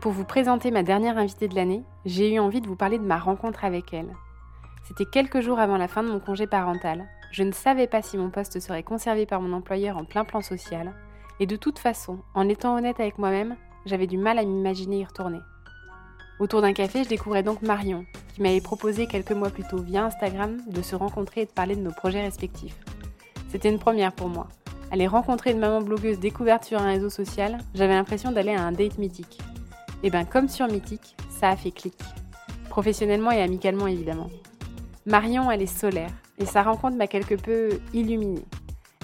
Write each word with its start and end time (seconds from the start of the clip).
Pour 0.00 0.12
vous 0.12 0.24
présenter 0.24 0.70
ma 0.70 0.82
dernière 0.82 1.18
invitée 1.18 1.46
de 1.46 1.54
l'année, 1.54 1.82
j'ai 2.06 2.32
eu 2.32 2.38
envie 2.38 2.62
de 2.62 2.66
vous 2.66 2.76
parler 2.76 2.96
de 2.96 3.04
ma 3.04 3.18
rencontre 3.18 3.66
avec 3.66 3.92
elle. 3.92 4.16
C'était 4.88 5.04
quelques 5.04 5.40
jours 5.40 5.58
avant 5.58 5.76
la 5.76 5.88
fin 5.88 6.02
de 6.02 6.08
mon 6.08 6.20
congé 6.20 6.46
parental. 6.46 7.06
Je 7.32 7.42
ne 7.42 7.52
savais 7.52 7.86
pas 7.86 8.00
si 8.00 8.16
mon 8.16 8.30
poste 8.30 8.60
serait 8.60 8.82
conservé 8.82 9.26
par 9.26 9.42
mon 9.42 9.52
employeur 9.52 9.98
en 9.98 10.06
plein 10.06 10.24
plan 10.24 10.40
social. 10.40 10.94
Et 11.38 11.44
de 11.46 11.54
toute 11.54 11.78
façon, 11.78 12.20
en 12.32 12.48
étant 12.48 12.78
honnête 12.78 12.98
avec 12.98 13.18
moi-même, 13.18 13.56
j'avais 13.84 14.06
du 14.06 14.16
mal 14.16 14.38
à 14.38 14.44
m'imaginer 14.44 15.00
y 15.00 15.04
retourner. 15.04 15.40
Autour 16.38 16.62
d'un 16.62 16.72
café, 16.72 17.04
je 17.04 17.08
découvrais 17.10 17.42
donc 17.42 17.60
Marion, 17.60 18.06
qui 18.32 18.40
m'avait 18.40 18.62
proposé 18.62 19.06
quelques 19.06 19.32
mois 19.32 19.50
plus 19.50 19.64
tôt 19.64 19.82
via 19.82 20.06
Instagram 20.06 20.62
de 20.66 20.80
se 20.80 20.96
rencontrer 20.96 21.42
et 21.42 21.46
de 21.46 21.52
parler 21.52 21.76
de 21.76 21.82
nos 21.82 21.92
projets 21.92 22.22
respectifs. 22.22 22.78
C'était 23.50 23.68
une 23.68 23.78
première 23.78 24.14
pour 24.14 24.30
moi. 24.30 24.48
Aller 24.92 25.06
rencontrer 25.06 25.50
une 25.50 25.58
maman 25.58 25.82
blogueuse 25.82 26.18
découverte 26.18 26.64
sur 26.64 26.80
un 26.80 26.86
réseau 26.86 27.10
social, 27.10 27.58
j'avais 27.74 27.92
l'impression 27.92 28.32
d'aller 28.32 28.54
à 28.54 28.62
un 28.62 28.72
date 28.72 28.96
mythique. 28.96 29.38
Et 30.02 30.10
bien 30.10 30.24
comme 30.24 30.48
sur 30.48 30.66
Mythique, 30.66 31.16
ça 31.28 31.50
a 31.50 31.56
fait 31.56 31.70
clic. 31.70 31.98
Professionnellement 32.68 33.30
et 33.30 33.42
amicalement 33.42 33.86
évidemment. 33.86 34.30
Marion, 35.06 35.50
elle 35.50 35.62
est 35.62 35.66
solaire, 35.66 36.10
et 36.38 36.46
sa 36.46 36.62
rencontre 36.62 36.96
m'a 36.96 37.06
quelque 37.06 37.34
peu 37.34 37.80
illuminée. 37.92 38.44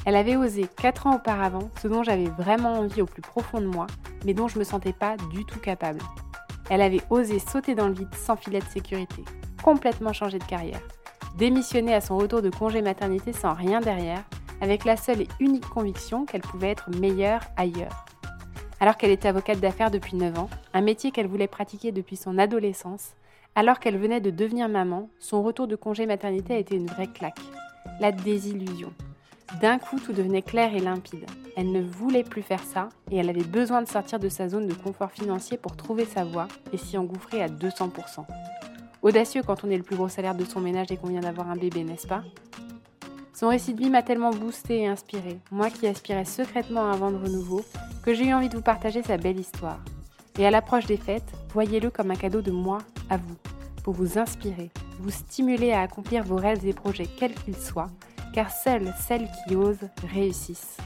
Elle 0.05 0.17
avait 0.17 0.37
osé 0.37 0.69
4 0.77 1.07
ans 1.09 1.17
auparavant 1.17 1.71
ce 1.83 1.89
dont 1.89 2.03
j'avais 2.03 2.31
vraiment 2.39 2.75
envie 2.75 3.03
au 3.03 3.07
plus 3.07 3.23
profond 3.23 3.61
de 3.61 3.67
moi, 3.67 3.87
mais 4.25 4.35
dont 4.35 4.47
je 4.47 4.59
me 4.59 4.65
sentais 4.65 4.93
pas 4.93 5.17
du 5.33 5.45
tout 5.45 5.59
capable. 5.59 6.01
Elle 6.71 6.81
avait 6.81 7.03
osé 7.11 7.39
sauter 7.39 7.75
dans 7.75 7.89
le 7.89 7.95
vide 7.95 8.15
sans 8.15 8.37
filet 8.37 8.61
de 8.61 8.65
sécurité, 8.65 9.25
complètement 9.63 10.13
changer 10.13 10.39
de 10.39 10.45
carrière, 10.45 10.81
démissionner 11.37 11.95
à 11.95 12.01
son 12.01 12.17
retour 12.19 12.41
de 12.41 12.51
congé 12.51 12.83
maternité 12.83 13.33
sans 13.33 13.55
rien 13.55 13.81
derrière, 13.81 14.23
avec 14.61 14.85
la 14.85 14.97
seule 14.97 15.23
et 15.23 15.29
unique 15.41 15.69
conviction 15.69 16.25
qu'elle 16.25 16.41
pouvait 16.41 16.71
être 16.71 16.91
meilleure 16.99 17.43
ailleurs. 17.57 18.07
Alors 18.79 18.97
qu'elle 18.97 19.11
était 19.11 19.29
avocate 19.29 19.61
d'affaires 19.61 19.91
depuis 19.91 20.17
9 20.17 20.39
ans, 20.39 20.51
un 20.75 20.83
métier 20.83 21.11
qu'elle 21.11 21.29
voulait 21.29 21.47
pratiquer 21.47 21.93
depuis 21.93 22.17
son 22.17 22.37
adolescence, 22.37 23.15
alors 23.55 23.81
qu'elle 23.81 23.97
venait 23.97 24.21
de 24.21 24.31
devenir 24.31 24.69
maman, 24.69 25.09
son 25.19 25.43
retour 25.43 25.67
de 25.67 25.77
congé 25.77 26.05
maternité 26.05 26.55
a 26.55 26.59
été 26.59 26.77
une 26.77 26.87
vraie 26.87 27.07
claque. 27.07 27.41
La 28.01 28.13
désillusion. 28.13 28.93
D'un 29.63 29.79
coup, 29.79 29.99
tout 29.99 30.13
devenait 30.13 30.43
clair 30.43 30.75
et 30.75 30.81
limpide. 30.81 31.25
Elle 31.57 31.73
ne 31.73 31.81
voulait 31.81 32.25
plus 32.25 32.43
faire 32.43 32.63
ça 32.63 32.91
et 33.11 33.17
elle 33.17 33.31
avait 33.31 33.45
besoin 33.45 33.81
de 33.81 33.89
sortir 33.89 34.19
de 34.19 34.29
sa 34.29 34.49
zone 34.49 34.67
de 34.67 34.75
confort 34.75 35.11
financier 35.11 35.57
pour 35.57 35.75
trouver 35.77 36.05
sa 36.05 36.25
voie 36.25 36.49
et 36.73 36.77
s'y 36.77 36.99
engouffrer 36.99 37.43
à 37.43 37.49
200%. 37.49 38.27
Audacieux 39.01 39.43
quand 39.47 39.65
on 39.65 39.71
est 39.71 39.77
le 39.79 39.83
plus 39.83 39.97
gros 39.97 40.09
salaire 40.09 40.35
de 40.35 40.45
son 40.45 40.61
ménage 40.61 40.91
et 40.91 40.99
qu'on 40.99 41.09
vient 41.09 41.21
d'avoir 41.21 41.51
un 41.51 41.57
bébé, 41.57 41.83
n'est-ce 41.83 42.07
pas? 42.09 42.23
Son 43.39 43.49
récit 43.49 43.75
de 43.75 43.81
vie 43.81 43.91
m'a 43.91 44.03
tellement 44.03 44.31
boosté 44.31 44.81
et 44.81 44.87
inspiré, 44.87 45.39
moi 45.51 45.69
qui 45.69 45.87
aspirais 45.87 46.25
secrètement 46.25 46.91
à 46.91 46.95
un 46.95 46.97
vent 46.97 47.11
de 47.11 47.19
renouveau, 47.19 47.63
que 48.03 48.15
j'ai 48.15 48.29
eu 48.29 48.33
envie 48.33 48.49
de 48.49 48.57
vous 48.57 48.63
partager 48.63 49.03
sa 49.03 49.19
belle 49.19 49.39
histoire. 49.39 49.79
Et 50.39 50.47
à 50.47 50.51
l'approche 50.51 50.87
des 50.87 50.97
fêtes, 50.97 51.35
voyez-le 51.53 51.91
comme 51.91 52.11
un 52.11 52.17
cadeau 52.17 52.41
de 52.41 52.51
moi 52.51 52.79
à 53.11 53.19
vous, 53.19 53.37
pour 53.85 53.93
vous 53.93 54.19
inspirer, 54.19 54.71
vous 55.01 55.11
stimuler 55.11 55.73
à 55.73 55.83
accomplir 55.83 56.25
vos 56.25 56.37
rêves 56.37 56.67
et 56.67 56.73
projets 56.73 57.09
quels 57.19 57.35
qu'ils 57.35 57.59
soient, 57.59 57.91
car 58.33 58.51
seules 58.51 58.95
celles 59.07 59.29
qui 59.47 59.55
osent 59.55 59.91
réussissent. 60.15 60.79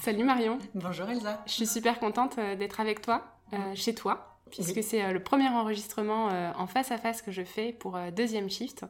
Salut 0.00 0.24
Marion. 0.24 0.58
Bonjour 0.74 1.10
Elsa. 1.10 1.42
Je 1.46 1.52
suis 1.52 1.66
super 1.66 2.00
contente 2.00 2.38
euh, 2.38 2.56
d'être 2.56 2.80
avec 2.80 3.02
toi, 3.02 3.22
euh, 3.52 3.56
chez 3.74 3.94
toi, 3.94 4.38
puisque 4.50 4.82
c'est 4.82 5.04
euh, 5.04 5.12
le 5.12 5.22
premier 5.22 5.48
enregistrement 5.48 6.28
en 6.56 6.66
face 6.66 6.90
à 6.90 6.96
face 6.96 7.20
que 7.20 7.30
je 7.30 7.42
fais 7.42 7.74
pour 7.74 7.98
deuxième 8.16 8.48
shift. 8.48 8.86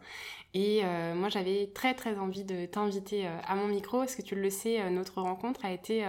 Et 0.54 0.82
moi, 1.15 1.28
j'avais 1.28 1.69
très 1.75 1.94
très 1.94 2.16
envie 2.19 2.44
de 2.44 2.66
t'inviter 2.66 3.26
à 3.26 3.56
mon 3.56 3.66
micro. 3.66 4.04
Est-ce 4.04 4.16
que 4.16 4.22
tu 4.22 4.37
le 4.37 4.50
sais, 4.50 4.88
notre 4.91 5.21
rencontre 5.21 5.65
a 5.65 5.72
été 5.72 6.04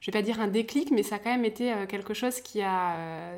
je 0.00 0.10
vais 0.10 0.18
pas 0.18 0.22
dire 0.22 0.38
un 0.38 0.48
déclic, 0.48 0.90
mais 0.90 1.02
ça 1.02 1.16
a 1.16 1.18
quand 1.18 1.30
même 1.30 1.46
été 1.46 1.72
quelque 1.88 2.12
chose 2.12 2.42
qui 2.42 2.60
a 2.60 2.94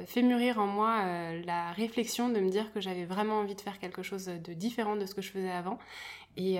fait 0.06 0.22
mûrir 0.22 0.58
en 0.58 0.66
moi 0.66 1.04
la 1.44 1.70
réflexion 1.70 2.28
de 2.28 2.40
me 2.40 2.50
dire 2.50 2.72
que 2.72 2.80
j'avais 2.80 3.04
vraiment 3.04 3.38
envie 3.38 3.54
de 3.54 3.60
faire 3.60 3.78
quelque 3.78 4.02
chose 4.02 4.26
de 4.26 4.52
différent 4.52 4.96
de 4.96 5.06
ce 5.06 5.14
que 5.14 5.22
je 5.22 5.30
faisais 5.30 5.50
avant. 5.50 5.78
Et, 6.36 6.56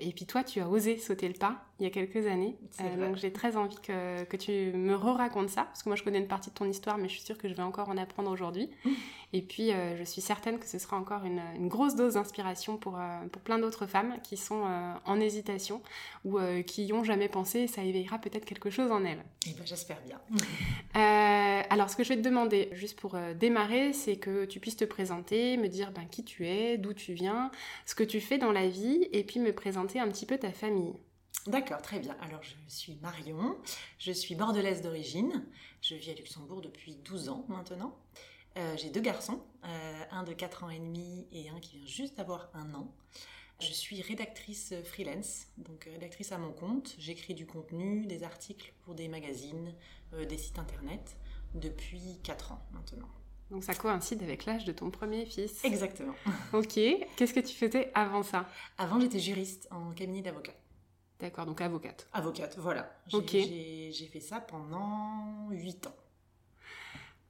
et 0.00 0.12
puis 0.12 0.26
toi, 0.26 0.42
tu 0.42 0.60
as 0.60 0.68
osé 0.68 0.98
sauter 0.98 1.28
le 1.28 1.34
pas 1.34 1.62
il 1.80 1.84
y 1.84 1.86
a 1.86 1.90
quelques 1.90 2.26
années. 2.26 2.56
Euh, 2.80 3.08
donc 3.08 3.16
j'ai 3.16 3.32
très 3.32 3.56
envie 3.56 3.76
que, 3.76 4.22
que 4.24 4.36
tu 4.36 4.72
me 4.74 4.94
re-racontes 4.94 5.48
ça, 5.48 5.64
parce 5.64 5.82
que 5.82 5.88
moi 5.88 5.96
je 5.96 6.04
connais 6.04 6.18
une 6.18 6.28
partie 6.28 6.50
de 6.50 6.54
ton 6.54 6.66
histoire, 6.66 6.98
mais 6.98 7.08
je 7.08 7.14
suis 7.14 7.22
sûre 7.22 7.36
que 7.36 7.48
je 7.48 7.54
vais 7.54 7.62
encore 7.62 7.88
en 7.88 7.96
apprendre 7.96 8.30
aujourd'hui. 8.30 8.70
Et 9.32 9.42
puis 9.42 9.72
euh, 9.72 9.96
je 9.96 10.04
suis 10.04 10.20
certaine 10.20 10.60
que 10.60 10.66
ce 10.66 10.78
sera 10.78 10.96
encore 10.96 11.24
une, 11.24 11.42
une 11.56 11.66
grosse 11.66 11.96
dose 11.96 12.14
d'inspiration 12.14 12.76
pour, 12.76 12.96
euh, 12.96 13.26
pour 13.32 13.42
plein 13.42 13.58
d'autres 13.58 13.86
femmes 13.86 14.18
qui 14.22 14.36
sont 14.36 14.62
en 15.04 15.20
hésitation 15.20 15.82
ou 16.24 16.38
qui 16.66 16.86
y 16.86 16.92
ont 16.92 17.02
jamais 17.02 17.28
pensé, 17.28 17.60
et 17.60 17.66
ça 17.66 17.82
éveillera 17.82 18.18
peut-être 18.18 18.44
quelque 18.44 18.70
chose 18.70 18.92
en 18.92 19.04
elles. 19.04 19.24
Et 19.46 19.50
eh 19.50 19.54
ben, 19.54 19.66
j'espère 19.66 19.98
bien. 20.02 20.20
alors 21.70 21.90
ce 21.90 21.96
que 21.96 22.04
je 22.04 22.10
vais 22.10 22.16
te 22.16 22.22
demander, 22.22 22.68
juste 22.72 22.98
pour 22.98 23.16
démarrer, 23.34 23.92
c'est 23.92 24.16
que 24.16 24.44
tu 24.44 24.60
puisses 24.60 24.76
te 24.76 24.84
présenter, 24.84 25.56
me 25.56 25.66
dire 25.66 25.90
ben, 25.90 26.06
qui 26.08 26.24
tu 26.24 26.46
es, 26.46 26.78
d'où 26.78 26.92
tu 26.92 27.12
viens, 27.12 27.50
ce 27.86 27.96
que 27.96 28.04
tu 28.04 28.20
fais 28.20 28.38
dans 28.38 28.52
la 28.52 28.68
vie, 28.68 29.08
et 29.12 29.24
puis 29.24 29.40
me 29.40 29.52
présenter 29.52 29.98
un 29.98 30.08
petit 30.08 30.26
peu 30.26 30.38
ta 30.38 30.52
famille. 30.52 30.94
D'accord, 31.46 31.82
très 31.82 31.98
bien. 31.98 32.16
Alors, 32.22 32.42
je 32.42 32.54
suis 32.68 32.96
Marion, 33.02 33.58
je 33.98 34.12
suis 34.12 34.34
bordelaise 34.34 34.80
d'origine, 34.80 35.44
je 35.82 35.94
vis 35.94 36.10
à 36.10 36.14
Luxembourg 36.14 36.62
depuis 36.62 36.96
12 37.04 37.28
ans 37.28 37.44
maintenant. 37.48 37.98
Euh, 38.56 38.76
j'ai 38.78 38.88
deux 38.88 39.00
garçons, 39.00 39.42
euh, 39.64 40.02
un 40.10 40.22
de 40.22 40.32
4 40.32 40.64
ans 40.64 40.70
et 40.70 40.78
demi 40.78 41.26
et 41.32 41.50
un 41.50 41.60
qui 41.60 41.78
vient 41.78 41.86
juste 41.86 42.16
d'avoir 42.16 42.48
un 42.54 42.72
an. 42.74 42.90
Je 43.60 43.72
suis 43.72 44.00
rédactrice 44.00 44.74
freelance, 44.84 45.46
donc 45.58 45.84
rédactrice 45.84 46.32
à 46.32 46.38
mon 46.38 46.52
compte. 46.52 46.94
J'écris 46.98 47.34
du 47.34 47.46
contenu, 47.46 48.06
des 48.06 48.22
articles 48.22 48.72
pour 48.82 48.94
des 48.94 49.08
magazines, 49.08 49.74
euh, 50.14 50.24
des 50.24 50.38
sites 50.38 50.58
internet 50.58 51.16
depuis 51.54 52.20
4 52.22 52.52
ans 52.52 52.62
maintenant. 52.72 53.08
Donc 53.50 53.64
ça 53.64 53.74
coïncide 53.74 54.22
avec 54.22 54.46
l'âge 54.46 54.64
de 54.64 54.72
ton 54.72 54.90
premier 54.90 55.26
fils. 55.26 55.62
Exactement. 55.64 56.14
Ok. 56.52 56.74
Qu'est-ce 57.16 57.34
que 57.34 57.40
tu 57.40 57.54
faisais 57.54 57.90
avant 57.94 58.22
ça? 58.22 58.48
Avant, 58.78 58.98
j'étais 58.98 59.18
juriste 59.18 59.68
en 59.70 59.92
cabinet 59.92 60.22
d'avocat. 60.22 60.54
D'accord, 61.24 61.46
donc 61.46 61.62
avocate. 61.62 62.06
Avocate, 62.12 62.54
voilà. 62.58 62.86
J'ai 63.08 64.10
fait 64.12 64.20
ça 64.20 64.40
pendant 64.40 65.48
8 65.52 65.86
ans. 65.86 65.96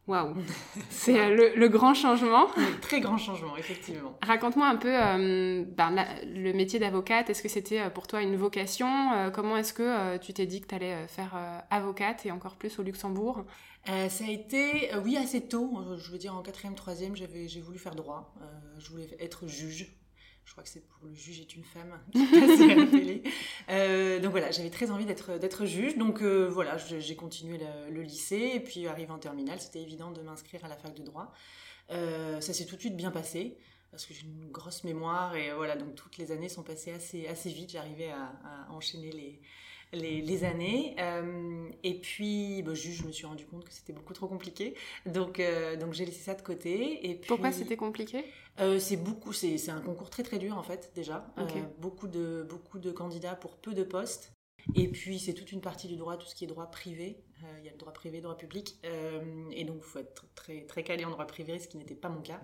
Waouh 0.09 0.35
C'est 0.91 1.17
euh, 1.17 1.53
le, 1.55 1.69
grand 1.69 1.95
changement. 1.95 2.49
Le 2.57 2.81
très 2.81 3.01
grand 3.01 3.19
changement, 3.19 3.57
effectivement. 3.57 4.19
Raconte-moi 4.21 4.67
un 4.67 4.75
peu 4.75 4.93
euh, 4.93 5.65
ben, 5.65 5.95
le 6.25 6.53
métier 6.55 6.81
d'avocate. 6.81 7.31
Est-ce 7.31 7.41
que 7.41 7.49
c'était 7.49 7.83
euh, 7.83 7.89
pour 7.89 8.09
toi 8.09 8.21
une 8.21 8.35
vocation 8.35 9.31
Comment 9.33 9.57
est-ce 9.59 9.73
que 9.73 10.17
tu 10.17 10.33
t'es 10.33 10.47
dit 10.47 10.61
que 10.61 10.67
tu 10.67 10.75
allais 10.75 11.07
faire 11.07 11.39
avocate 11.71 12.27
et 12.27 12.33
encore 12.33 12.57
plus 12.57 12.77
au 12.81 12.83
Luxembourg? 12.83 13.45
Ça 13.87 14.25
a 14.27 14.31
été, 14.31 14.91
oui, 15.05 15.17
assez 15.17 15.43
tôt. 15.43 15.85
Je 15.99 16.11
veux 16.11 16.19
dire, 16.19 16.35
en 16.35 16.43
quatrième, 16.43 16.75
troisième, 16.75 17.15
j'ai 17.15 17.61
voulu 17.61 17.79
faire 17.79 17.95
droit. 17.95 18.35
je 18.81 18.91
voulais 18.91 19.17
être 19.21 19.47
juge 19.47 19.95
je 20.45 20.53
crois 20.53 20.63
que 20.63 20.69
c'est 20.69 20.87
pour 20.87 21.07
le 21.07 21.15
juge 21.15 21.41
est 21.41 21.57
une 21.57 21.65
femme 21.65 21.99
qui 22.13 22.27
passait 22.27 22.73
à 22.73 22.75
la 22.77 22.87
télé. 22.87 23.23
Euh, 23.71 24.21
donc 24.21 24.33
voilà, 24.33 24.51
j'avais 24.51 24.71
très 24.71 24.91
envie 24.91 25.07
d'être 25.07 25.65
juge. 25.65 25.97
Donc 25.97 26.23
euh, 26.23 26.49
voilà, 26.49 26.77
j'ai 26.77 27.17
continué 27.17 27.59
le, 27.91 28.03
lycée 28.03 28.53
et 28.55 28.61
puis 28.61 28.87
arrivé 28.87 29.11
en 29.11 29.19
terminale, 29.19 29.61
c'était 29.61 29.81
évident 29.81 30.11
de 30.11 30.21
m'inscrire 30.21 30.65
à 30.65 30.69
la 30.69 30.77
fac 30.77 30.95
de 30.95 31.03
droit. 31.03 31.33
Euh, 31.91 32.41
ça 32.41 32.53
s'est 32.53 32.67
tout 32.67 32.77
de 32.77 32.81
suite 32.81 32.97
bien 32.97 33.11
passé. 33.11 33.57
parce 33.91 34.05
que 34.05 34.15
j'ai 34.15 34.25
une 34.25 34.51
grosse 34.51 34.85
mémoire 34.85 35.35
et 35.35 35.53
voilà, 35.55 35.77
donc 35.77 35.95
toutes 35.95 36.19
les 36.19 36.31
années 36.31 36.49
sont 36.49 36.63
passées 36.63 36.93
assez 36.93 37.51
vite. 37.51 37.71
J'arrivais 37.71 38.11
à, 38.11 38.67
enchaîner 38.71 39.13
les, 39.13 39.41
les, 39.95 40.45
années. 40.45 40.95
Euh, 40.99 41.69
et 41.83 41.95
puis, 42.01 42.63
bah, 42.63 42.75
juste, 42.75 43.03
je 43.03 43.07
me 43.07 43.13
suis 43.13 43.27
rendu 43.27 43.47
compte 43.47 43.65
que 43.65 43.73
c'était 43.73 43.93
beaucoup 43.93 44.13
trop 44.13 44.27
compliqué. 44.27 44.75
Donc, 45.07 45.41
euh, 45.41 45.77
donc 45.77 45.93
j'ai 45.95 46.05
laissé 46.05 46.21
ça 46.21 46.35
de 46.35 46.43
côté. 46.43 47.09
Et 47.11 47.15
Pourquoi 47.15 47.53
c'était 47.53 47.77
compliqué? 47.77 48.25
Euh, 48.61 48.79
C'est 48.79 48.97
beaucoup, 48.97 49.33
c'est 49.33 49.71
un 49.71 49.81
concours 49.81 50.11
très 50.11 50.23
très 50.23 50.39
dur 50.39 50.57
en 50.57 50.63
fait, 50.63 50.93
déjà. 50.95 51.27
beaucoup, 51.79 52.09
de, 52.09 52.47
beaucoup 52.49 52.79
de 52.79 52.91
candidats 52.91 53.35
pour 53.35 53.57
peu 53.57 53.75
de 53.75 53.83
postes. 53.83 54.35
Et 54.75 54.89
puis, 54.89 55.19
c'est 55.19 55.35
toute 55.35 55.53
une 55.53 55.61
partie 55.61 55.89
du 55.89 55.97
droit, 55.97 56.17
tout 56.17 56.27
ce 56.27 56.35
qui 56.35 56.45
est 56.45 56.49
droit 56.49 56.71
privé. 56.71 57.23
Euh, 57.43 57.57
il 57.59 57.67
y 57.67 57.69
a 57.69 57.73
le 57.73 57.77
droit 57.79 57.93
privé, 57.93 58.19
le 58.19 58.23
droit 58.23 58.37
public. 58.37 58.79
Euh, 58.85 59.51
et 59.53 59.65
donc, 59.65 59.77
il 59.79 59.83
faut 59.83 59.99
être 59.99 60.25
très, 60.35 60.63
très 60.63 60.83
calé 60.83 61.05
en 61.05 61.11
droit 61.11 61.27
privé, 61.27 61.59
ce 61.59 61.69
qui 61.69 61.77
n'était 61.77 61.95
pas 61.95 62.09
mon 62.09 62.23
cas. 62.23 62.41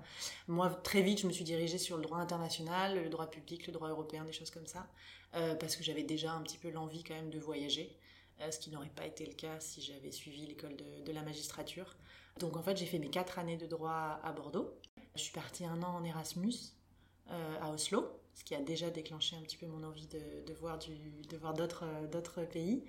Moi, 0.46 0.68
très 0.70 1.02
vite, 1.02 1.20
je 1.20 1.26
me 1.26 1.32
suis 1.32 1.44
dirigée 1.44 1.78
sur 1.78 1.96
le 1.96 2.02
droit 2.02 2.18
international, 2.18 3.02
le 3.02 3.08
droit 3.08 3.30
public, 3.30 3.66
le 3.66 3.72
droit 3.72 3.88
européen, 3.88 4.24
des 4.24 4.32
choses 4.32 4.50
comme 4.50 4.66
ça. 4.66 4.86
Euh, 5.34 5.54
parce 5.54 5.76
que 5.76 5.84
j'avais 5.84 6.02
déjà 6.02 6.32
un 6.32 6.42
petit 6.42 6.58
peu 6.58 6.70
l'envie 6.70 7.04
quand 7.04 7.14
même 7.14 7.30
de 7.30 7.38
voyager. 7.38 7.96
ce 8.50 8.58
qui 8.58 8.70
n'aurait 8.70 8.88
pas 8.88 9.06
été 9.06 9.26
le 9.26 9.34
cas 9.34 9.60
si 9.60 9.80
j'avais 9.80 10.10
suivi 10.10 10.46
l'école 10.46 10.76
de, 10.76 11.12
la 11.12 11.22
magistrature. 11.22 11.96
Donc, 12.38 12.56
en 12.56 12.62
fait, 12.62 12.76
j'ai 12.76 12.86
fait 12.86 12.98
mes 12.98 13.10
quatre 13.10 13.38
années 13.38 13.56
de 13.58 13.66
droit 13.66 14.20
à 14.22 14.32
Bordeaux. 14.32 14.74
Je 15.14 15.20
suis 15.20 15.32
partie 15.32 15.64
un 15.64 15.82
an 15.82 15.96
en 15.96 16.04
Erasmus 16.04 16.54
à 17.28 17.70
Oslo 17.70 18.20
ce 18.40 18.44
qui 18.44 18.54
a 18.54 18.60
déjà 18.60 18.88
déclenché 18.90 19.36
un 19.36 19.42
petit 19.42 19.58
peu 19.58 19.66
mon 19.66 19.82
envie 19.84 20.06
de, 20.06 20.54
voir, 20.54 20.78
d'autres 21.58 22.44
pays. 22.44 22.84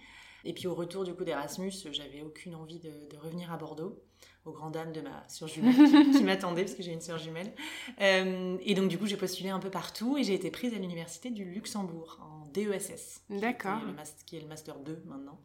Et 0.45 0.53
puis 0.53 0.67
au 0.67 0.73
retour 0.73 1.03
du 1.03 1.13
coup 1.13 1.23
d'Erasmus, 1.23 1.71
j'avais 1.91 2.21
aucune 2.21 2.55
envie 2.55 2.79
de, 2.79 2.91
revenir 3.17 3.51
à 3.51 3.57
Bordeaux, 3.57 4.01
au 4.45 4.51
grand 4.51 4.71
dame 4.71 4.91
de 4.91 5.01
ma 5.01 5.27
sœur 5.27 5.47
jumelle 5.47 5.75
qui, 6.15 6.23
m'attendait 6.23 6.63
parce 6.63 6.75
que 6.75 6.83
j'ai 6.83 6.93
une 6.93 7.01
sœur 7.01 7.17
jumelle. 7.17 7.53
Euh, 8.01 8.57
et 8.61 8.73
donc 8.73 8.87
du 8.87 8.97
coup 8.97 9.05
j'ai 9.05 9.17
postulé 9.17 9.49
un 9.49 9.59
peu 9.59 9.69
partout 9.69 10.17
et 10.17 10.23
j'ai 10.23 10.33
été 10.33 10.49
prise 10.49 10.73
à 10.73 10.77
l'université 10.77 11.29
du 11.29 11.45
Luxembourg 11.45 12.19
en 12.21 12.47
DESS. 12.47 13.21
D'accord. 13.29 13.79
Qui, 14.25 14.37
est 14.37 14.41
le 14.41 14.47
master 14.47 14.79
2 14.79 15.03
maintenant. 15.05 15.39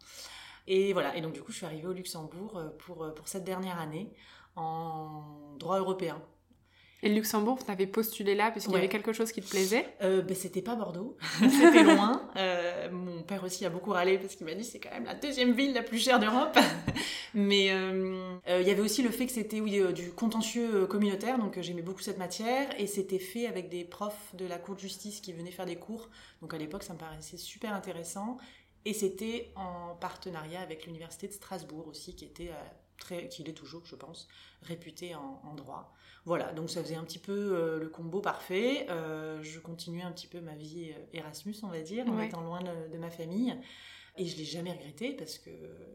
Et 0.66 0.92
voilà, 0.92 1.16
et 1.16 1.20
donc 1.20 1.34
du 1.34 1.42
coup 1.42 1.52
je 1.52 1.58
suis 1.58 1.66
arrivée 1.66 1.86
au 1.86 1.92
Luxembourg 1.92 2.56
euh, 2.56 2.70
pour, 2.78 3.04
euh, 3.04 3.14
pour 3.14 3.28
cette 3.28 3.44
dernière 3.44 3.78
année 3.78 4.12
en 4.56 5.54
droit 5.58 5.78
européen. 5.78 6.20
Et 7.02 7.10
le 7.10 7.14
Luxembourg, 7.16 7.58
tu 7.62 7.70
avais 7.70 7.86
postulé 7.86 8.34
là 8.34 8.50
parce 8.50 8.64
qu'il 8.64 8.74
y 8.74 8.78
avait 8.78 8.88
quelque 8.88 9.12
chose 9.12 9.30
qui 9.30 9.42
te 9.42 9.48
plaisait 9.48 9.86
euh, 10.02 10.22
ben, 10.22 10.34
C'était 10.34 10.62
pas 10.62 10.76
Bordeaux, 10.76 11.16
c'était 11.38 11.82
loin. 11.82 12.26
Euh, 12.36 12.90
mon 12.90 13.22
père 13.22 13.44
aussi 13.44 13.66
a 13.66 13.70
beaucoup 13.70 13.90
râlé 13.90 14.16
parce 14.18 14.34
qu'il 14.34 14.46
m'a 14.46 14.54
dit 14.54 14.64
c'est 14.64 14.78
quand 14.78 14.90
même 14.90 15.04
la 15.04 15.14
deuxième 15.14 15.52
ville 15.52 15.74
la 15.74 15.82
plus 15.82 15.98
chère 15.98 16.18
d'Europe. 16.18 16.58
Mais 17.34 17.70
euh, 17.70 18.38
euh, 18.48 18.60
il 18.62 18.66
y 18.66 18.70
avait 18.70 18.80
aussi 18.80 19.02
le 19.02 19.10
fait 19.10 19.26
que 19.26 19.32
c'était 19.32 19.60
oui, 19.60 19.82
du 19.92 20.10
contentieux 20.12 20.86
communautaire, 20.86 21.38
donc 21.38 21.60
j'aimais 21.60 21.82
beaucoup 21.82 22.00
cette 22.00 22.18
matière. 22.18 22.68
Et 22.80 22.86
c'était 22.86 23.18
fait 23.18 23.46
avec 23.46 23.68
des 23.68 23.84
profs 23.84 24.34
de 24.34 24.46
la 24.46 24.56
Cour 24.56 24.74
de 24.74 24.80
justice 24.80 25.20
qui 25.20 25.34
venaient 25.34 25.50
faire 25.50 25.66
des 25.66 25.76
cours. 25.76 26.08
Donc 26.40 26.54
à 26.54 26.58
l'époque, 26.58 26.82
ça 26.82 26.94
me 26.94 26.98
paraissait 26.98 27.36
super 27.36 27.74
intéressant. 27.74 28.38
Et 28.86 28.94
c'était 28.94 29.50
en 29.54 29.96
partenariat 29.96 30.60
avec 30.60 30.86
l'Université 30.86 31.28
de 31.28 31.32
Strasbourg 31.32 31.88
aussi, 31.88 32.14
qui 32.14 32.24
était 32.24 32.52
très, 32.96 33.28
qui 33.28 33.42
est 33.42 33.52
toujours, 33.52 33.84
je 33.84 33.94
pense, 33.94 34.28
réputé 34.62 35.14
en, 35.14 35.40
en 35.44 35.54
droit. 35.54 35.94
Voilà, 36.26 36.52
donc 36.52 36.70
ça 36.70 36.82
faisait 36.82 36.96
un 36.96 37.04
petit 37.04 37.20
peu 37.20 37.32
euh, 37.32 37.78
le 37.78 37.88
combo 37.88 38.20
parfait. 38.20 38.88
Euh, 38.90 39.40
je 39.44 39.60
continuais 39.60 40.02
un 40.02 40.10
petit 40.10 40.26
peu 40.26 40.40
ma 40.40 40.56
vie 40.56 40.90
euh, 40.90 41.18
Erasmus, 41.18 41.54
on 41.62 41.68
va 41.68 41.80
dire, 41.80 42.04
en 42.08 42.20
étant 42.20 42.40
loin 42.40 42.60
de, 42.62 42.98
ma 42.98 43.10
famille. 43.10 43.56
Et 44.16 44.26
je 44.26 44.36
l'ai 44.36 44.44
jamais 44.44 44.72
regretté 44.72 45.12
parce 45.12 45.38
que 45.38 45.50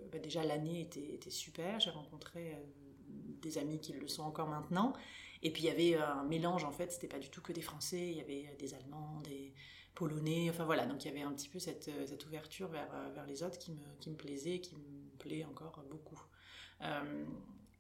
bah, 0.10 0.20
déjà 0.20 0.46
l'année 0.46 0.80
était, 0.80 1.16
était, 1.16 1.30
super. 1.30 1.82
J'ai 1.82 1.90
rencontré 1.90 2.58
des 3.42 3.58
amis 3.58 3.82
qui 3.82 3.92
le 3.92 4.08
sont 4.08 4.24
encore 4.24 4.48
maintenant. 4.48 4.94
Et 5.44 5.52
puis 5.52 5.64
il 5.64 5.66
y 5.66 5.70
avait 5.70 5.96
un 5.96 6.24
mélange 6.24 6.64
en 6.64 6.72
fait. 6.72 6.94
C'était 6.94 7.08
pas 7.08 7.20
du 7.20 7.30
tout 7.30 7.42
que 7.42 7.52
des 7.52 7.62
Français. 7.62 8.12
Il 8.12 8.18
y 8.18 8.22
avait 8.22 8.56
des 8.58 8.74
Allemands, 8.74 9.20
des 9.26 9.54
Polonais. 9.96 10.50
Enfin 10.50 10.64
voilà. 10.64 10.86
Donc 10.86 11.04
il 11.04 11.10
y 11.10 11.12
avait 11.12 11.24
un 11.24 11.34
petit 11.34 11.50
peu 11.50 11.60
cette, 11.60 11.90
cette 12.06 12.26
ouverture 12.26 12.70
vers, 12.70 12.88
vers 13.14 13.26
les 13.26 13.44
autres 13.44 13.58
qui 13.58 13.72
me, 13.72 13.84
qui 14.00 14.10
me 14.10 14.16
plaisait, 14.16 14.60
qui 14.60 14.76
me 14.76 15.18
plaît 15.20 15.44
encore 15.44 15.84
beaucoup. 15.90 16.22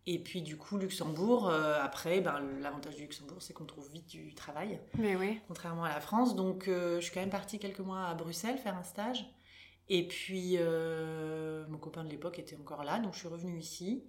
Et 0.08 0.18
puis 0.20 0.42
du 0.42 0.58
coup, 0.58 0.78
Luxembourg, 0.78 1.48
euh, 1.48 1.80
après, 1.82 2.22
ben, 2.22 2.42
l'avantage 2.60 2.96
du 2.96 3.04
Luxembourg, 3.04 3.42
c'est 3.42 3.54
qu'on 3.54 3.66
trouve 3.66 3.90
vite 3.92 4.08
du 4.08 4.34
travail. 4.34 4.80
Mais 4.98 5.16
oui. 5.16 5.40
Contrairement 5.48 5.84
à 5.84 5.90
la 5.90 6.02
France. 6.02 6.36
Donc 6.36 6.68
euh, 6.68 6.96
je 6.96 7.02
suis 7.02 7.14
quand 7.14 7.20
même 7.20 7.30
partie 7.30 7.60
quelques 7.60 7.80
mois 7.80 8.08
à 8.08 8.16
Bruxelles 8.16 8.58
faire 8.58 8.76
un 8.76 8.84
stage. 8.84 9.26
Et 9.90 10.08
puis 10.08 10.56
euh, 10.58 11.68
mon 11.68 11.78
copain 11.78 12.04
de 12.04 12.10
l'époque 12.10 12.40
était 12.40 12.56
encore 12.56 12.84
là, 12.84 13.00
donc 13.00 13.14
je 13.14 13.20
suis 13.20 13.28
revenue 13.28 13.60
ici. 13.60 14.04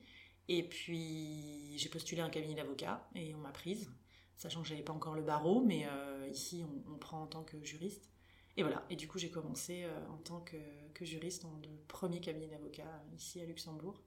Et 0.48 0.62
puis 0.62 1.76
j'ai 1.76 1.88
postulé 1.88 2.22
un 2.22 2.30
cabinet 2.30 2.54
d'avocat 2.54 3.06
et 3.14 3.34
on 3.34 3.38
m'a 3.38 3.50
prise, 3.50 3.90
sachant 4.36 4.62
que 4.62 4.68
j'avais 4.68 4.82
pas 4.82 4.92
encore 4.92 5.14
le 5.14 5.22
barreau, 5.22 5.60
mais 5.60 5.86
ici 6.30 6.64
on, 6.64 6.92
on, 6.92 6.98
prend 6.98 7.22
en 7.22 7.26
tant 7.26 7.42
que 7.42 7.62
juriste. 7.64 8.10
Et 8.56 8.62
voilà, 8.62 8.84
et 8.90 8.96
du 8.96 9.08
coup 9.08 9.18
j'ai 9.18 9.30
commencé 9.30 9.86
en 10.10 10.18
tant 10.18 10.40
que, 10.40 10.56
que, 10.94 11.04
juriste 11.04 11.42
dans 11.42 11.56
le 11.62 11.68
premier 11.88 12.20
cabinet 12.20 12.48
d'avocat 12.48 13.02
ici 13.16 13.40
à 13.40 13.44
Luxembourg. 13.44 14.02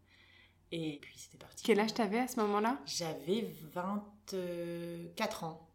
Et 0.71 0.99
puis 1.01 1.13
c'était 1.17 1.37
parti. 1.37 1.63
Quel 1.63 1.79
âge 1.79 1.93
t'avais 1.93 2.19
à 2.19 2.27
ce 2.27 2.39
moment-là? 2.39 2.79
J'avais 2.85 3.47
24 3.73 5.43
ans. 5.43 5.69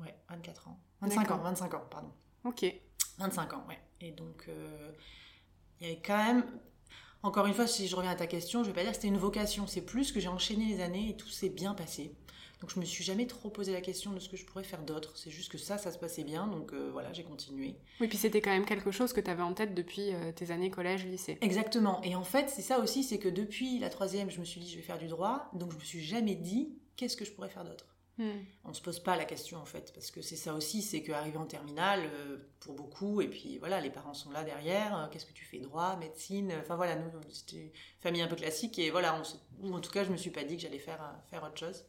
Ouais, 0.00 0.14
24 0.28 0.68
ans. 0.68 0.80
25 1.00 1.30
ans, 1.30 1.38
25 1.38 1.74
ans, 1.74 1.84
pardon. 1.90 2.12
Ok. 2.44 2.64
25 3.18 3.52
ans, 3.54 3.64
ouais. 3.68 3.80
Et 4.00 4.12
donc, 4.12 4.44
euh, 4.48 4.92
il 5.80 5.86
y 5.86 5.90
avait 5.90 6.02
quand 6.02 6.16
même. 6.16 6.44
Encore 7.22 7.46
une 7.46 7.54
fois, 7.54 7.66
si 7.66 7.88
je 7.88 7.96
reviens 7.96 8.12
à 8.12 8.16
ta 8.16 8.26
question, 8.26 8.62
je 8.62 8.68
vais 8.68 8.74
pas 8.74 8.82
dire 8.82 8.90
que 8.90 8.96
c'était 8.96 9.08
une 9.08 9.16
vocation. 9.16 9.66
C'est 9.66 9.80
plus 9.80 10.12
que 10.12 10.20
j'ai 10.20 10.28
enchaîné 10.28 10.66
les 10.66 10.80
années 10.82 11.10
et 11.10 11.16
tout 11.16 11.28
s'est 11.28 11.48
bien 11.48 11.74
passé. 11.74 12.14
Donc 12.60 12.70
je 12.74 12.80
me 12.80 12.84
suis 12.84 13.04
jamais 13.04 13.26
trop 13.26 13.50
posé 13.50 13.72
la 13.72 13.82
question 13.82 14.12
de 14.12 14.18
ce 14.18 14.28
que 14.28 14.36
je 14.36 14.46
pourrais 14.46 14.64
faire 14.64 14.82
d'autre. 14.82 15.12
C'est 15.16 15.30
juste 15.30 15.52
que 15.52 15.58
ça, 15.58 15.76
ça 15.76 15.92
se 15.92 15.98
passait 15.98 16.24
bien, 16.24 16.46
donc 16.46 16.72
euh, 16.72 16.88
voilà, 16.90 17.12
j'ai 17.12 17.22
continué. 17.22 17.76
Oui, 18.00 18.08
puis 18.08 18.16
c'était 18.16 18.40
quand 18.40 18.50
même 18.50 18.64
quelque 18.64 18.90
chose 18.90 19.12
que 19.12 19.20
tu 19.20 19.30
avais 19.30 19.42
en 19.42 19.52
tête 19.52 19.74
depuis 19.74 20.14
euh, 20.14 20.32
tes 20.32 20.50
années 20.50 20.70
collège, 20.70 21.04
lycée. 21.04 21.36
Exactement. 21.42 22.00
Et 22.02 22.16
en 22.16 22.24
fait, 22.24 22.48
c'est 22.48 22.62
ça 22.62 22.78
aussi, 22.80 23.04
c'est 23.04 23.18
que 23.18 23.28
depuis 23.28 23.78
la 23.78 23.90
troisième, 23.90 24.30
je 24.30 24.40
me 24.40 24.44
suis 24.44 24.60
dit, 24.60 24.70
je 24.70 24.76
vais 24.76 24.82
faire 24.82 24.98
du 24.98 25.08
droit, 25.08 25.50
donc 25.52 25.72
je 25.72 25.76
me 25.76 25.82
suis 25.82 26.02
jamais 26.02 26.34
dit, 26.34 26.78
qu'est-ce 26.96 27.16
que 27.16 27.26
je 27.26 27.32
pourrais 27.32 27.50
faire 27.50 27.64
d'autre? 27.64 27.86
Hmm. 28.18 28.30
On 28.64 28.72
se 28.72 28.80
pose 28.80 28.98
pas 29.00 29.14
la 29.14 29.26
question 29.26 29.58
en 29.58 29.66
fait, 29.66 29.92
parce 29.92 30.10
que 30.10 30.22
c'est 30.22 30.36
ça 30.36 30.54
aussi, 30.54 30.80
c'est 30.80 31.02
qu'arriver 31.02 31.36
en 31.36 31.44
terminale, 31.44 32.00
euh, 32.14 32.38
pour 32.60 32.72
beaucoup, 32.72 33.20
et 33.20 33.28
puis 33.28 33.58
voilà, 33.58 33.78
les 33.82 33.90
parents 33.90 34.14
sont 34.14 34.30
là 34.30 34.42
derrière, 34.42 35.10
qu'est-ce 35.12 35.26
que 35.26 35.34
tu 35.34 35.44
fais? 35.44 35.58
Droit, 35.58 35.96
médecine, 35.96 36.54
enfin 36.58 36.76
voilà, 36.76 36.96
nous, 36.96 37.10
c'était 37.30 37.56
une 37.56 37.70
famille 38.00 38.22
un 38.22 38.26
peu 38.26 38.36
classique, 38.36 38.78
et 38.78 38.90
voilà, 38.90 39.20
en 39.62 39.80
tout 39.80 39.90
cas, 39.90 40.04
je 40.04 40.10
me 40.10 40.16
suis 40.16 40.30
pas 40.30 40.44
dit 40.44 40.56
que 40.56 40.62
j'allais 40.62 40.78
faire, 40.78 41.14
faire 41.30 41.42
autre 41.44 41.58
chose. 41.58 41.84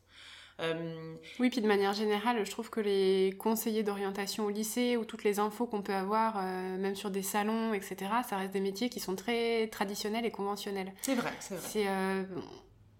Euh, 0.60 1.16
oui, 1.40 1.50
puis 1.50 1.62
de 1.62 1.68
manière 1.68 1.94
générale, 1.94 2.44
je 2.46 2.52
trouve 2.52 2.70
que 2.70 2.80
les 2.80 3.36
conseillers 3.38 3.84
d'orientation 3.84 4.46
au 4.46 4.50
lycée 4.50 4.98
ou 4.98 5.06
toutes 5.06 5.24
les 5.24 5.40
infos 5.40 5.68
qu'on 5.68 5.82
peut 5.82 5.94
avoir, 5.94 6.38
euh, 6.38 6.78
même 6.78 6.96
sur 6.96 7.12
des 7.12 7.22
salons, 7.22 7.74
etc., 7.74 8.12
ça 8.28 8.38
reste 8.38 8.54
des 8.54 8.60
métiers 8.60 8.90
qui 8.90 9.00
sont 9.00 9.16
très 9.16 9.68
traditionnels 9.68 10.26
et 10.26 10.32
conventionnels. 10.32 10.94
C'est 11.02 11.16
vrai, 11.16 11.32
c'est 11.40 11.56
vrai. 11.56 11.88
Euh, 11.88 12.24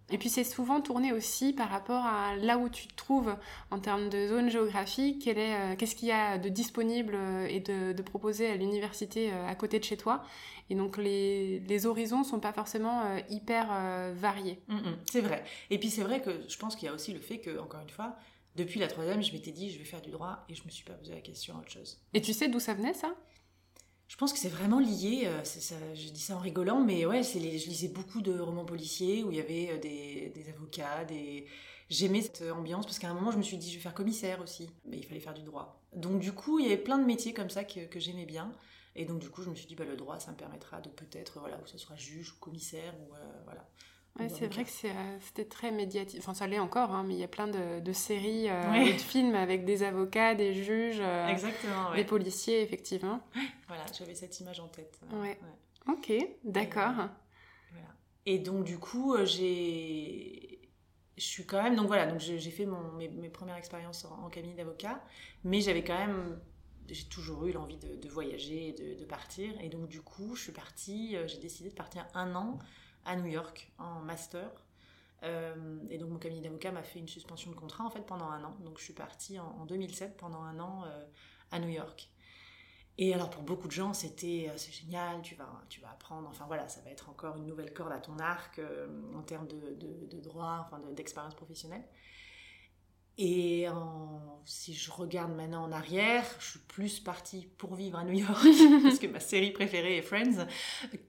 et 0.10 0.18
puis 0.18 0.30
c'est 0.30 0.44
souvent 0.44 0.82
tourné 0.82 1.12
aussi 1.12 1.54
par 1.54 1.70
rapport 1.70 2.06
à 2.06 2.36
là 2.38 2.58
où 2.58 2.70
tu 2.70 2.88
te 2.88 2.96
trouves 2.96 3.36
en 3.72 3.80
termes 3.80 4.10
de 4.10 4.28
zone 4.28 4.50
géographique, 4.50 5.24
qu'est-ce 5.24 5.96
qu'il 5.96 6.08
y 6.08 6.12
a 6.12 6.38
de 6.38 6.50
disponible 6.50 7.18
et 7.50 7.60
de, 7.60 7.94
de 7.94 8.02
proposer 8.02 8.48
à 8.48 8.56
l'université 8.56 9.32
à 9.32 9.56
côté 9.56 9.80
de 9.80 9.84
chez 9.84 9.98
toi. 9.98 10.24
Et 10.70 10.76
donc 10.76 10.98
les, 10.98 11.60
les 11.60 11.86
horizons 11.86 12.24
sont 12.24 12.40
pas 12.40 12.54
forcément 12.54 13.06
euh, 13.06 13.20
hyper 13.30 13.68
euh, 13.72 14.14
variés. 14.16 14.60
Mm, 14.68 14.76
mm, 14.76 14.98
c'est 15.10 15.22
vrai. 15.22 15.44
Et 15.70 15.80
puis 15.80 15.90
c'est 15.90 16.04
vrai 16.04 16.22
que 16.22 16.32
je 16.48 16.58
pense 16.58 16.76
qu'il 16.76 16.88
y 16.88 16.90
a 16.90 16.94
aussi 16.94 17.14
le 17.14 17.20
fait 17.20 17.40
que, 17.40 17.58
encore 17.60 17.82
une 17.82 17.90
fois, 17.90 18.16
depuis 18.56 18.80
la 18.80 18.88
troisième, 18.88 19.22
je 19.24 19.32
m'étais 19.32 19.52
dit 19.52 19.72
je 19.72 19.78
vais 19.78 19.86
faire 19.86 20.02
du 20.02 20.10
droit 20.10 20.46
et 20.50 20.56
je 20.56 20.64
me 20.64 20.70
suis 20.70 20.84
pas 20.84 20.94
posé 20.94 21.14
la 21.14 21.22
question 21.22 21.56
à 21.56 21.60
autre 21.60 21.72
chose. 21.72 22.00
Et 22.14 22.22
tu 22.22 22.34
sais 22.34 22.48
d'où 22.48 22.60
ça 22.60 22.74
venait 22.74 22.94
ça? 22.94 23.16
Je 24.08 24.16
pense 24.16 24.32
que 24.34 24.40
c'est 24.40 24.50
vraiment 24.50 24.80
lié, 24.80 25.24
euh, 25.26 25.44
je 25.94 26.10
dis 26.10 26.20
ça 26.20 26.36
en 26.36 26.40
rigolant, 26.40 26.82
mais 26.84 27.06
ouais, 27.06 27.24
je 27.24 27.38
lisais 27.40 27.90
beaucoup 27.90 28.22
de 28.22 28.40
romans 28.40 28.66
policiers 28.66 29.24
où 29.24 29.32
il 29.32 29.38
y 29.38 29.42
avait 29.42 29.78
des, 29.80 30.32
des 30.34 30.50
avocats, 30.50 31.06
j'aimais 31.90 32.22
cette 32.22 32.44
ambiance 32.52 32.86
parce 32.86 33.00
qu'à 33.00 33.10
un 33.10 33.14
moment 33.14 33.32
je 33.32 33.38
me 33.38 33.44
suis 33.44 33.58
dit 33.58 33.70
je 33.70 33.76
vais 33.76 33.82
faire 33.82 33.94
commissaire 33.94 34.42
aussi, 34.42 34.70
mais 34.86 34.98
il 34.98 35.06
fallait 35.06 35.20
faire 35.20 35.34
du 35.34 35.44
droit. 35.44 35.82
Donc 35.94 36.20
du 36.20 36.32
coup 36.32 36.60
il 36.60 36.66
y 36.66 36.68
avait 36.68 36.82
plein 36.82 36.98
de 36.98 37.06
métiers 37.06 37.34
comme 37.34 37.50
ça 37.50 37.64
que, 37.64 38.00
j'aimais 38.00 38.26
bien. 38.26 38.52
Et 39.00 39.06
donc, 39.06 39.20
du 39.20 39.30
coup, 39.30 39.44
je 39.44 39.50
me 39.52 39.56
suis 39.56 39.68
dit, 39.68 39.76
bah, 39.76 39.86
le 39.86 39.96
droit, 39.96 40.20
ça 40.20 40.32
me 40.32 40.36
permettra 40.36 40.82
de 40.82 40.90
peut-être, 40.90 41.40
voilà, 41.40 41.58
que 41.58 41.70
ce 41.70 41.78
soit 41.78 41.96
juge 41.96 42.32
ou 42.32 42.36
commissaire, 42.40 42.96
ou 43.00 43.14
euh, 43.14 43.20
voilà. 43.46 43.64
Ouais, 44.20 44.30
c'est 44.30 44.48
vrai 44.48 44.64
que 44.64 44.88
euh, 44.88 45.18
c'était 45.20 45.46
très 45.46 45.72
médiatique. 45.72 46.20
Enfin, 46.20 46.34
ça 46.34 46.48
l'est 46.48 46.60
encore, 46.60 46.92
hein, 46.92 47.04
mais 47.08 47.14
il 47.14 47.20
y 47.20 47.24
a 47.24 47.28
plein 47.28 47.48
de, 47.48 47.94
séries 47.94 48.50
euh, 48.50 48.74
et 48.74 48.94
de 48.94 49.00
films 49.00 49.36
avec 49.36 49.66
des 49.66 49.84
avocats, 49.84 50.36
des 50.36 50.54
juges, 50.54 51.02
des 51.96 52.04
policiers, 52.04 52.62
effectivement. 52.62 53.22
Voilà, 53.68 53.86
j'avais 53.98 54.16
cette 54.16 54.40
image 54.40 54.60
en 54.60 54.68
tête. 54.68 55.00
Ouais. 55.14 55.38
Ok, 55.88 56.12
d'accord. 56.44 57.10
Et, 58.26 58.40
donc, 58.40 58.64
du 58.66 58.78
coup, 58.78 59.16
j'ai. 59.24 60.60
Je 61.18 61.24
suis 61.24 61.46
quand 61.46 61.64
même. 61.64 61.76
Donc, 61.76 61.88
voilà, 61.88 62.06
donc 62.06 62.20
j'ai 62.20 62.52
fait 62.52 62.66
mon, 62.66 62.92
mes, 62.94 63.30
premières 63.30 63.56
expériences 63.56 64.06
en, 64.06 64.26
en 64.26 64.30
cabinet 64.30 64.56
d'avocat, 64.56 65.02
mais 65.44 65.62
j'avais 65.62 65.84
quand 65.84 65.98
même 65.98 66.40
j'ai 66.94 67.06
toujours 67.06 67.46
eu 67.46 67.52
l'envie 67.52 67.78
de, 67.78 68.10
voyager 68.10 68.74
de, 68.74 69.06
partir. 69.06 69.54
Et 69.62 69.70
donc, 69.70 69.88
du 69.88 70.02
coup, 70.02 70.36
je 70.36 70.44
suis 70.44 70.52
partie, 70.52 71.16
euh, 71.16 71.28
j'ai 71.28 71.40
décidé 71.40 71.70
de 71.70 71.76
partir 71.76 72.06
un 72.14 72.36
an 72.36 72.60
à 73.08 73.16
New 73.16 73.26
York 73.26 73.72
en 73.80 74.02
master. 74.02 74.50
et 75.24 75.98
donc 75.98 76.10
mon 76.10 76.20
cabinet 76.20 76.42
d'avocat 76.42 76.72
m'a 76.72 76.84
fait 76.84 77.00
une 77.00 77.08
suspension 77.08 77.50
de 77.50 77.56
contrat 77.56 77.84
en 77.84 77.90
fait 77.90 78.06
pendant 78.06 78.30
un 78.30 78.44
an. 78.44 78.56
Donc 78.60 78.78
je 78.78 78.84
suis 78.84 78.94
partie 78.94 79.40
en, 79.40 79.66
2007 79.66 80.18
pendant 80.18 80.44
un 80.44 80.60
an 80.60 80.84
à 81.52 81.60
New 81.60 81.70
York. 81.70 82.10
Et 83.00 83.14
alors 83.14 83.30
pour 83.30 83.44
beaucoup 83.44 83.68
de 83.68 83.72
gens, 83.72 83.94
c'était 83.94 84.52
c'est 84.58 84.72
génial, 84.72 85.22
tu 85.22 85.36
vas, 85.36 85.50
tu 85.70 85.82
vas 85.82 85.90
apprendre, 85.90 86.28
enfin 86.30 86.46
voilà, 86.48 86.68
ça 86.68 86.82
va 86.82 86.90
être 86.92 87.10
encore 87.10 87.38
une 87.38 87.46
nouvelle 87.46 87.74
corde 87.74 87.92
à 87.92 88.00
ton 88.00 88.18
arc 88.20 88.62
en 89.16 89.22
termes 89.24 89.48
de, 89.48 89.76
de, 89.76 90.20
droit, 90.20 90.68
enfin 90.68 90.80
d'expérience 90.94 91.36
professionnelle. 91.36 91.84
Et 93.18 93.68
si 94.48 94.74
je 94.74 94.92
regarde 94.92 95.34
maintenant 95.36 95.64
en 95.64 95.72
arrière, 95.74 96.24
je 96.40 96.52
suis 96.52 96.60
plus 96.60 97.02
partie 97.02 97.48
pour 97.58 97.76
vivre 97.76 98.00
à 98.00 98.06
New 98.06 98.14
York, 98.14 98.48
parce 98.84 98.98
que 98.98 99.08
ma 99.08 99.20
série 99.20 99.52
préférée 99.52 99.98
est 99.98 100.02
Friends, 100.02 100.48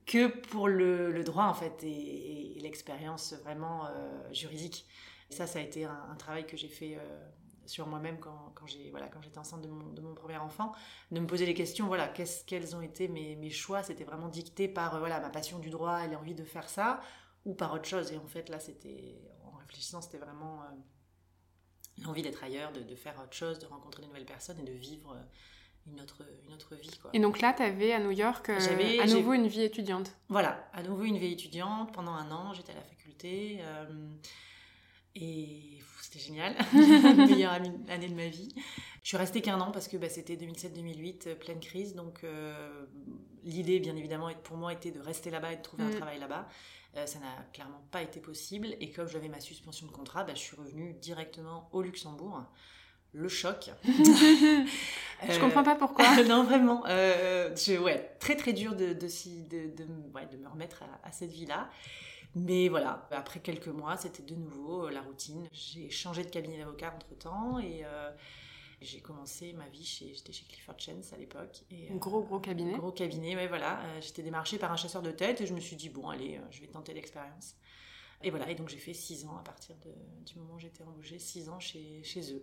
que 0.07 0.27
pour 0.27 0.67
le, 0.67 1.23
droit 1.23 1.45
en 1.45 1.55
fait 1.55 1.85
et, 1.85 2.59
l'expérience 2.61 3.35
vraiment 3.45 3.87
euh, 3.87 4.33
juridique. 4.33 4.87
ça, 5.31 5.47
ça 5.47 5.61
a 5.61 5.63
été 5.63 5.85
un, 5.85 6.17
travail 6.19 6.47
que 6.47 6.57
j'ai 6.57 6.69
fait 6.69 6.97
euh, 6.97 7.29
sur 7.65 7.87
moi-même 7.87 8.19
quand, 8.19 8.53
quand 8.57 8.67
j'ai 8.67 8.91
voilà 8.91 9.07
quand 9.07 9.23
j'étais 9.23 9.39
enceinte 9.39 9.63
de 9.63 9.69
mon, 9.69 9.93
de 9.93 10.01
mon, 10.01 10.15
premier 10.15 10.39
enfant, 10.39 10.73
de 11.13 11.21
me 11.21 11.27
poser 11.27 11.47
les 11.47 11.55
questions. 11.55 11.87
Voilà, 11.87 12.09
quels 12.09 12.75
ont 12.75 12.83
été 12.83 13.07
mes, 13.07 13.37
mes 13.37 13.51
choix? 13.51 13.85
C'était 13.85 14.05
vraiment 14.05 14.29
dicté 14.29 14.67
par 14.67 14.97
euh, 14.97 14.99
voilà 14.99 15.21
ma 15.21 15.31
passion 15.31 15.61
du 15.61 15.71
droit 15.71 16.05
et 16.05 16.09
l'envie 16.09 16.35
de 16.35 16.45
faire 16.45 16.69
ça, 16.69 17.01
ou 17.45 17.55
par 17.55 17.73
autre 17.73 17.87
chose. 17.87 18.11
Et 18.11 18.17
en 18.17 18.27
fait 18.27 18.49
là, 18.49 18.59
c'était 18.59 19.21
en 19.45 19.57
réfléchissant, 19.59 20.01
c'était 20.01 20.19
vraiment 20.19 20.63
l'envie 22.05 22.23
d'être 22.23 22.43
ailleurs, 22.45 22.73
de, 22.73 22.95
faire 22.95 23.15
autre 23.23 23.35
chose, 23.35 23.59
de 23.59 23.67
rencontrer 23.67 24.03
de 24.03 24.09
nouvelles 24.09 24.25
personnes 24.25 24.59
et 24.59 24.65
de 24.65 24.73
vivre 24.73 25.13
euh, 25.13 25.93
une 25.93 26.01
autre, 26.01 26.23
une 26.47 26.55
autre 26.55 26.75
vie. 26.75 26.99
Quoi. 27.01 27.11
Et 27.15 27.21
donc 27.21 27.41
là, 27.41 27.55
tu 27.57 27.63
avais 27.63 27.93
à 27.93 28.01
New 28.01 28.11
York 28.11 28.51
euh, 28.51 29.01
à 29.01 29.07
nouveau 29.07 29.33
une 29.33 29.47
vie 29.47 29.63
étudiante 29.63 30.13
Voilà, 30.29 30.69
à 30.73 30.83
nouveau 30.83 31.05
une 31.05 31.19
vie 31.19 31.33
étudiante. 31.33 31.93
Pendant 31.93 32.13
un 32.13 32.31
an, 32.31 32.53
j'étais 32.55 32.73
à 32.73 32.77
la 32.77 32.83
faculté. 32.83 33.59
Euh, 33.63 33.87
et 35.15 35.79
c'était 36.03 36.21
génial, 36.21 36.55
meilleure 36.73 37.53
année 37.53 38.09
de 38.09 38.15
ma 38.15 38.29
vie. 38.29 38.55
Je 39.03 39.09
suis 39.09 39.17
restée 39.17 39.41
qu'un 39.41 39.61
an 39.61 39.71
parce 39.71 39.89
que 39.89 39.97
bah, 39.97 40.09
c'était 40.09 40.37
2007-2008, 40.37 41.37
pleine 41.37 41.61
crise. 41.61 41.95
Donc 41.95 42.25
l'idée, 43.45 43.81
bien 43.81 43.97
évidemment, 43.97 44.31
pour 44.45 44.57
moi 44.57 44.73
était 44.73 44.91
de 44.91 45.01
rester 45.01 45.31
là-bas 45.31 45.53
et 45.53 45.57
de 45.57 45.63
trouver 45.63 45.85
un 45.85 45.89
mm. 45.89 45.97
travail 45.97 46.19
là-bas. 46.19 46.47
Euh, 46.97 47.07
ça 47.07 47.19
n'a 47.19 47.45
clairement 47.53 47.83
pas 47.91 48.03
été 48.03 48.21
possible. 48.21 48.69
Et 48.81 48.91
comme 48.91 49.09
j'avais 49.09 49.29
ma 49.29 49.41
suspension 49.41 49.87
de 49.87 49.93
contrat, 49.93 50.25
bah, 50.25 50.33
je 50.35 50.41
suis 50.41 50.57
revenue 50.57 50.95
directement 50.95 51.69
au 51.73 51.83
Luxembourg. 51.83 52.43
Le 53.13 53.29
choc. 53.29 53.71
je 53.85 55.41
comprends 55.41 55.63
pas 55.63 55.75
pourquoi. 55.75 56.23
non, 56.29 56.45
vraiment. 56.45 56.85
Euh, 56.87 57.55
ouais, 57.81 58.17
très 58.21 58.37
très 58.37 58.53
dur 58.53 58.75
de, 58.75 58.93
de, 58.93 59.09
de, 59.49 59.77
de, 59.77 60.37
me 60.37 60.49
remettre 60.49 60.85
à, 61.03 61.13
cette 61.13 61.31
vie-là. 61.31 61.71
Mais 62.35 62.69
voilà, 62.69 63.09
après 63.11 63.41
quelques 63.41 63.69
mois, 63.69 63.97
c'était 63.97 64.23
de 64.23 64.35
nouveau 64.35 64.87
euh, 64.87 64.91
la 64.91 65.01
routine. 65.01 65.49
J'ai 65.53 65.89
changé 65.89 66.23
de 66.23 66.29
cabinet 66.29 66.59
d'avocat 66.59 66.95
entre-temps 66.95 67.59
et, 67.59 67.85
j'ai 68.81 69.01
commencé 69.01 69.53
ma 69.55 69.67
vie 69.69 69.85
chez, 69.85 70.15
j'étais 70.15 70.33
chez 70.33 70.45
Clifford 70.47 70.79
Chance 70.79 71.13
à 71.13 71.17
l'époque. 71.17 71.65
Et, 71.71 71.89
gros, 71.95 72.23
gros 72.23 72.39
cabinet. 72.39 72.77
Gros 72.77 72.93
cabinet, 72.93 73.35
ouais, 73.35 73.49
voilà. 73.49 73.81
Euh, 73.81 74.01
j'étais 74.01 74.23
démarchée 74.23 74.59
par 74.59 74.71
un 74.71 74.77
chasseur 74.77 75.03
de 75.03 75.11
tête 75.11 75.41
et 75.41 75.47
je 75.47 75.55
me 75.55 75.61
suis 75.61 75.77
dit, 75.77 75.89
bon, 75.89 76.09
allez, 76.09 76.37
euh, 76.37 76.47
je 76.51 76.61
vais 76.61 76.69
tenter 76.69 76.95
l'expérience. 76.95 77.57
Et 78.23 78.31
voilà, 78.31 78.51
et 78.51 78.57
donc 78.57 78.69
j'ai 78.69 78.79
fait 78.79 78.95
six 78.95 79.25
ans 79.27 79.37
à 79.37 79.45
partir 79.45 79.77
du 80.27 80.39
moment 80.41 80.55
où 80.55 80.59
j'étais 80.59 80.83
embauchée, 80.83 81.21
six 81.21 81.49
ans 81.49 81.61
chez, 81.61 82.03
chez 82.03 82.35
eux. 82.35 82.43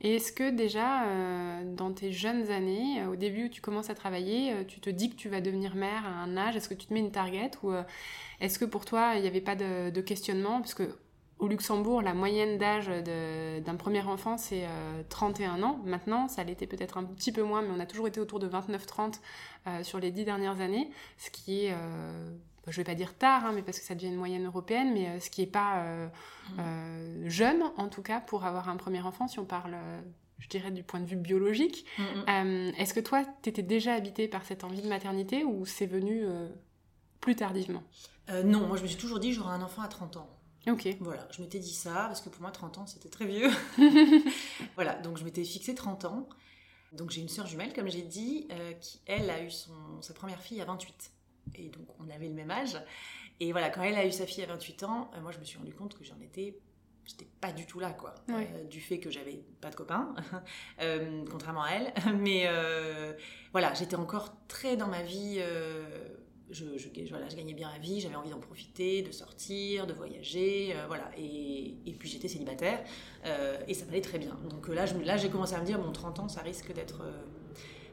Et 0.00 0.14
est-ce 0.14 0.30
que 0.30 0.48
déjà, 0.48 1.08
euh, 1.08 1.74
dans 1.74 1.92
tes 1.92 2.12
jeunes 2.12 2.52
années, 2.52 3.04
au 3.04 3.16
début 3.16 3.46
où 3.46 3.48
tu 3.48 3.60
commences 3.60 3.90
à 3.90 3.96
travailler, 3.96 4.64
tu 4.68 4.78
te 4.78 4.90
dis 4.90 5.10
que 5.10 5.16
tu 5.16 5.28
vas 5.28 5.40
devenir 5.40 5.74
mère 5.74 6.06
à 6.06 6.10
un 6.10 6.36
âge? 6.36 6.54
Est-ce 6.54 6.68
que 6.68 6.74
tu 6.74 6.86
te 6.86 6.94
mets 6.94 7.00
une 7.00 7.10
target 7.10 7.50
Ou 7.64 7.72
est-ce 8.38 8.60
que 8.60 8.64
pour 8.64 8.84
toi, 8.84 9.14
il 9.16 9.22
n'y 9.22 9.26
avait 9.26 9.40
pas 9.40 9.56
de, 9.56 9.90
de 9.90 10.00
questionnement? 10.00 10.60
Parce 10.60 10.74
que 10.74 10.96
au 11.38 11.46
Luxembourg, 11.46 12.02
la 12.02 12.14
moyenne 12.14 12.58
d'âge 12.58 12.88
d'un 12.88 13.76
premier 13.76 14.02
enfant, 14.02 14.36
c'est 14.36 14.66
31 15.08 15.58
euh, 15.58 15.62
ans. 15.64 15.80
Maintenant, 15.84 16.28
ça 16.28 16.42
l'était 16.42 16.66
peut-être 16.66 16.98
un 16.98 17.04
petit 17.04 17.32
peu 17.32 17.42
moins, 17.42 17.62
mais 17.62 17.68
on 17.74 17.80
a 17.80 17.86
toujours 17.86 18.08
été 18.08 18.20
autour 18.20 18.40
de 18.40 18.48
29-30 18.48 19.20
euh, 19.66 19.82
sur 19.82 20.00
les 20.00 20.10
dix 20.10 20.24
dernières 20.24 20.60
années, 20.60 20.90
ce 21.16 21.30
qui 21.30 21.66
est, 21.66 21.72
euh, 21.72 22.30
je 22.66 22.72
ne 22.72 22.76
vais 22.76 22.84
pas 22.84 22.96
dire 22.96 23.16
tard, 23.16 23.46
hein, 23.46 23.52
mais 23.54 23.62
parce 23.62 23.78
que 23.78 23.84
ça 23.84 23.94
devient 23.94 24.08
une 24.08 24.16
moyenne 24.16 24.46
européenne, 24.46 24.92
mais 24.92 25.20
ce 25.20 25.30
qui 25.30 25.42
n'est 25.42 25.46
pas 25.46 25.84
jeune, 27.24 27.62
en 27.76 27.88
tout 27.88 28.02
cas, 28.02 28.20
pour 28.20 28.44
avoir 28.44 28.68
un 28.68 28.76
premier 28.76 29.00
enfant, 29.00 29.28
si 29.28 29.38
on 29.38 29.44
parle 29.44 29.76
je 30.38 30.46
dirais 30.46 30.70
du 30.70 30.84
point 30.84 31.00
de 31.00 31.04
vue 31.04 31.16
biologique. 31.16 31.84
Mmh, 31.98 32.02
mmh. 32.02 32.72
Est-ce 32.78 32.94
que 32.94 33.00
toi, 33.00 33.24
tu 33.42 33.48
étais 33.48 33.62
déjà 33.62 33.94
habité 33.94 34.28
par 34.28 34.44
cette 34.44 34.62
envie 34.62 34.82
de 34.82 34.88
maternité 34.88 35.42
ou 35.42 35.66
c'est 35.66 35.86
venu 35.86 36.24
plus 37.20 37.34
tardivement? 37.34 37.82
Non, 38.44 38.66
moi 38.66 38.76
je 38.76 38.82
me 38.82 38.86
suis 38.86 38.98
toujours 38.98 39.18
dit 39.18 39.32
j'aurai 39.32 39.52
un 39.52 39.62
enfant 39.62 39.82
à 39.82 39.88
30 39.88 40.18
ans. 40.18 40.37
Ok. 40.66 40.88
Voilà, 41.00 41.26
je 41.30 41.40
m'étais 41.40 41.58
dit 41.58 41.72
ça, 41.72 41.92
parce 41.92 42.20
que 42.20 42.28
pour 42.28 42.42
moi, 42.42 42.50
30 42.50 42.78
ans, 42.78 42.86
c'était 42.86 43.08
très 43.08 43.26
vieux. 43.26 43.50
voilà, 44.74 44.94
donc 44.94 45.18
je 45.18 45.24
m'étais 45.24 45.44
fixé 45.44 45.74
30 45.74 46.04
ans. 46.04 46.28
Donc 46.92 47.10
j'ai 47.10 47.20
une 47.20 47.28
sœur 47.28 47.46
jumelle, 47.46 47.72
comme 47.72 47.88
j'ai 47.88 48.02
dit, 48.02 48.48
euh, 48.50 48.72
qui, 48.74 49.00
elle, 49.06 49.28
a 49.30 49.42
eu 49.42 49.50
son, 49.50 49.72
sa 50.00 50.14
première 50.14 50.40
fille 50.40 50.60
à 50.60 50.64
28. 50.64 51.12
Et 51.56 51.68
donc 51.68 51.86
on 51.98 52.08
avait 52.10 52.28
le 52.28 52.34
même 52.34 52.50
âge. 52.50 52.76
Et 53.40 53.52
voilà, 53.52 53.70
quand 53.70 53.82
elle 53.82 53.96
a 53.96 54.06
eu 54.06 54.12
sa 54.12 54.26
fille 54.26 54.42
à 54.42 54.46
28 54.46 54.82
ans, 54.84 55.10
euh, 55.14 55.20
moi 55.20 55.32
je 55.32 55.38
me 55.38 55.44
suis 55.44 55.58
rendu 55.58 55.74
compte 55.74 55.96
que 55.96 56.04
j'en 56.04 56.20
étais 56.20 56.58
j'étais 57.04 57.28
pas 57.40 57.52
du 57.52 57.64
tout 57.64 57.80
là 57.80 57.90
quoi 57.92 58.14
euh, 58.28 58.64
du 58.64 58.82
fait 58.82 58.98
que 58.98 59.10
j'avais 59.10 59.42
pas 59.62 59.70
de 59.70 59.76
copains 59.76 60.14
contrairement 61.30 61.62
à 61.62 61.70
elle 61.70 61.94
mais 62.18 62.46
voilà 63.52 63.72
j'étais 63.72 63.96
encore 63.96 64.36
très 64.46 64.76
dans 64.76 64.88
ma 64.88 65.00
vie 65.00 65.40
je, 66.50 66.64
voilà, 67.10 67.28
je 67.28 67.36
gagnais 67.36 67.54
bien 67.54 67.70
ma 67.70 67.78
vie, 67.78 68.00
j'avais 68.00 68.14
envie 68.14 68.30
d'en 68.30 68.40
profiter, 68.40 69.02
de 69.02 69.12
sortir, 69.12 69.86
de 69.86 69.92
voyager, 69.92 70.74
euh, 70.74 70.86
voilà. 70.86 71.10
Et, 71.16 71.74
et 71.86 71.92
puis 71.92 72.08
j'étais 72.08 72.28
célibataire 72.28 72.82
euh, 73.26 73.58
et 73.66 73.74
ça 73.74 73.84
m'allait 73.86 74.00
très 74.00 74.18
bien. 74.18 74.36
Donc 74.48 74.68
euh, 74.68 74.74
là, 74.74 74.86
là, 75.04 75.16
j'ai 75.16 75.30
commencé 75.30 75.54
à 75.54 75.60
me 75.60 75.66
dire, 75.66 75.78
bon, 75.78 75.92
30 75.92 76.20
ans, 76.20 76.28
ça 76.28 76.40
risque 76.40 76.72
d'être. 76.72 77.02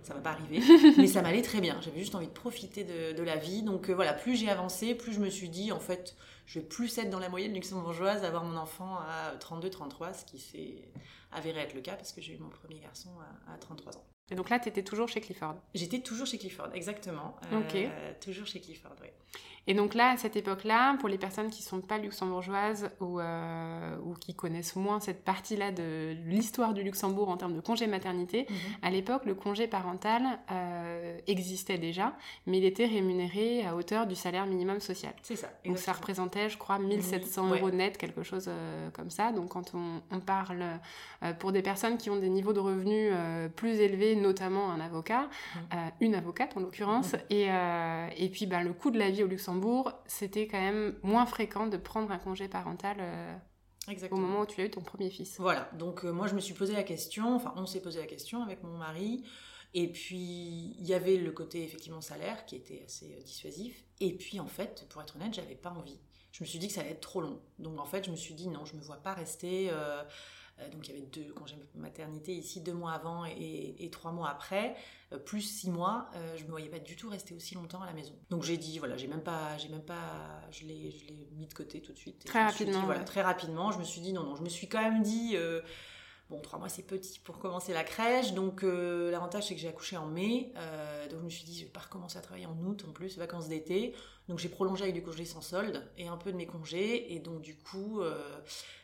ça 0.04 0.14
va 0.14 0.22
pas 0.22 0.32
arriver, 0.32 0.62
mais 0.98 1.08
ça 1.08 1.22
m'allait 1.22 1.42
très 1.42 1.62
bien. 1.62 1.80
J'avais 1.82 2.00
juste 2.00 2.16
envie 2.16 2.28
de 2.28 2.32
profiter 2.32 2.84
de, 2.84 3.18
de 3.18 3.24
la 3.24 3.36
vie. 3.36 3.64
Donc 3.64 3.90
voilà, 3.90 4.14
plus 4.14 4.36
j'ai 4.36 4.50
avancé, 4.50 4.96
plus 4.96 5.14
je 5.14 5.20
me 5.20 5.30
suis 5.30 5.50
dit, 5.50 5.72
en 5.72 5.80
fait, 5.80 6.16
je 6.46 6.60
vais 6.60 6.66
plus 6.66 6.98
être 6.98 7.10
dans 7.10 7.20
la 7.20 7.30
moyenne 7.30 7.54
luxembourgeoise, 7.54 8.24
avoir 8.24 8.44
mon 8.44 8.58
enfant 8.58 8.98
à 8.98 9.36
32-33, 9.40 10.20
ce 10.20 10.26
qui 10.26 10.40
s'est 10.40 10.84
avéré 11.32 11.60
être 11.60 11.74
le 11.74 11.82
cas 11.82 11.96
parce 11.96 12.14
que 12.14 12.22
j'ai 12.22 12.34
eu 12.34 12.38
mon 12.38 12.50
premier 12.50 12.80
garçon 12.80 13.10
à, 13.48 13.54
à 13.54 13.58
33 13.58 13.98
ans. 13.98 14.15
Et 14.32 14.36
donc 14.36 14.50
là, 14.50 14.60
tu 14.60 14.70
étais 14.70 14.84
toujours 14.84 15.08
chez 15.08 15.22
Clifford 15.22 15.56
J'étais 15.74 16.00
toujours 16.00 16.26
chez 16.26 16.38
Clifford, 16.38 16.70
exactement. 16.74 17.36
Ok. 17.54 17.76
Euh, 17.76 18.14
toujours 18.20 18.48
chez 18.48 18.60
Clifford, 18.60 18.96
oui. 19.02 19.10
Et 19.68 19.74
donc 19.74 19.96
là, 19.96 20.12
à 20.12 20.18
cette 20.18 20.36
époque-là, 20.36 20.96
pour 21.00 21.10
les 21.10 21.18
personnes 21.18 21.50
qui 21.50 21.62
ne 21.64 21.68
sont 21.68 21.82
pas 21.82 21.98
luxembourgeoises 21.98 22.92
ou, 23.00 23.20
euh, 23.20 23.98
ou, 24.04 24.14
qui 24.14 24.36
connaissent 24.36 24.76
moins 24.76 25.00
cette 25.00 25.24
partie-là 25.24 25.72
de 25.72 26.16
l'histoire 26.28 26.74
du 26.74 26.84
Luxembourg 26.84 27.30
en 27.30 27.38
termes 27.38 27.56
de 27.56 27.62
congé 27.62 27.88
maternité, 27.88 28.46
mhm. 28.48 28.56
à 28.84 28.92
l'époque, 28.92 29.26
le 29.26 29.34
congé 29.34 29.68
parental 29.68 30.24
euh, 30.52 31.18
existait 31.26 31.80
déjà, 31.80 32.14
mais 32.46 32.60
il 32.60 32.66
était 32.66 32.86
rémunéré 32.86 33.66
à 33.66 33.76
hauteur 33.76 34.06
du 34.06 34.16
salaire 34.16 34.46
minimum 34.46 34.80
social. 34.80 35.14
C'est 35.24 35.36
ça. 35.36 35.50
Donc 35.66 35.80
ça 35.80 35.94
représentait, 35.94 36.50
je 36.50 36.58
crois, 36.58 36.78
1700 36.78 37.56
euros 37.56 37.72
net, 37.72 37.98
quelque 37.98 38.22
chose 38.22 38.46
euh, 38.48 38.90
comme 38.92 39.10
ça. 39.10 39.32
Donc 39.32 39.50
quand 39.50 39.74
on, 39.74 40.02
on 40.12 40.20
parle 40.20 40.64
pour 41.40 41.52
des 41.52 41.62
personnes 41.62 41.98
qui 41.98 42.10
ont 42.10 42.18
des 42.18 42.30
niveaux 42.30 42.54
de 42.54 42.60
revenus 42.60 43.12
plus 43.56 43.80
élevés, 43.80 44.16
notamment 44.16 44.70
un 44.70 44.80
avocat, 44.80 45.28
mhm. 45.56 45.92
une 46.02 46.16
avocate 46.16 46.56
en 46.56 46.60
l'occurrence, 46.60 47.14
mhm. 47.14 47.20
et, 47.32 47.48
et 48.18 48.30
puis 48.30 48.46
ben, 48.46 48.62
le 48.62 48.74
coût 48.74 48.92
de 48.92 49.00
la 49.00 49.10
vie 49.10 49.24
au 49.24 49.28
Luxembourg, 49.28 49.55
c'était 50.06 50.48
quand 50.48 50.60
même 50.60 50.96
moins 51.04 51.26
fréquent 51.26 51.68
de 51.68 51.78
prendre 51.78 52.12
un 52.12 52.18
congé 52.18 52.48
parental 52.48 52.98
euh, 53.00 53.36
au 54.12 54.18
moment 54.18 54.42
où 54.42 54.46
tu 54.46 54.62
as 54.62 54.66
eu 54.66 54.72
ton 54.72 54.82
premier 54.82 55.10
fils. 55.10 55.40
Voilà, 55.40 55.70
donc 55.74 56.06
euh, 56.06 56.12
moi 56.12 56.28
je 56.28 56.36
me 56.36 56.40
suis 56.40 56.54
posé 56.54 56.74
la 56.74 56.84
question, 56.84 57.36
enfin 57.36 57.54
on 57.56 57.66
s'est 57.66 57.82
posé 57.82 58.00
la 58.00 58.08
question 58.08 58.42
avec 58.42 58.64
mon 58.64 58.78
mari, 58.78 59.24
et 59.74 59.92
puis 59.92 60.76
il 60.80 60.86
y 60.86 60.94
avait 60.94 61.18
le 61.18 61.32
côté 61.32 61.64
effectivement 61.64 62.02
salaire 62.02 62.46
qui 62.46 62.56
était 62.56 62.84
assez 62.86 63.16
euh, 63.18 63.24
dissuasif, 63.24 63.84
et 64.00 64.14
puis 64.14 64.40
en 64.40 64.48
fait, 64.48 64.86
pour 64.90 65.02
être 65.02 65.16
honnête, 65.16 65.34
j'avais 65.34 65.56
pas 65.56 65.72
envie. 65.72 66.00
Je 66.32 66.44
me 66.44 66.48
suis 66.48 66.60
dit 66.60 66.68
que 66.68 66.74
ça 66.74 66.82
allait 66.82 66.92
être 66.92 67.02
trop 67.02 67.22
long. 67.22 67.40
Donc 67.60 67.80
en 67.80 67.86
fait, 67.86 68.06
je 68.06 68.12
me 68.12 68.18
suis 68.18 68.34
dit 68.34 68.50
non, 68.50 68.66
je 68.66 68.76
me 68.76 68.82
vois 68.82 68.98
pas 68.98 69.14
rester. 69.14 69.70
Euh, 69.72 70.04
donc 70.72 70.88
il 70.88 70.94
y 70.94 70.98
avait 70.98 71.08
deux 71.08 71.34
congés 71.34 71.58
maternité 71.76 72.34
ici, 72.34 72.62
deux 72.62 72.74
mois 72.74 72.94
avant 72.94 73.26
et, 73.26 73.90
trois 73.92 74.12
mois 74.12 74.30
après, 74.30 74.76
euh, 75.12 75.18
plus 75.18 75.42
six 75.42 75.70
mois. 75.70 76.10
Euh, 76.16 76.38
je 76.38 76.46
me 76.46 76.50
voyais 76.50 76.70
pas 76.70 76.80
du 76.80 76.96
tout 76.96 77.10
rester 77.10 77.34
aussi 77.34 77.56
longtemps 77.56 77.82
à 77.82 77.86
la 77.86 77.94
maison. 77.94 78.14
Donc 78.30 78.44
j'ai 78.44 78.58
dit 78.58 78.80
voilà, 78.80 78.98
j'ai 78.98 79.08
même 79.08 79.24
pas, 79.24 79.58
j'ai 79.58 79.70
même 79.70 79.84
pas, 79.84 80.42
je 80.52 80.66
l'ai, 80.66 80.92
je 80.92 81.08
l'ai 81.08 81.28
mis 81.34 81.48
de 81.48 81.54
côté 81.54 81.82
tout 81.82 81.92
de 81.92 81.98
suite. 81.98 82.24
très 82.26 82.44
rapidement. 82.44 82.84
voilà, 82.86 83.04
très 83.04 83.22
rapidement. 83.22 83.72
Je 83.72 83.80
me 83.80 83.84
suis 83.84 84.02
dit 84.02 84.14
non 84.14 84.24
non, 84.24 84.36
je 84.36 84.44
me 84.44 84.50
suis 84.50 84.68
quand 84.68 84.82
même 84.82 85.04
dit 85.04 85.36
Bon, 86.30 86.40
trois 86.42 86.58
mois 86.58 86.70
c'est 86.70 86.84
petit 86.84 87.20
pour 87.20 87.38
commencer 87.38 87.72
la 87.72 87.84
crèche, 87.84 88.34
donc 88.34 88.64
l'avantage 88.64 89.48
c'est 89.48 89.56
que 89.56 89.62
j'ai 89.62 89.68
accouché 89.68 89.96
en 89.96 90.08
mai, 90.08 90.52
donc 91.12 91.20
je 91.20 91.26
me 91.26 91.30
suis 91.30 91.46
dit 91.46 91.60
je 91.60 91.66
vais 91.66 91.72
pas 91.72 91.82
recommencer 91.82 92.18
à 92.18 92.22
travailler 92.22 92.48
en 92.48 92.58
août 92.66 92.84
en 92.88 92.92
plus, 92.92 93.18
vacances 93.18 93.48
d'été, 93.48 93.94
donc 94.28 94.40
j'ai 94.40 94.50
prolongé 94.50 94.84
avec 94.84 94.96
du 94.96 95.04
congé 95.04 95.24
sans 95.24 95.42
solde 95.42 95.88
et 96.00 96.08
un 96.08 96.18
peu 96.18 96.32
de 96.32 96.38
mes 96.38 96.48
congés, 96.48 97.14
et 97.14 97.20
donc 97.20 97.42
du 97.42 97.56
coup 97.56 98.02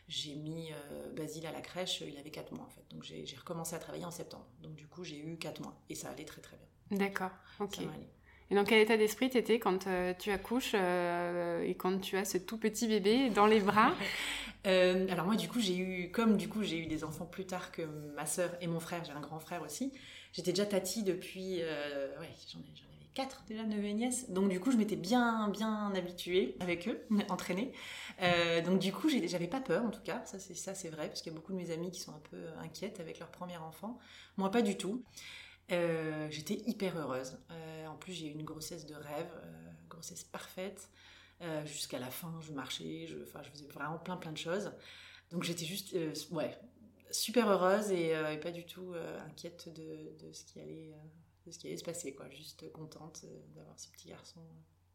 j'ai 0.08 0.34
mis 0.34 0.70
euh, 0.72 1.12
Basile 1.14 1.46
à 1.46 1.52
la 1.52 1.62
crèche, 1.62 2.02
il 2.06 2.16
avait 2.18 2.30
4 2.30 2.52
mois 2.52 2.66
en 2.66 2.68
fait. 2.68 2.84
Donc 2.90 3.02
j'ai 3.02 3.24
recommencé 3.36 3.74
à 3.74 3.78
travailler 3.78 4.04
en 4.04 4.10
septembre. 4.10 4.46
Donc 4.60 4.74
du 4.74 4.86
coup, 4.86 5.04
j'ai 5.04 5.18
eu 5.18 5.38
4 5.38 5.60
mois 5.60 5.74
et 5.88 5.94
ça 5.94 6.10
allait 6.10 6.24
très 6.24 6.42
très 6.42 6.56
bien. 6.56 6.98
D'accord, 6.98 7.30
ok. 7.60 7.78
Et 8.50 8.54
dans 8.54 8.64
quel 8.64 8.80
état 8.80 8.96
d'esprit 8.96 9.30
tu 9.30 9.38
étais 9.38 9.58
quand 9.58 9.86
euh, 9.86 10.12
tu 10.18 10.30
accouches 10.30 10.72
euh, 10.74 11.62
et 11.62 11.74
quand 11.74 11.98
tu 11.98 12.16
as 12.16 12.24
ce 12.24 12.36
tout 12.38 12.58
petit 12.58 12.86
bébé 12.86 13.30
dans 13.30 13.46
les 13.46 13.60
bras? 13.60 13.92
Euh, 14.64 15.08
Alors 15.10 15.26
moi 15.26 15.34
du 15.34 15.48
coup 15.48 15.58
j'ai 15.58 15.76
eu, 15.76 16.12
comme 16.12 16.36
du 16.36 16.48
coup 16.48 16.62
j'ai 16.62 16.78
eu 16.78 16.86
des 16.86 17.02
enfants 17.02 17.24
plus 17.24 17.44
tard 17.44 17.72
que 17.72 17.82
ma 18.14 18.26
sœur 18.26 18.48
et 18.60 18.68
mon 18.68 18.78
frère, 18.78 19.04
j'ai 19.04 19.10
un 19.10 19.20
grand 19.20 19.40
frère 19.40 19.60
aussi, 19.62 19.92
j'étais 20.32 20.52
déjà 20.52 20.66
tati 20.66 21.02
depuis, 21.02 21.56
ouais 21.56 22.30
j'en 22.48 22.60
avais 22.60 23.08
quatre 23.12 23.42
déjà 23.48 23.64
neveux 23.64 23.88
nièces, 23.88 24.30
donc 24.30 24.50
du 24.50 24.60
coup 24.60 24.70
je 24.70 24.76
m'étais 24.76 24.94
bien 24.94 25.48
bien 25.48 25.92
habituée 25.96 26.54
avec 26.60 26.86
eux, 26.86 27.00
entraînée. 27.28 27.72
donc 28.64 28.78
du 28.78 28.92
coup 28.92 29.08
j'avais 29.08 29.48
pas 29.48 29.60
peur 29.60 29.84
en 29.84 29.90
tout 29.90 30.02
cas, 30.02 30.22
ça 30.26 30.38
c'est 30.38 30.54
ça 30.54 30.74
c'est 30.74 30.90
vrai 30.90 31.08
parce 31.08 31.22
qu'il 31.22 31.32
y 31.32 31.34
a 31.34 31.36
beaucoup 31.36 31.50
de 31.50 31.58
mes 31.58 31.72
amis 31.72 31.90
qui 31.90 31.98
sont 31.98 32.12
un 32.12 32.22
peu 32.30 32.38
inquiètes 32.60 33.00
avec 33.00 33.18
leur 33.18 33.30
premier 33.32 33.56
enfant, 33.56 33.98
moi 34.36 34.52
pas 34.52 34.62
du 34.62 34.76
tout. 34.76 35.02
Euh, 35.72 36.28
j'étais 36.30 36.62
hyper 36.66 36.96
heureuse. 36.96 37.38
Euh, 37.50 37.86
en 37.86 37.96
plus, 37.96 38.12
j'ai 38.12 38.28
eu 38.28 38.32
une 38.32 38.44
grossesse 38.44 38.86
de 38.86 38.94
rêve, 38.94 39.30
euh, 39.44 39.72
grossesse 39.88 40.24
parfaite. 40.24 40.88
Jusqu'à 41.64 41.98
la 41.98 42.08
fin, 42.08 42.32
je 42.40 42.52
marchais, 42.52 43.08
je, 43.08 43.16
je 43.18 43.50
faisais 43.50 43.66
vraiment 43.66 43.98
plein 43.98 44.16
plein 44.16 44.30
de 44.30 44.38
choses. 44.38 44.70
Donc 45.32 45.42
j'étais 45.42 45.64
juste, 45.64 45.92
ouais, 46.30 46.56
super 47.10 47.48
heureuse 47.48 47.90
et, 47.90 48.14
pas 48.40 48.52
du 48.52 48.64
tout 48.64 48.94
inquiète 49.26 49.68
de, 49.74 50.32
ce 50.32 50.44
qui 50.44 50.60
allait, 50.60 50.94
de 51.44 51.50
ce 51.50 51.58
qui 51.58 51.66
allait 51.66 51.76
se 51.76 51.82
passer, 51.82 52.14
quoi. 52.14 52.28
Juste 52.30 52.70
contente 52.70 53.24
d'avoir 53.56 53.76
ce 53.76 53.88
petit 53.88 54.10
garçon. 54.10 54.40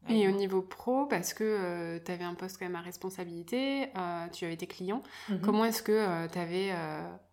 Et 0.10 0.28
au 0.28 0.32
niveau 0.32 0.62
pro, 0.62 1.06
parce 1.06 1.34
que 1.34 1.44
euh, 1.44 2.00
tu 2.04 2.12
avais 2.12 2.24
un 2.24 2.34
poste 2.34 2.58
quand 2.58 2.66
même 2.66 2.76
à 2.76 2.82
responsabilité, 2.82 3.88
euh, 3.98 4.28
tu 4.32 4.46
avais 4.46 4.56
tes 4.56 4.68
clients, 4.68 5.04
mhm. 5.30 5.42
comment 5.42 5.66
est-ce 5.66 5.84
que 5.84 5.92
euh, 5.92 6.28
tu 6.32 6.40
avais 6.40 6.74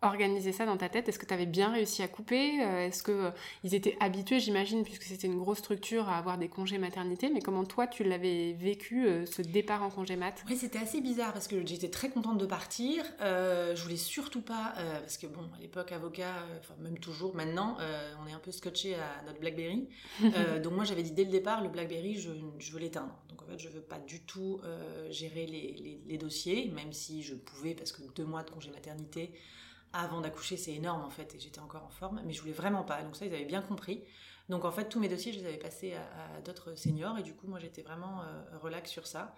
organisé 0.02 0.52
ça 0.52 0.66
dans 0.66 0.76
ta 0.76 0.88
tête? 0.88 1.08
Est-ce 1.08 1.18
que 1.18 1.26
tu 1.26 1.34
avais 1.34 1.46
bien 1.46 1.70
réussi 1.70 2.02
à 2.02 2.08
couper? 2.08 2.58
Est-ce 2.58 3.02
qu'ils 3.02 3.74
étaient 3.74 3.96
habitués, 4.00 4.40
j'imagine, 4.40 4.82
puisque 4.82 5.04
c'était 5.04 5.26
une 5.26 5.38
grosse 5.38 5.58
structure, 5.58 6.08
à 6.08 6.18
avoir 6.18 6.36
des 6.36 6.48
congés 6.48 6.78
maternité 6.78 7.30
Mais 7.32 7.40
comment 7.40 7.64
toi, 7.64 7.86
tu 7.86 8.04
l'avais 8.04 8.52
vécu, 8.52 9.08
ce 9.26 9.42
départ 9.42 9.82
en 9.82 9.90
congé 9.90 10.16
mat? 10.16 10.44
Oui, 10.48 10.56
c'était 10.56 10.78
assez 10.78 11.00
bizarre 11.00 11.32
parce 11.32 11.48
que 11.48 11.64
j'étais 11.64 11.88
très 11.88 12.10
contente 12.10 12.38
de 12.38 12.46
partir. 12.46 13.04
je 13.20 13.82
voulais 13.82 13.96
surtout 13.96 14.42
pas, 14.42 14.74
parce 15.00 15.16
que 15.16 15.26
bon, 15.26 15.48
à 15.56 15.60
l'époque, 15.60 15.92
avocat, 15.92 16.34
enfin 16.60 16.74
même 16.80 16.98
toujours, 16.98 17.34
maintenant, 17.34 17.76
on 18.22 18.28
est 18.28 18.34
un 18.34 18.40
peu 18.40 18.52
scotché 18.52 18.94
à 18.94 19.24
notre 19.26 19.40
Blackberry. 19.40 19.88
donc 20.62 20.72
moi, 20.72 20.84
j'avais 20.84 21.02
dit 21.02 21.12
dès 21.12 21.24
le 21.24 21.30
départ, 21.30 21.62
le 21.62 21.68
Blackberry, 21.68 22.16
je 22.16 22.30
je 22.58 22.72
veux 22.72 22.78
l'éteindre. 22.78 23.14
Donc 23.28 23.42
en 23.42 23.46
fait, 23.46 23.58
je 23.58 23.68
veux 23.68 23.80
pas 23.80 23.98
du 23.98 24.20
tout 24.20 24.60
euh, 24.64 25.10
gérer 25.10 25.46
les, 25.46 26.18
dossiers, 26.18 26.68
même 26.68 26.92
si 26.92 27.22
je 27.22 27.34
pouvais, 27.34 27.74
parce 27.74 27.92
que 27.92 28.02
deux 28.14 28.24
mois 28.24 28.42
de 28.42 28.50
congé 28.50 28.70
maternité 28.70 29.32
avant 29.92 30.20
d'accoucher, 30.20 30.56
c'est 30.56 30.72
énorme 30.72 31.02
en 31.04 31.10
fait, 31.10 31.34
et 31.34 31.40
j'étais 31.40 31.60
encore 31.60 31.84
en 31.84 31.90
forme, 31.90 32.20
mais 32.24 32.32
je 32.32 32.40
voulais 32.40 32.52
vraiment 32.52 32.82
pas. 32.82 33.02
Donc 33.02 33.16
ça, 33.16 33.26
ils 33.26 33.34
avaient 33.34 33.44
bien 33.44 33.62
compris. 33.62 34.02
Donc 34.48 34.64
en 34.64 34.72
fait, 34.72 34.88
tous 34.88 35.00
mes 35.00 35.08
dossiers, 35.08 35.32
je 35.32 35.38
les 35.38 35.46
avais 35.46 35.58
passés 35.58 35.94
à, 35.94 36.40
d'autres 36.40 36.74
seniors, 36.74 37.18
et 37.18 37.22
du 37.22 37.34
coup, 37.34 37.46
moi, 37.46 37.58
j'étais 37.58 37.82
vraiment 37.82 38.22
euh, 38.22 38.58
relax 38.58 38.90
sur 38.90 39.06
ça. 39.06 39.34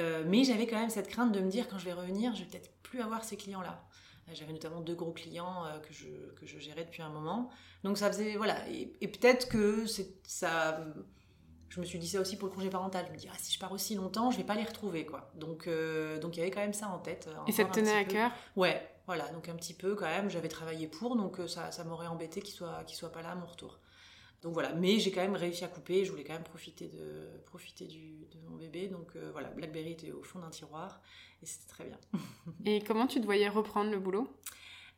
Euh, 0.00 0.24
mais 0.26 0.44
j'avais 0.44 0.66
quand 0.66 0.78
même 0.78 0.90
cette 0.90 1.08
crainte 1.08 1.32
de 1.32 1.40
me 1.40 1.50
dire, 1.50 1.68
quand 1.68 1.78
je 1.78 1.84
vais 1.84 1.92
revenir, 1.92 2.34
je 2.34 2.44
vais 2.44 2.50
peut-être 2.50 2.72
plus 2.82 3.00
avoir 3.00 3.24
ces 3.24 3.36
clients-là. 3.36 3.84
J'avais 4.32 4.52
notamment 4.52 4.80
deux 4.80 4.94
gros 4.94 5.12
clients 5.12 5.64
que, 5.86 5.92
je, 5.92 6.06
que 6.36 6.46
je 6.46 6.58
gérais 6.58 6.84
depuis 6.84 7.02
un 7.02 7.10
moment. 7.10 7.50
Donc 7.84 7.98
ça 7.98 8.10
faisait, 8.10 8.36
voilà, 8.36 8.66
et, 8.70 8.92
et 9.00 9.08
peut-être 9.08 9.48
que 9.48 9.84
ça 10.22 10.80
je 11.72 11.80
me 11.80 11.86
suis 11.86 11.98
dit 11.98 12.08
ça 12.08 12.20
aussi 12.20 12.36
pour 12.36 12.48
le 12.48 12.54
congé 12.54 12.68
parental. 12.68 13.06
Je 13.08 13.12
me 13.12 13.16
dis, 13.16 13.28
ah, 13.32 13.36
si 13.38 13.50
je 13.50 13.58
pars 13.58 13.72
aussi 13.72 13.94
longtemps, 13.94 14.30
je 14.30 14.36
vais 14.36 14.44
pas 14.44 14.56
les 14.56 14.64
retrouver, 14.64 15.06
quoi. 15.06 15.30
Donc, 15.34 15.66
euh, 15.66 16.18
donc 16.18 16.36
il 16.36 16.40
y 16.40 16.42
avait 16.42 16.50
quand 16.50 16.60
même 16.60 16.74
ça 16.74 16.88
en 16.88 16.98
tête. 16.98 17.28
Euh, 17.28 17.46
Et 17.46 17.52
ça 17.52 17.64
te 17.64 17.72
tenait 17.72 17.96
à 17.96 18.04
cœur? 18.04 18.30
Ouais, 18.56 18.86
voilà. 19.06 19.26
Donc 19.30 19.48
un 19.48 19.54
petit 19.54 19.72
peu 19.72 19.94
quand 19.94 20.06
même, 20.06 20.28
j'avais 20.28 20.48
travaillé 20.48 20.86
pour, 20.86 21.16
donc 21.16 21.40
euh, 21.40 21.48
ça, 21.48 21.72
ça 21.72 21.84
m'aurait 21.84 22.08
embêté 22.08 22.42
qu'il 22.42 22.52
soit, 22.52 22.84
qu'il 22.84 22.98
soit 22.98 23.10
pas 23.10 23.22
là 23.22 23.30
à 23.30 23.34
mon 23.36 23.46
retour. 23.46 23.78
Donc 24.42 24.52
voilà, 24.52 24.74
mais 24.74 24.98
j'ai 24.98 25.12
quand 25.12 25.22
même 25.22 25.34
réussi 25.34 25.64
à 25.64 25.68
couper. 25.68 26.04
Je 26.04 26.10
voulais 26.10 26.24
quand 26.24 26.34
même 26.34 26.42
profiter 26.42 26.88
de, 26.88 27.40
profiter 27.46 27.86
du, 27.86 28.26
de 28.30 28.50
mon 28.50 28.56
bébé. 28.56 28.88
Donc 28.88 29.16
voilà, 29.32 29.48
BlackBerry 29.48 29.92
était 29.92 30.12
au 30.12 30.22
fond 30.22 30.40
d'un 30.40 30.50
tiroir 30.50 31.00
et 31.42 31.46
c'était 31.46 31.68
très 31.68 31.84
bien. 31.84 31.96
et 32.66 32.82
comment 32.82 33.06
tu 33.06 33.18
te 33.18 33.24
voyais 33.24 33.48
reprendre 33.48 33.90
le 33.90 33.98
boulot? 33.98 34.28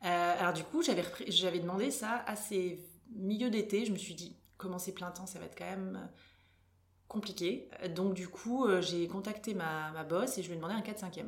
Alors 0.01 0.51
du 0.51 0.63
coup, 0.63 0.81
j'avais, 0.81 1.59
demandé 1.59 1.89
ça 1.91 2.23
à 2.25 2.35
ces 2.35 2.83
milieux 3.11 3.51
d'été. 3.51 3.85
Je 3.85 3.91
me 3.91 3.97
suis 3.97 4.15
dit, 4.15 4.35
commencer 4.57 4.93
plein 4.93 5.11
temps, 5.11 5.27
ça 5.27 5.37
va 5.37 5.45
être 5.45 5.57
quand 5.57 5.69
même 5.69 6.09
compliqué. 7.07 7.69
Donc 7.95 8.13
du 8.13 8.27
coup, 8.27 8.65
euh, 8.65 8.81
j'ai 8.81 9.07
contacté 9.07 9.53
ma, 9.53 9.91
ma 9.91 10.03
boss 10.03 10.37
et 10.37 10.43
je 10.43 10.47
lui 10.47 10.53
ai 10.53 10.57
demandé 10.57 10.73
un 10.73 10.81
4-5e. 10.81 11.25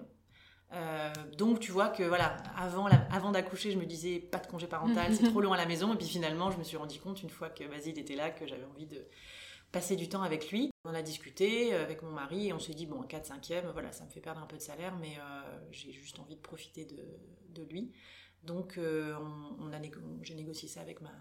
Euh, 0.73 1.13
donc 1.37 1.59
tu 1.59 1.71
vois 1.71 1.87
que 1.87 2.03
voilà, 2.03 2.37
avant, 2.57 2.87
avant 2.87 3.31
d'accoucher, 3.31 3.71
je 3.71 3.77
me 3.77 3.85
disais 3.85 4.19
pas 4.19 4.39
de 4.39 4.47
congé 4.47 4.67
parental, 4.67 5.15
c'est 5.15 5.29
trop 5.29 5.41
long 5.41 5.53
à 5.53 5.57
la 5.57 5.65
maison. 5.65 5.93
Et 5.93 5.97
puis 5.97 6.07
finalement, 6.07 6.51
je 6.51 6.57
me 6.57 6.63
suis 6.63 6.77
rendu 6.77 6.99
compte 6.99 7.21
une 7.23 7.29
fois 7.29 7.49
que 7.49 7.63
Basile 7.65 7.97
était 7.99 8.15
là 8.15 8.29
que 8.29 8.45
j'avais 8.45 8.65
envie 8.65 8.87
de 8.87 9.05
passer 9.71 9.95
du 9.95 10.09
temps 10.09 10.23
avec 10.23 10.51
lui. 10.51 10.71
On 10.83 10.93
a 10.93 11.01
discuté 11.01 11.73
euh, 11.73 11.83
avec 11.83 12.01
mon 12.01 12.11
mari 12.11 12.47
et 12.47 12.53
on 12.53 12.59
s'est 12.59 12.73
dit 12.73 12.85
bon, 12.85 13.01
un 13.01 13.07
4 13.07 13.25
5 13.25 13.51
e 13.51 13.71
voilà, 13.71 13.91
ça 13.91 14.03
me 14.05 14.09
fait 14.09 14.21
perdre 14.21 14.41
un 14.41 14.47
peu 14.47 14.57
de 14.57 14.61
salaire, 14.61 14.95
mais 14.99 15.17
j'ai 15.71 15.91
juste 15.91 16.19
envie 16.19 16.35
de 16.35 16.41
profiter 16.41 16.85
de, 16.85 17.03
de 17.49 17.63
lui. 17.63 17.91
Donc 18.43 18.79
on, 18.79 19.71
a 19.73 19.81
j'ai 20.21 20.35
négocié 20.35 20.69
ça 20.69 20.81
avec 20.81 21.01
ma, 21.01 21.11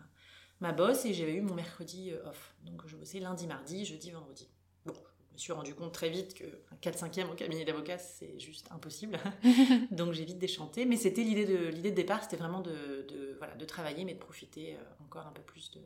ma 0.60 0.72
boss 0.72 1.04
et 1.04 1.14
j'avais 1.14 1.34
eu 1.34 1.40
mon 1.40 1.54
mercredi 1.54 2.12
off. 2.24 2.54
Donc 2.64 2.82
je 2.86 2.96
bossais 2.96 3.20
lundi, 3.20 3.46
mardi, 3.46 3.84
jeudi, 3.84 4.10
vendredi. 4.10 4.48
Bon, 4.84 4.94
je 5.30 5.34
me 5.34 5.38
suis 5.38 5.52
rendu 5.52 5.74
compte 5.74 5.92
très 5.92 6.08
vite 6.08 6.34
que 6.34 6.44
4-5e 6.82 7.30
au 7.30 7.34
cabinet 7.34 7.64
d'avocat, 7.64 7.98
c'est 7.98 8.38
juste 8.38 8.68
impossible. 8.70 9.18
Donc 9.90 10.12
j'ai 10.12 10.24
vite 10.24 10.38
déchanté. 10.38 10.86
Mais 10.86 10.96
c'était 10.96 11.22
l'idée 11.22 11.44
de, 11.44 11.68
l'idée 11.68 11.90
de 11.90 11.96
départ, 11.96 12.22
c'était 12.22 12.36
vraiment 12.36 12.60
de, 12.60 13.06
voilà, 13.38 13.54
de 13.54 13.64
travailler, 13.64 14.04
mais 14.04 14.14
de 14.14 14.18
profiter 14.18 14.74
euh, 14.74 15.04
encore 15.04 15.26
un 15.26 15.32
peu 15.32 15.42
plus 15.42 15.70
de, 15.72 15.80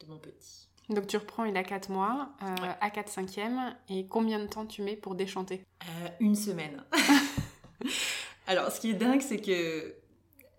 de 0.00 0.10
mon 0.10 0.18
petit. 0.18 0.68
Donc 0.90 1.06
tu 1.06 1.16
reprends, 1.18 1.44
il 1.44 1.56
a 1.56 1.64
4 1.64 1.90
mois, 1.90 2.30
euh, 2.42 2.72
à 2.80 2.88
4-5e, 2.88 3.74
et 3.90 4.06
combien 4.06 4.38
de 4.38 4.46
temps 4.46 4.64
tu 4.64 4.82
mets 4.82 4.96
pour 4.96 5.14
déchanter? 5.14 5.64
Euh, 5.84 6.08
Une 6.20 6.34
semaine. 6.34 6.82
Alors 8.46 8.72
ce 8.72 8.80
qui 8.80 8.90
est 8.90 8.94
dingue, 8.94 9.20
c'est 9.20 9.40
que 9.40 9.94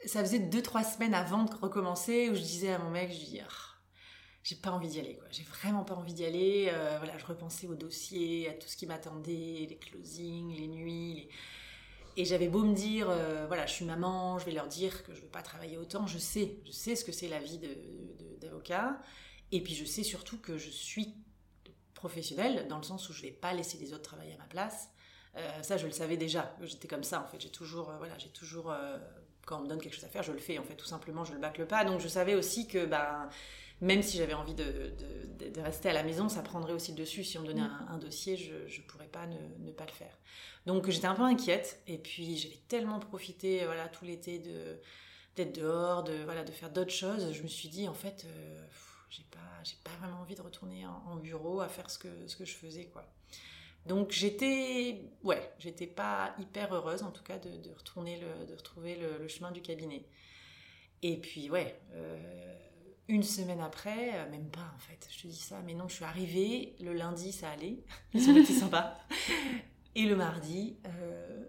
ça 0.05 0.23
faisait 0.23 0.39
2-3 0.39 0.93
semaines 0.93 1.13
avant 1.13 1.43
de 1.43 1.53
recommencer 1.55 2.29
où 2.29 2.35
je 2.35 2.41
disais 2.41 2.71
à 2.71 2.79
mon 2.79 2.89
mec, 2.89 3.11
je 3.11 3.17
dis, 3.17 3.39
ah, 3.41 3.69
j'ai 4.43 4.55
pas 4.55 4.71
envie 4.71 4.87
d'y 4.87 4.99
aller, 4.99 5.15
quoi. 5.15 5.27
J'ai 5.31 5.43
vraiment 5.43 5.83
pas 5.83 5.95
envie 5.95 6.13
d'y 6.13 6.25
aller. 6.25 6.69
Euh, 6.71 6.97
voilà, 6.97 7.17
je 7.17 7.25
repensais 7.25 7.67
au 7.67 7.75
dossier, 7.75 8.49
à 8.49 8.53
tout 8.53 8.67
ce 8.67 8.77
qui 8.77 8.85
m'attendait, 8.85 9.67
les 9.69 9.77
closings, 9.79 10.55
les 10.55 10.67
nuits. 10.67 11.27
Et 12.17 12.25
j'avais 12.25 12.47
beau 12.47 12.63
me 12.63 12.73
dire, 12.73 13.09
euh, 13.09 13.45
voilà, 13.47 13.65
je 13.65 13.73
suis 13.73 13.85
maman, 13.85 14.39
je 14.39 14.45
vais 14.45 14.51
leur 14.51 14.67
dire 14.67 15.03
que 15.03 15.13
je 15.13 15.21
veux 15.21 15.27
pas 15.27 15.41
travailler 15.41 15.77
autant. 15.77 16.07
Je 16.07 16.17
sais, 16.17 16.57
je 16.65 16.71
sais 16.71 16.95
ce 16.95 17.05
que 17.05 17.11
c'est 17.11 17.27
la 17.27 17.39
vie 17.39 17.59
d'avocat. 18.41 18.99
et 19.51 19.61
puis 19.61 19.73
je 19.75 19.85
sais 19.85 20.03
surtout 20.03 20.37
que 20.37 20.57
je 20.57 20.69
suis 20.69 21.15
professionnelle 21.93 22.67
dans 22.67 22.77
le 22.77 22.83
sens 22.83 23.09
où 23.09 23.13
je 23.13 23.21
vais 23.21 23.31
pas 23.31 23.53
laisser 23.53 23.77
les 23.77 23.93
autres 23.93 24.03
travailler 24.03 24.33
à 24.33 24.37
ma 24.37 24.45
place. 24.45 24.89
Euh, 25.35 25.63
ça, 25.63 25.77
je 25.77 25.85
le 25.85 25.91
savais 25.91 26.17
déjà. 26.17 26.55
J'étais 26.61 26.87
comme 26.87 27.03
ça, 27.03 27.21
en 27.21 27.27
fait. 27.27 27.39
J'ai 27.39 27.51
toujours, 27.51 27.91
voilà, 27.97 28.17
j'ai 28.17 28.29
toujours, 28.29 28.73
quand 29.49 29.57
on 29.57 29.63
me 29.63 29.67
donne 29.67 29.81
quelque 29.81 29.95
chose 29.95 30.03
à 30.03 30.09
faire, 30.09 30.21
je 30.21 30.31
le 30.31 30.37
fais, 30.37 30.59
en 30.59 30.63
fait, 30.63 30.75
tout 30.75 30.85
simplement, 30.85 31.25
je 31.25 31.33
le 31.33 31.39
bâcle 31.39 31.65
pas. 31.65 31.83
Donc, 31.83 31.99
je 31.99 32.07
savais 32.07 32.35
aussi 32.35 32.67
que, 32.67 32.85
ben, 32.85 33.27
même 33.81 34.03
si 34.03 34.17
j'avais 34.17 34.35
envie 34.35 34.53
de, 34.53 34.93
rester 35.57 35.89
à 35.89 35.93
la 35.93 36.03
maison, 36.03 36.29
ça 36.29 36.43
prendrait 36.43 36.73
aussi 36.73 36.91
le 36.91 36.97
dessus. 36.97 37.23
Si 37.23 37.37
on 37.39 37.41
me 37.41 37.47
donnait 37.47 37.61
mm. 37.61 37.87
un, 37.89 37.97
dossier, 37.97 38.37
je 38.37 38.53
ne 38.53 38.87
pourrais 38.87 39.07
pas 39.07 39.25
ne, 39.25 39.71
pas 39.71 39.85
le 39.85 39.91
faire. 39.91 40.15
Donc 40.67 40.87
j'étais 40.89 41.07
un 41.07 41.15
peu 41.15 41.23
inquiète. 41.23 41.81
Et 41.87 41.97
puis 41.97 42.37
j'avais 42.37 42.59
tellement 42.67 42.99
profité 42.99 43.65
voilà, 43.65 43.87
tout 43.87 44.05
l'été 44.05 44.37
de, 44.37 44.79
d'être 45.35 45.55
dehors, 45.55 46.03
de, 46.03 46.23
voilà, 46.25 46.43
de 46.43 46.51
faire 46.51 46.69
d'autres 46.69 46.91
choses. 46.91 47.31
Je 47.33 47.41
me 47.41 47.47
suis 47.47 47.69
dit, 47.69 47.87
en 47.87 47.93
fait, 47.95 48.25
euh, 48.25 48.65
j'ai 49.09 49.23
pas, 49.31 49.63
j'ai 49.63 49.77
pas 49.83 49.91
vraiment 49.99 50.21
envie 50.21 50.35
de 50.35 50.41
retourner 50.41 50.85
en, 50.85 51.15
bureau 51.15 51.61
à 51.61 51.69
faire 51.69 51.89
ce 51.89 51.97
que, 51.97 52.27
ce 52.27 52.35
que 52.35 52.45
je 52.45 52.53
faisais. 52.53 52.85
quoi. 52.85 53.09
Donc 53.89 54.11
j'étais, 54.11 55.01
ouais, 55.23 55.51
j'étais 55.57 55.87
pas 55.87 56.35
hyper 56.37 56.71
heureuse 56.71 57.01
en 57.01 57.09
tout 57.09 57.23
cas 57.23 57.39
de, 57.39 57.49
retourner 57.75 58.19
de 58.47 58.53
retrouver 58.53 58.95
le, 58.95 59.27
chemin 59.27 59.51
du 59.51 59.63
cabinet. 59.63 60.05
Et 61.01 61.17
puis 61.17 61.49
ouais, 61.49 61.81
euh, 61.93 62.53
une 63.07 63.23
semaine 63.23 63.59
après, 63.59 64.11
euh, 64.13 64.29
même 64.29 64.47
pas 64.51 64.71
en 64.75 64.77
fait, 64.77 65.07
je 65.09 65.23
te 65.23 65.27
dis 65.27 65.39
ça, 65.39 65.61
mais 65.65 65.73
non, 65.73 65.87
je 65.87 65.95
suis 65.95 66.05
arrivée, 66.05 66.75
le 66.79 66.93
lundi 66.93 67.31
ça 67.31 67.49
allait, 67.49 67.79
ils 68.13 68.29
ont 68.29 68.37
été 68.37 68.53
sympas. 68.53 68.95
Et 69.95 70.05
le 70.05 70.15
mardi, 70.15 70.77
euh, 70.85 71.45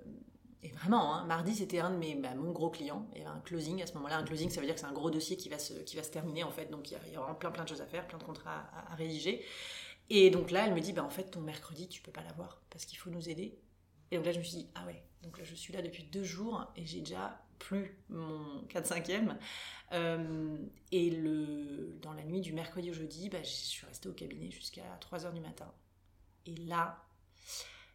et 0.63 0.71
vraiment, 0.71 1.15
hein, 1.15 1.27
mardi 1.27 1.55
c'était 1.55 1.81
un 1.81 1.91
de 1.91 1.97
mes, 1.97 2.15
bah, 2.15 2.35
mon 2.35 2.53
gros 2.53 2.71
client, 2.71 3.07
il 3.13 3.19
y 3.19 3.21
avait 3.21 3.37
un 3.37 3.41
closing 3.41 3.83
à 3.83 3.87
ce 3.87 3.93
moment-là, 3.95 4.17
un 4.17 4.25
closing 4.25 4.49
ça 4.49 4.61
veut 4.61 4.67
dire 4.67 4.77
que 4.77 4.81
c'est 4.81 4.87
un 4.87 4.95
gros 4.95 5.11
dossier 5.11 5.37
qui 5.37 5.51
va 5.51 5.59
se, 5.59 5.75
terminer 6.11 6.43
en 6.43 6.51
fait, 6.51 6.71
donc 6.71 6.91
il 6.91 6.95
y, 6.95 7.17
a, 7.17 7.35
plein 7.35 7.51
plein 7.51 7.65
de 7.65 7.69
choses 7.69 7.83
à 7.83 7.87
faire, 7.87 8.07
plein 8.07 8.19
de 8.19 8.25
contrats 8.25 8.65
à, 8.91 8.95
rédiger. 8.95 9.45
Et 10.11 10.31
donc 10.31 10.51
là, 10.51 10.67
elle 10.67 10.75
me 10.75 10.81
dit, 10.81 10.93
bah, 10.93 11.05
en 11.05 11.11
fait 11.11 11.31
ton 11.31 11.41
mercredi 11.41 11.89
tu 11.89 12.03
peux 12.03 12.13
pas 12.13 12.23
l'avoir 12.23 12.61
parce 12.71 12.85
qu'il 12.85 12.99
faut 12.99 13.11
nous 13.11 13.29
aider. 13.29 13.59
Et 14.11 14.17
donc 14.17 14.27
là 14.27 14.33
je 14.33 14.39
me 14.39 14.45
suis 14.45 14.59
dit, 14.59 14.69
ah 14.75 14.85
ouais, 14.87 15.03
donc 15.23 15.39
là 15.39 15.45
je 15.45 15.55
suis 15.55 15.73
là 15.73 15.83
depuis 15.83 16.03
deux 16.03 16.25
jours 16.25 16.71
et 16.77 16.85
j'ai 16.85 16.99
déjà 17.01 17.41
plus 17.61 17.97
mon 18.09 18.63
4-5e. 18.69 19.37
Euh, 19.93 20.57
et 20.91 21.11
le, 21.11 21.97
dans 22.03 22.13
la 22.13 22.25
nuit 22.25 22.41
du 22.41 22.53
mercredi 22.53 22.91
au 22.91 22.95
jeudi, 22.95 23.29
bah, 23.29 23.43
je 23.43 23.49
suis 23.49 23.87
restée 23.87 24.09
au 24.09 24.13
cabinet 24.13 24.51
jusqu'à 24.51 24.99
3h 25.01 25.33
du 25.33 25.41
matin. 25.41 25.73
Et 26.47 26.57
là, 26.57 27.05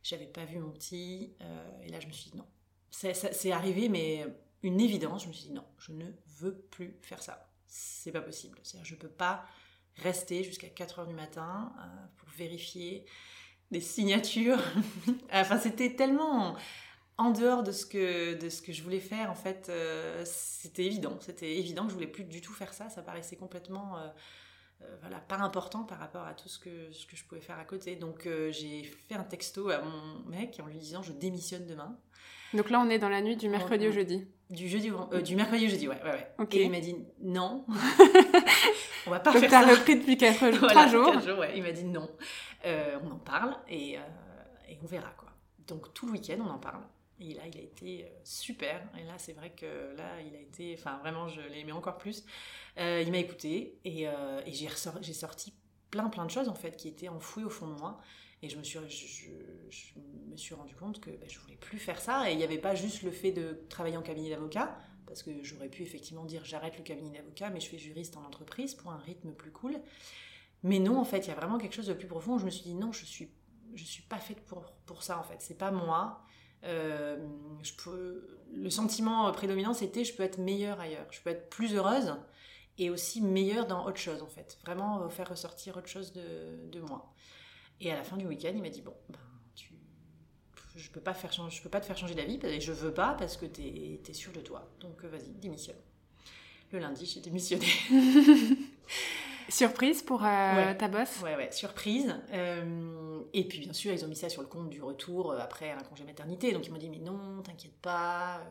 j'avais 0.04 0.28
pas 0.28 0.45
vu 0.45 0.60
mon 0.60 0.71
petit. 0.71 1.34
Euh, 1.41 1.82
et 1.84 1.89
là, 1.89 1.99
je 1.99 2.08
me 2.08 2.13
suis 2.13 2.32
dit 2.32 2.38
non. 2.38 2.45
C'est 2.91 3.51
arrivé, 3.51 3.89
mais 3.89 4.25
une 4.63 4.80
évidence. 4.80 5.23
Je 5.23 5.28
me 5.28 5.34
suis 5.34 5.47
dit 5.47 5.54
non, 5.54 5.65
je 5.78 5.91
ne 5.91 6.06
veux 6.38 6.56
plus 6.56 6.97
faire 7.01 7.21
ça. 7.21 7.49
C'est 7.67 8.12
pas 8.12 8.21
possible. 8.21 8.58
C'est-à-dire, 8.63 8.86
je 8.86 8.95
peux 8.95 9.10
pas 9.10 9.45
rester 10.03 10.43
jusqu'à 10.43 10.67
4 10.67 10.99
heures 10.99 11.08
du 11.08 11.13
matin 11.13 11.71
pour 12.17 12.29
vérifier 12.29 13.05
des 13.71 13.81
signatures. 13.81 14.60
enfin, 15.34 15.58
c'était 15.58 15.95
tellement 15.95 16.55
en 17.17 17.31
dehors 17.31 17.63
de 17.63 17.71
ce 17.71 17.86
que 17.86 18.34
de 18.36 18.49
ce 18.49 18.62
que 18.62 18.73
je 18.73 18.84
voulais 18.84 18.99
faire 18.99 19.31
en 19.31 19.36
fait 19.36 19.71
c'était 20.25 20.84
évident 20.84 21.17
c'était 21.21 21.58
évident 21.58 21.84
que 21.84 21.91
je 21.91 21.93
voulais 21.93 22.08
plus 22.08 22.25
du 22.25 22.41
tout 22.41 22.51
faire 22.51 22.73
ça 22.73 22.89
ça 22.89 23.01
paraissait 23.01 23.38
complètement 23.38 23.95
euh, 24.81 24.95
voilà, 25.01 25.19
pas 25.19 25.38
important 25.38 25.84
par 25.84 25.99
rapport 25.99 26.25
à 26.25 26.34
tout 26.34 26.49
ce 26.49 26.60
que, 26.60 26.91
ce 26.91 27.05
que 27.05 27.15
je 27.15 27.23
pouvais 27.23 27.41
faire 27.41 27.58
à 27.58 27.63
côté. 27.63 27.95
Donc 27.95 28.25
euh, 28.25 28.51
j'ai 28.51 28.84
fait 28.84 29.15
un 29.15 29.23
texto 29.23 29.69
à 29.69 29.81
mon 29.81 30.29
mec 30.29 30.60
en 30.62 30.67
lui 30.67 30.77
disant 30.77 31.01
je 31.01 31.13
démissionne 31.13 31.65
demain. 31.65 31.97
Donc 32.53 32.69
là 32.69 32.79
on 32.79 32.89
est 32.89 32.99
dans 32.99 33.10
la 33.10 33.21
nuit 33.21 33.38
du 33.38 33.47
mercredi 33.49 33.88
au 33.88 33.91
jeudi. 33.91 34.27
Du 34.49 34.67
jeudi 34.67 34.91
euh, 35.12 35.21
du 35.21 35.36
mercredi 35.36 35.65
au 35.65 35.69
jeudi, 35.69 35.88
ouais, 35.88 36.01
ouais, 36.03 36.29
ouais. 36.39 36.47
Et 36.51 36.63
il 36.63 36.71
m'a 36.71 36.79
dit 36.79 36.95
non, 37.21 37.65
on 39.07 39.11
va 39.11 39.19
pas 39.19 39.31
faire 39.31 39.49
ça. 39.49 39.61
Donc 39.61 39.67
t'as 39.67 39.75
repris 39.75 39.95
depuis 39.97 40.17
4 40.17 40.51
jours, 40.59 40.69
3 40.69 40.87
jours. 40.87 41.19
jours 41.19 41.39
ouais. 41.39 41.53
Il 41.55 41.63
m'a 41.63 41.71
dit 41.71 41.85
non, 41.85 42.09
on 42.65 43.11
en 43.11 43.19
parle 43.19 43.55
et, 43.69 43.93
et 44.69 44.79
on 44.83 44.87
verra 44.87 45.09
quoi. 45.17 45.29
Donc 45.67 45.93
tout 45.93 46.05
le 46.07 46.13
week-end 46.13 46.37
on 46.45 46.49
en 46.49 46.59
parle. 46.59 46.81
Et 47.19 47.33
là, 47.33 47.43
il 47.47 47.57
a 47.57 47.61
été 47.61 48.05
super. 48.23 48.81
Et 48.99 49.03
là, 49.05 49.13
c'est 49.17 49.33
vrai 49.33 49.51
que 49.51 49.95
là, 49.95 50.19
il 50.21 50.35
a 50.35 50.39
été. 50.39 50.75
Enfin, 50.77 50.97
vraiment, 50.97 51.27
je 51.27 51.39
l'ai 51.41 51.59
aimé 51.59 51.71
encore 51.71 51.97
plus. 51.97 52.25
Euh, 52.77 53.01
il 53.05 53.11
m'a 53.11 53.19
écouté 53.19 53.79
et, 53.85 54.07
euh, 54.07 54.41
j'ai 54.47 55.13
sorti 55.13 55.53
plein 55.91 56.09
plein 56.09 56.25
de 56.25 56.31
choses 56.31 56.49
en 56.49 56.55
fait 56.55 56.75
qui 56.75 56.89
étaient 56.89 57.07
enfouies 57.07 57.45
au 57.45 57.49
fond 57.49 57.67
de 57.67 57.79
moi. 57.79 57.99
Et 58.41 58.49
je 58.49 58.57
me 58.57 58.63
suis, 58.63 58.77
je, 58.89 59.99
me 60.29 60.35
suis 60.35 60.53
rendu 60.53 60.75
compte 60.75 60.99
que 60.99 61.09
ben, 61.09 61.27
je 61.29 61.39
voulais 61.39 61.55
plus 61.55 61.79
faire 61.79 62.01
ça. 62.01 62.29
Et 62.29 62.33
il 62.33 62.37
n'y 62.37 62.43
avait 62.43 62.57
pas 62.57 62.75
juste 62.75 63.03
le 63.03 63.11
fait 63.11 63.31
de 63.31 63.61
travailler 63.69 63.95
en 63.95 64.01
cabinet 64.01 64.29
d'avocat, 64.29 64.77
parce 65.07 65.23
que 65.23 65.43
j'aurais 65.43 65.69
pu 65.69 65.83
effectivement 65.83 66.25
dire 66.25 66.43
j'arrête 66.45 66.77
le 66.77 66.83
cabinet 66.83 67.17
d'avocat, 67.17 67.49
mais 67.49 67.59
je 67.59 67.69
fais 67.69 67.77
juriste 67.77 68.17
en 68.17 68.23
entreprise 68.23 68.73
pour 68.73 68.91
un 68.91 68.97
rythme 68.97 69.31
plus 69.33 69.51
cool. 69.51 69.79
Mais 70.63 70.79
non, 70.79 70.97
en 70.99 71.03
fait, 71.03 71.19
il 71.19 71.27
y 71.27 71.31
a 71.31 71.35
vraiment 71.35 71.57
quelque 71.57 71.75
chose 71.75 71.87
de 71.87 71.93
plus 71.93 72.07
profond. 72.07 72.37
Je 72.37 72.45
me 72.45 72.49
suis 72.49 72.63
dit 72.63 72.73
non, 72.73 72.91
je 72.91 73.05
suis, 73.05 73.29
je 73.75 73.83
suis 73.83 74.03
pas 74.03 74.17
faite 74.17 74.41
pour, 74.45 74.73
pour 74.85 75.03
ça 75.03 75.19
en 75.19 75.23
fait. 75.23 75.37
C'est 75.39 75.57
pas 75.57 75.71
moi. 75.71 76.21
Euh, 76.63 77.17
je 77.61 77.73
peux, 77.73 78.39
le 78.51 78.69
sentiment 78.69 79.31
prédominant, 79.31 79.73
c'était 79.73 80.03
je 80.03 80.15
peux 80.15 80.23
être 80.23 80.39
meilleure 80.39 80.79
ailleurs. 80.79 81.07
Je 81.11 81.21
peux 81.21 81.29
être 81.29 81.49
plus 81.49 81.75
heureuse 81.75 82.15
et 82.77 82.89
aussi 82.89 83.21
meilleur 83.21 83.67
dans 83.67 83.85
autre 83.85 83.99
chose 83.99 84.21
en 84.21 84.27
fait. 84.27 84.57
Vraiment 84.63 85.03
euh, 85.03 85.09
faire 85.09 85.29
ressortir 85.29 85.77
autre 85.77 85.87
chose 85.87 86.13
de, 86.13 86.67
de 86.71 86.79
moi. 86.81 87.13
Et 87.81 87.91
à 87.91 87.95
la 87.95 88.03
fin 88.03 88.17
du 88.17 88.25
week-end, 88.25 88.51
il 88.55 88.61
m'a 88.61 88.69
dit 88.69 88.81
bon, 88.81 88.95
ben, 89.09 89.19
je 90.75 90.89
peux 90.89 90.99
pas 90.99 91.13
faire 91.13 91.31
je 91.31 91.61
peux 91.61 91.69
pas 91.69 91.79
te 91.79 91.85
faire 91.85 91.97
changer 91.97 92.15
d'avis 92.15 92.39
et 92.43 92.59
je 92.59 92.71
veux 92.71 92.93
pas 92.93 93.15
parce 93.17 93.38
que 93.38 93.45
tu 93.45 93.61
es, 93.61 94.13
sûr 94.13 94.31
de 94.31 94.41
toi. 94.41 94.69
Donc 94.79 95.03
euh, 95.03 95.07
vas-y, 95.07 95.29
démissionne. 95.29 95.77
Le 96.71 96.79
lundi, 96.79 97.05
j'ai 97.05 97.21
démissionné. 97.21 97.67
Surprise 99.49 100.01
pour 100.01 100.23
euh, 100.25 100.73
ta 100.73 100.88
boss? 100.88 101.21
Ouais, 101.21 101.35
ouais, 101.35 101.51
surprise. 101.51 102.15
et 103.33 103.47
puis 103.47 103.59
bien 103.59 103.73
sûr, 103.73 103.93
ils 103.93 104.03
ont 104.03 104.07
mis 104.07 104.15
ça 104.15 104.27
sur 104.27 104.41
le 104.41 104.47
compte 104.47 104.69
du 104.69 104.81
retour 104.81 105.33
après 105.33 105.71
un 105.71 105.83
congé 105.83 106.03
maternité. 106.03 106.51
Donc 106.51 106.65
ils 106.65 106.71
m'ont 106.71 106.79
dit 106.79 106.89
mais 106.89 106.99
non, 106.99 107.41
t'inquiète 107.43 107.79
pas, 107.81 108.41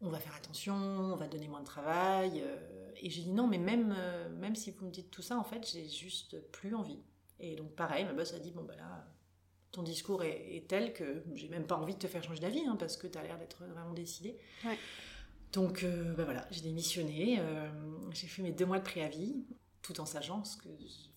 on 0.00 0.10
va 0.10 0.18
faire 0.18 0.34
attention, 0.36 0.74
on 0.74 1.16
va 1.16 1.26
donner 1.26 1.48
moins 1.48 1.60
de 1.60 1.66
travail. 1.66 2.42
Euh, 2.44 2.90
et 3.00 3.10
j'ai 3.10 3.22
dit 3.22 3.32
non, 3.32 3.46
mais 3.46 3.58
même, 3.58 3.94
euh, 3.96 4.28
même 4.28 4.54
si 4.54 4.70
vous 4.70 4.86
me 4.86 4.90
dites 4.90 5.10
tout 5.10 5.22
ça, 5.22 5.38
en 5.38 5.44
fait, 5.44 5.68
j'ai 5.70 5.88
juste 5.88 6.40
plus 6.52 6.74
envie. 6.74 7.02
Et 7.40 7.56
donc 7.56 7.74
pareil, 7.74 8.04
ma 8.04 8.12
boss 8.12 8.32
a 8.34 8.38
dit, 8.38 8.50
bon 8.50 8.62
bah 8.62 8.76
là, 8.76 9.06
ton 9.76 9.82
discours 9.82 10.24
est, 10.24 10.64
tel 10.68 10.92
que 10.92 11.22
j'ai 11.34 11.48
même 11.48 11.66
pas 11.66 11.76
envie 11.76 11.94
de 11.94 11.98
te 11.98 12.06
faire 12.06 12.24
changer 12.24 12.40
d'avis, 12.40 12.64
hein, 12.66 12.76
parce 12.78 12.96
que 12.96 13.06
tu 13.06 13.18
as 13.18 13.22
l'air 13.22 13.38
d'être 13.38 13.64
vraiment 13.64 13.92
décidé. 13.92 14.36
Donc 15.52 15.84
euh, 15.84 16.14
bah 16.14 16.24
voilà, 16.24 16.46
j'ai 16.50 16.62
démissionné, 16.62 17.40
j'ai 18.10 18.26
fait 18.26 18.42
mes 18.42 18.52
deux 18.52 18.66
mois 18.66 18.78
de 18.78 18.84
préavis, 18.84 19.44
tout 19.82 20.00
en 20.00 20.06
sachant 20.06 20.44
ce 20.44 20.56
que, 20.56 20.68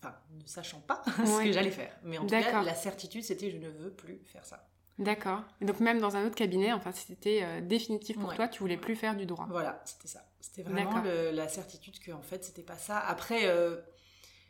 enfin, 0.02 0.16
ne 0.32 0.46
sachant 0.46 0.80
pas 0.82 1.02
ce 1.26 1.44
que 1.44 1.52
j'allais 1.52 1.72
faire. 1.72 1.98
Mais 2.04 2.18
en 2.18 2.22
tout 2.22 2.30
cas, 2.30 2.64
la 2.64 2.76
certitude, 2.76 3.24
c'était 3.24 3.50
je 3.50 3.58
ne 3.58 3.70
veux 3.70 3.92
plus 3.92 4.22
faire 4.26 4.46
ça. 4.46 4.68
D'accord. 5.00 5.44
Donc 5.62 5.80
même 5.80 6.00
dans 6.00 6.18
un 6.18 6.26
autre 6.26 6.36
cabinet, 6.36 6.74
enfin, 6.74 6.92
c'était 6.92 7.42
euh, 7.44 7.62
définitif 7.62 8.20
pour 8.20 8.34
toi, 8.36 8.50
tu 8.50 8.60
voulais 8.60 8.78
plus 8.78 8.98
faire 8.98 9.16
du 9.16 9.26
droit. 9.26 9.48
Voilà, 9.50 9.82
c'était 9.86 10.10
ça. 10.10 10.26
C'était 10.42 10.64
vraiment 10.64 11.02
la 11.02 11.48
certitude 11.48 12.00
que 12.00 12.12
en 12.12 12.22
fait, 12.22 12.44
c'était 12.44 12.64
pas 12.64 12.78
ça. 12.78 13.00
Après, 13.00 13.48
euh, 13.48 13.78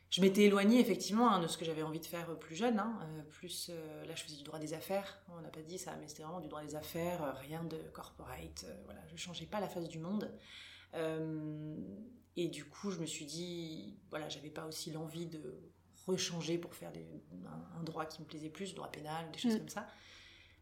je 0.10 0.22
m'étais 0.22 0.44
éloignée 0.44 0.80
effectivement 0.80 1.32
hein, 1.32 1.40
de 1.40 1.48
ce 1.48 1.58
que 1.58 1.66
j'avais 1.66 1.84
envie 1.84 2.00
de 2.00 2.06
faire 2.06 2.38
plus 2.40 2.56
jeune. 2.56 2.80
Hein. 2.80 3.00
Euh, 3.04 3.22
plus 3.30 3.70
là, 4.08 4.16
je 4.16 4.24
faisais 4.24 4.38
du 4.38 4.44
droit 4.44 4.60
des 4.60 4.74
affaires. 4.74 5.22
On 5.30 5.42
n'a 5.42 5.50
pas 5.50 5.62
dit 5.62 5.78
ça, 5.78 5.96
mais 6.00 6.08
c'était 6.08 6.24
vraiment 6.24 6.40
du 6.40 6.48
droit 6.48 6.64
des 6.64 6.76
affaires, 6.76 7.36
rien 7.40 7.64
de 7.64 7.78
corporate. 7.94 8.66
voilà, 8.86 9.02
je 9.08 9.18
changeais 9.18 9.46
pas 9.46 9.60
la 9.60 9.68
face 9.68 9.88
du 9.88 10.00
monde. 10.00 10.32
et 12.36 12.48
du 12.48 12.66
coup, 12.66 12.92
je 12.92 13.00
me 13.00 13.06
suis 13.06 13.26
dit, 13.26 13.98
voilà, 14.10 14.30
j'avais 14.30 14.50
pas 14.50 14.66
aussi 14.66 14.92
l'envie 14.92 15.28
de 15.28 15.72
rechanger 16.08 16.58
pour 16.58 16.74
faire 16.74 16.92
un, 17.78 17.84
droit 17.84 18.06
qui 18.06 18.22
me 18.22 18.26
plaisait 18.26 18.50
plus, 18.50 18.74
droit 18.74 18.90
pénal, 18.90 19.30
des 19.32 19.38
choses 19.38 19.56
mm. 19.56 19.60
comme 19.60 19.70
ça 19.70 19.88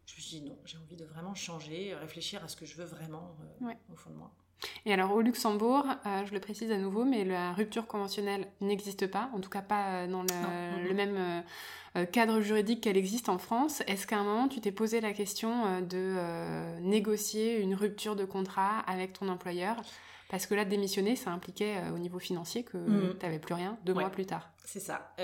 je 0.08 0.16
me 0.16 0.22
suis 0.22 0.40
dit 0.40 0.50
non, 0.50 0.58
j'ai 0.66 0.78
envie 0.78 0.96
de 0.96 1.06
vraiment 1.06 1.36
changer, 1.36 1.94
réfléchir 1.94 2.44
à 2.44 2.48
ce 2.48 2.56
que 2.56 2.66
je 2.66 2.76
veux 2.78 2.86
vraiment 2.86 3.36
euh, 3.62 3.74
au 3.92 3.96
fond 3.96 4.10
de 4.10 4.16
moi. 4.16 4.34
Et 4.86 4.94
alors 4.94 5.14
au 5.14 5.22
Luxembourg, 5.22 5.86
euh, 6.06 6.26
je 6.26 6.34
le 6.34 6.40
précise 6.40 6.72
à 6.72 6.78
nouveau, 6.78 7.06
mais 7.06 7.24
la 7.24 7.54
rupture 7.54 7.88
conventionnelle 7.88 8.48
n'existe 8.62 9.08
pas, 9.08 9.30
en 9.34 9.40
tout 9.40 9.50
cas 9.50 9.62
pas 9.62 9.88
euh, 9.88 10.08
dans 10.08 10.24
le, 10.24 10.94
même 10.94 11.44
cadre 12.12 12.42
juridique 12.42 12.82
qu'elle 12.82 12.98
existe 12.98 13.30
en 13.30 13.38
France. 13.38 13.82
Est-ce 13.88 14.06
qu'à 14.06 14.18
un 14.18 14.24
moment 14.24 14.48
tu 14.48 14.62
t'es 14.62 14.72
posé 14.72 15.02
la 15.02 15.14
question 15.14 15.82
de 15.82 16.16
négocier 16.82 17.60
une 17.60 17.76
rupture 17.76 18.16
de 18.16 18.26
contrat 18.26 18.80
avec 18.80 19.14
ton 19.14 19.30
employeur? 19.30 19.78
Parce 20.30 20.46
que 20.46 20.54
là, 20.54 20.66
démissionner, 20.66 21.16
ça 21.16 21.32
impliquait 21.32 21.76
au 21.96 21.98
niveau 21.98 22.20
financier 22.20 22.64
que 22.64 22.78
mm. 22.78 23.18
tu 23.18 23.26
n'avais 23.26 23.40
plus 23.40 23.54
rien 23.54 23.78
deux 23.86 23.94
mois 23.94 24.10
plus 24.10 24.26
tard. 24.26 24.50
C'est 24.66 24.80
ça. 24.80 25.16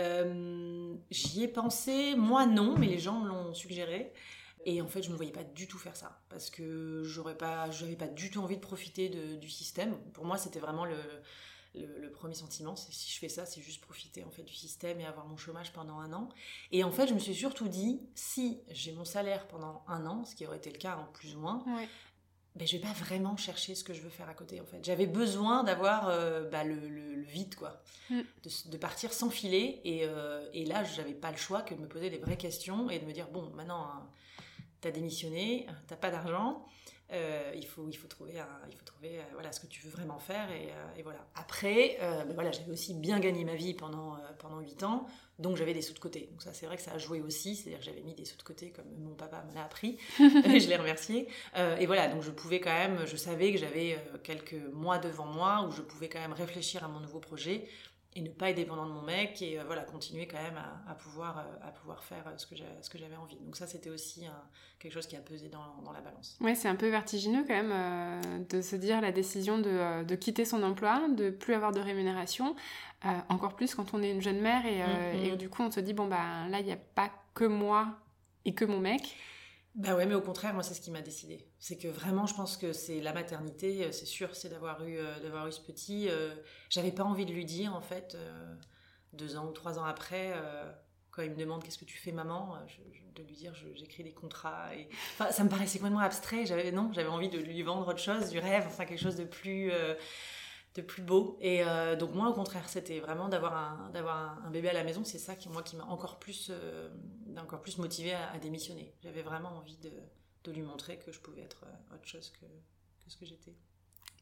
J'y 1.12 1.44
ai 1.44 1.48
pensé, 1.48 2.16
moi 2.16 2.46
non, 2.46 2.76
mais 2.78 2.88
les 2.88 3.00
gens 3.00 3.20
me 3.20 3.28
l'ont 3.28 3.54
suggéré. 3.54 4.12
Et 4.66 4.82
en 4.82 4.88
fait, 4.88 5.02
je 5.02 5.08
ne 5.08 5.14
me 5.14 5.18
voyais 5.18 5.32
pas 5.32 5.44
du 5.44 5.68
tout 5.68 5.78
faire 5.78 5.96
ça 5.96 6.22
parce 6.30 6.50
que 6.50 7.04
j'aurais 7.06 7.38
pas, 7.38 7.70
j'avais 7.72 7.96
pas 7.96 8.08
du 8.08 8.30
tout 8.30 8.42
envie 8.42 8.56
de 8.56 8.62
profiter 8.62 9.10
du 9.10 9.50
système. 9.50 9.98
Pour 10.14 10.26
moi, 10.26 10.38
c'était 10.38 10.60
vraiment 10.60 10.86
le, 10.86 10.96
le, 11.76 12.12
premier 12.12 12.34
sentiment. 12.34 12.76
C'est 12.76 12.92
si 12.92 13.12
je 13.12 13.20
fais 13.20 13.30
ça, 13.30 13.46
c'est 13.46 13.62
juste 13.62 13.82
profiter 13.82 14.24
en 14.24 14.30
fait 14.30 14.44
du 14.44 14.54
système 14.54 15.00
et 15.00 15.06
avoir 15.06 15.26
mon 15.26 15.38
chômage 15.38 15.74
pendant 15.74 16.00
un 16.00 16.14
an. 16.14 16.30
Et 16.72 16.84
en 16.84 16.92
fait, 16.92 17.08
je 17.08 17.14
me 17.14 17.20
suis 17.20 17.36
surtout 17.36 17.68
dit, 17.68 18.02
si 18.16 18.60
j'ai 18.70 18.92
mon 18.94 19.06
salaire 19.06 19.48
pendant 19.48 19.84
un 19.88 20.06
an, 20.06 20.26
ce 20.26 20.36
qui 20.36 20.46
aurait 20.46 20.58
été 20.58 20.72
le 20.72 20.78
cas 20.78 20.98
en 20.98 21.06
plus 21.12 21.36
ou 21.36 21.40
moins, 21.40 21.64
ouais. 21.68 21.88
ben, 22.56 22.68
je 22.68 22.78
vais 22.78 22.84
pas 22.84 22.94
vraiment 22.94 23.36
chercher 23.38 23.76
ce 23.76 23.84
que 23.84 23.94
je 23.94 24.02
veux 24.02 24.10
faire 24.10 24.30
à 24.30 24.34
côté 24.34 24.62
en 24.62 24.66
fait. 24.66 24.84
J'avais 24.84 25.08
besoin 25.08 25.64
d'avoir 25.64 26.08
euh, 26.10 26.48
bah, 26.50 26.64
le, 26.64 26.76
le, 26.76 27.22
vide 27.22 27.56
quoi, 27.56 27.82
mm. 28.10 28.22
de, 28.68 28.78
partir 28.78 29.14
sans 29.14 29.30
filet. 29.30 29.82
Et, 29.84 30.06
euh, 30.06 30.48
et 30.54 30.66
là, 30.66 30.84
j'avais 30.84 31.16
pas 31.16 31.32
le 31.32 31.38
choix 31.38 31.62
que 31.62 31.74
de 31.74 31.82
me 31.82 31.88
poser 31.88 32.10
des 32.10 32.20
vraies 32.20 32.38
questions 32.38 32.90
et 32.90 33.00
de 33.00 33.06
me 33.06 33.14
dire 33.14 33.28
bon, 33.30 33.50
maintenant. 33.56 33.86
Hein, 33.86 34.08
t'as 34.84 34.92
démissionné, 34.92 35.66
t'as 35.88 35.96
pas 35.96 36.12
d'argent, 36.12 36.66
euh, 37.12 37.52
il, 37.56 37.66
faut, 37.66 37.88
il 37.90 37.96
faut 37.96 38.08
trouver, 38.08 38.34
il 38.70 38.76
faut 38.76 38.86
trouver 38.86 39.20
euh, 39.20 39.24
voilà, 39.34 39.52
ce 39.52 39.60
que 39.60 39.68
tu 39.68 39.82
veux 39.82 39.92
vraiment 39.92 40.18
faire. 40.18 40.50
Et, 40.52 40.70
euh, 40.72 41.04
voilà. 41.04 41.20
Après, 41.36 41.98
ben 42.00 42.34
voilà, 42.34 42.52
j'avais 42.52 42.72
aussi 42.72 42.94
bien 42.94 43.20
gagné 43.20 43.44
ma 43.44 43.56
vie 43.56 43.74
pendant, 43.74 44.18
pendant 44.40 44.60
8 44.60 44.84
ans, 44.84 45.06
donc 45.38 45.58
j'avais 45.58 45.74
des 45.74 45.82
sous 45.82 45.94
de 45.94 46.00
côté. 46.00 46.28
Donc 46.32 46.42
ça, 46.42 46.54
c'est 46.54 46.66
vrai 46.66 46.78
que 46.78 46.82
ça 46.82 46.94
a 46.94 46.98
joué 46.98 47.22
aussi, 47.22 47.56
c'est-à-dire 47.56 47.80
que 47.80 47.86
j'avais 47.86 48.02
mis 48.02 48.14
des 48.14 48.26
sous 48.26 48.38
de 48.38 48.44
côté 48.44 48.72
comme 48.72 48.86
mon 49.00 49.14
papa 49.14 49.44
me 49.50 49.54
l'a 49.54 49.64
appris, 49.64 49.98
et 50.20 50.60
je 50.60 50.68
l'ai 50.68 50.78
remercié. 50.78 51.28
et 51.80 51.86
voilà, 51.86 52.08
donc 52.08 52.24
je 52.24 52.32
pouvais 52.32 52.60
quand 52.60 52.74
même, 52.74 53.06
je 53.06 53.16
savais 53.16 53.52
que 53.52 53.60
j'avais 53.60 53.98
quelques 54.24 54.56
mois 54.74 54.98
devant 54.98 55.28
moi 55.28 55.66
où 55.68 55.72
je 55.72 55.82
pouvais 55.82 56.10
quand 56.10 56.20
même 56.20 56.34
réfléchir 56.34 56.84
à 56.84 56.88
mon 56.88 57.00
nouveau 57.00 57.20
projet 57.20 57.68
et 58.16 58.22
ne 58.22 58.30
pas 58.30 58.50
être 58.50 58.56
dépendant 58.56 58.86
de 58.86 58.92
mon 58.92 59.02
mec 59.02 59.42
et 59.42 59.60
euh, 59.60 59.64
voilà 59.66 59.84
continuer 59.84 60.28
quand 60.28 60.42
même 60.42 60.60
à, 60.88 60.94
pouvoir 60.96 61.40
euh, 61.40 61.68
à 61.68 61.72
pouvoir 61.72 62.04
faire 62.04 62.24
euh, 62.28 62.38
ce 62.38 62.46
que 62.46 62.56
ce 62.56 62.90
que 62.90 62.98
j'avais 62.98 63.16
envie. 63.16 63.38
Donc 63.38 63.56
ça 63.56 63.68
c'était 63.68 63.90
aussi 63.90 64.26
quelque 64.80 64.94
chose 64.94 65.08
qui 65.08 65.16
a 65.16 65.20
pesé 65.20 65.50
dans, 65.50 65.82
dans 65.84 65.92
la 65.92 66.02
balance. 66.02 66.38
Ouais 66.42 66.56
c'est 66.56 66.68
un 66.68 66.76
peu 66.76 66.90
vertigineux 66.90 67.44
quand 67.48 67.62
même 67.62 68.46
de 68.50 68.62
se 68.62 68.76
dire 68.76 69.02
la 69.02 69.12
décision 69.12 69.58
de, 69.58 70.04
de, 70.04 70.16
quitter 70.16 70.46
son 70.46 70.64
emploi 70.64 71.08
de 71.10 71.30
plus 71.30 71.54
avoir 71.54 71.72
de 71.72 71.80
rémunération 71.80 72.56
encore 73.30 73.56
plus 73.56 73.76
quand 73.76 73.94
on 73.94 74.02
est 74.02 74.12
une 74.12 74.22
jeune 74.22 74.40
mère 74.40 74.66
et, 74.66 74.80
mm-hmm. 74.80 75.34
et 75.34 75.36
du 75.36 75.50
coup 75.50 75.62
on 75.62 75.72
se 75.72 75.80
dit 75.80 75.94
bon 75.94 76.08
bah 76.08 76.48
là 76.50 76.60
il 76.60 76.66
n'y 76.66 76.72
a 76.72 76.78
pas 76.78 77.12
que 77.34 77.44
moi 77.44 77.88
et 78.46 78.54
que 78.54 78.66
mon 78.66 78.80
mec 78.80 79.16
bah 79.76 79.96
ouais, 79.96 80.06
mais 80.06 80.14
au 80.14 80.22
contraire, 80.22 80.54
moi, 80.54 80.62
c'est 80.62 80.76
ce 80.76 80.82
qui 80.82 80.92
m'a 80.92 81.02
décidé. 81.02 81.48
C'est 81.58 81.78
que 81.78 81.88
vraiment, 81.88 82.28
je 82.28 82.36
pense 82.36 82.58
que 82.58 82.74
c'est 82.74 83.02
la 83.02 83.12
maternité, 83.12 83.86
euh, 83.86 83.92
c'est 83.92 84.06
sûr, 84.06 84.36
c'est 84.36 84.50
d'avoir 84.50 84.84
eu, 84.84 84.98
euh, 84.98 85.20
d'avoir 85.20 85.48
eu 85.48 85.52
ce 85.52 85.62
petit. 85.62 86.10
Euh, 86.10 86.36
j'avais 86.70 86.92
pas 86.92 87.04
envie 87.04 87.26
de 87.26 87.34
lui 87.34 87.46
dire, 87.46 87.74
en 87.74 87.82
fait, 87.82 88.16
deux 89.14 89.36
ans 89.36 89.48
ou 89.48 89.52
trois 89.52 89.80
ans 89.80 89.86
après, 89.86 90.34
quand 91.10 91.24
il 91.24 91.32
me 91.32 91.36
demande 91.36 91.64
qu'est-ce 91.64 91.78
que 91.78 91.86
tu 91.86 91.98
fais, 91.98 92.12
maman, 92.12 92.58
de 93.16 93.24
lui 93.24 93.36
dire 93.36 93.54
j'écris 93.76 94.04
des 94.04 94.14
contrats. 94.14 94.70
Ça 95.32 95.44
me 95.44 95.50
paraissait 95.50 95.80
complètement 95.80 96.02
abstrait. 96.02 96.46
Non, 96.72 96.92
j'avais 96.94 97.10
envie 97.10 97.30
de 97.30 97.40
lui 97.40 97.62
vendre 97.64 97.88
autre 97.88 98.00
chose, 98.00 98.30
du 98.30 98.40
rêve, 98.40 98.66
enfin 98.68 98.86
quelque 98.86 99.02
chose 99.02 99.16
de 99.16 99.26
plus 99.26 99.72
de 100.76 100.82
plus 100.82 101.04
beau. 101.04 101.38
Et 101.42 101.64
euh, 101.64 101.96
donc 101.96 102.14
moi, 102.14 102.30
au 102.30 102.34
contraire, 102.34 102.68
c'était 102.68 103.00
vraiment 103.00 103.30
d'avoir 103.30 103.56
un, 103.56 103.90
d'avoir 103.92 104.44
un, 104.46 104.50
bébé 104.50 104.70
à 104.70 104.74
la 104.74 104.84
maison. 104.84 105.04
C'est 105.04 105.20
ça 105.20 105.36
qui, 105.36 105.50
moi, 105.50 105.62
qui 105.64 105.76
m'a 105.76 105.86
encore 105.86 106.20
plus, 106.20 106.50
euh, 106.50 106.90
encore 107.38 107.62
plus 107.62 107.78
motivé 107.78 108.14
à, 108.14 108.38
démissionner. 108.40 108.94
J'avais 109.04 109.22
vraiment 109.22 109.50
envie 109.50 109.78
de, 109.78 109.92
de, 110.44 110.52
lui 110.52 110.62
montrer 110.62 110.98
que 110.98 111.12
je 111.12 111.20
pouvais 111.20 111.42
être 111.42 111.66
euh, 111.66 111.96
autre 111.96 112.08
chose 112.08 112.32
que, 112.32 112.46
que 112.46 113.12
ce 113.12 113.18
que 113.18 113.26
j'étais. 113.26 113.54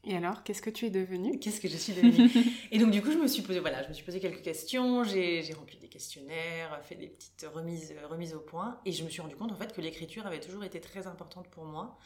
Et 0.04 0.16
alors, 0.16 0.42
qu'est-ce 0.42 0.60
que 0.60 0.70
tu 0.70 0.86
es 0.86 0.90
devenue? 0.90 1.38
Qu'est-ce 1.38 1.60
que 1.60 1.68
je 1.68 1.76
suis 1.76 1.92
devenue? 1.92 2.28
Et 2.72 2.78
donc, 2.80 2.90
du 2.90 3.00
coup, 3.00 3.12
je 3.12 3.18
me 3.18 3.28
suis 3.28 3.42
posé, 3.42 3.60
voilà, 3.60 3.84
je 3.84 3.88
me 3.88 3.94
suis 3.94 4.04
posé 4.04 4.18
quelques 4.18 4.42
questions, 4.42 5.04
j'ai 5.04 5.52
rempli 5.56 5.78
des 5.78 5.86
questionnaires, 5.86 6.80
fait 6.82 6.96
des 6.96 7.06
petites 7.06 7.46
remises, 7.54 7.94
remises 8.10 8.34
au 8.34 8.40
point, 8.40 8.80
et 8.84 8.90
je 8.90 9.04
me 9.04 9.08
suis 9.08 9.22
rendu 9.22 9.36
compte, 9.36 9.52
en 9.52 9.54
fait, 9.54 9.72
que 9.72 9.80
l'écriture 9.80 10.26
avait 10.26 10.40
toujours 10.40 10.64
été 10.64 10.80
très 10.80 11.06
importante 11.06 11.46
pour 11.50 11.66
moi. 11.66 11.96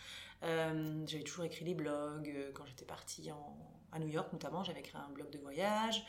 Euh, 0.43 1.05
j'avais 1.07 1.25
toujours 1.25 1.45
écrit 1.45 1.65
des 1.65 1.75
blogs, 1.75 2.29
euh, 2.29 2.51
quand 2.53 2.67
j'étais 2.67 2.85
partie 2.85 3.23
à 3.93 3.99
New 3.99 4.09
York 4.09 4.33
notamment, 4.33 4.65
j'avais 4.65 4.81
écrit 4.81 4.97
un 4.97 5.11
blog 5.13 5.31
de 5.31 5.39
voyage. 5.39 6.05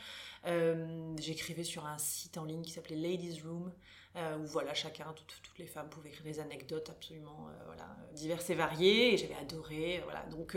Euh, 0.46 1.14
j'écrivais 1.18 1.64
sur 1.64 1.86
un 1.86 1.98
site 1.98 2.38
en 2.38 2.44
ligne 2.44 2.62
qui 2.62 2.70
s'appelait 2.70 2.96
Ladies 2.96 3.40
Room, 3.42 3.72
où 4.16 4.46
voilà, 4.46 4.74
chacun, 4.74 5.14
toutes, 5.14 5.58
les 5.58 5.66
femmes 5.66 5.88
pouvaient 5.88 6.08
écrire 6.08 6.24
des 6.24 6.40
anecdotes 6.40 6.90
absolument 6.90 7.48
voilà, 7.66 7.86
diverses 8.14 8.50
et 8.50 8.56
variées, 8.56 9.14
et 9.14 9.16
j'avais 9.16 9.36
adoré. 9.36 10.02
Voilà. 10.04 10.24
Donc, 10.24 10.56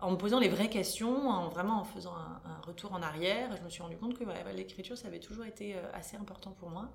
en 0.00 0.12
me 0.12 0.16
posant 0.16 0.38
les 0.38 0.48
vraies 0.48 0.70
questions, 0.70 1.28
en 1.28 1.48
vraiment 1.48 1.80
en 1.80 1.84
faisant 1.84 2.14
un, 2.14 2.60
retour 2.64 2.92
en 2.92 3.02
arrière, 3.02 3.56
je 3.56 3.62
me 3.62 3.68
suis 3.68 3.82
rendu 3.82 3.96
compte 3.96 4.16
que 4.16 4.24
l'écriture, 4.54 4.96
ça 4.96 5.08
avait 5.08 5.20
toujours 5.20 5.44
été 5.44 5.74
euh, 5.74 5.80
assez 5.92 6.16
important 6.16 6.52
pour 6.52 6.70
moi. 6.70 6.90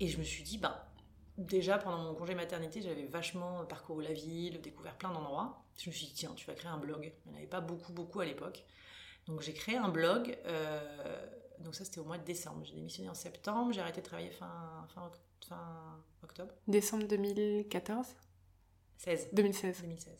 Et 0.00 0.08
je 0.08 0.16
me 0.16 0.22
suis 0.22 0.42
dit, 0.42 0.58
ben, 0.58 0.74
déjà 1.38 1.78
pendant 1.78 1.98
mon 1.98 2.14
congé 2.14 2.34
maternité, 2.34 2.82
j'avais 2.82 3.04
vachement 3.04 3.64
parcouru 3.64 4.02
la 4.02 4.12
ville, 4.12 4.60
découvert 4.60 4.96
plein 4.96 5.12
d'endroits. 5.12 5.64
Je 5.78 5.90
me 5.90 5.94
suis 5.94 6.06
dit, 6.06 6.14
tiens, 6.14 6.32
tu 6.34 6.46
vas 6.46 6.54
créer 6.54 6.70
un 6.70 6.78
blog. 6.78 7.12
Il 7.24 7.30
n'y 7.30 7.34
en 7.34 7.38
avait 7.38 7.48
pas 7.48 7.60
beaucoup, 7.60 7.92
beaucoup 7.92 8.20
à 8.20 8.24
l'époque. 8.24 8.64
Donc 9.26 9.40
j'ai 9.40 9.54
créé 9.54 9.76
un 9.76 9.88
blog. 9.88 10.36
Euh, 10.46 11.26
donc 11.60 11.74
ça, 11.74 11.84
c'était 11.84 12.00
au 12.00 12.04
mois 12.04 12.18
de 12.18 12.24
décembre. 12.24 12.64
J'ai 12.64 12.74
démissionné 12.74 13.08
en 13.08 13.14
septembre. 13.14 13.72
J'ai 13.72 13.80
arrêté 13.80 14.00
de 14.00 14.06
travailler 14.06 14.30
fin, 14.30 14.86
fin, 14.94 15.10
fin 15.46 16.02
octobre. 16.22 16.52
Décembre 16.66 17.06
2014 17.06 18.06
2016. 19.32 19.82
2016. 19.82 20.12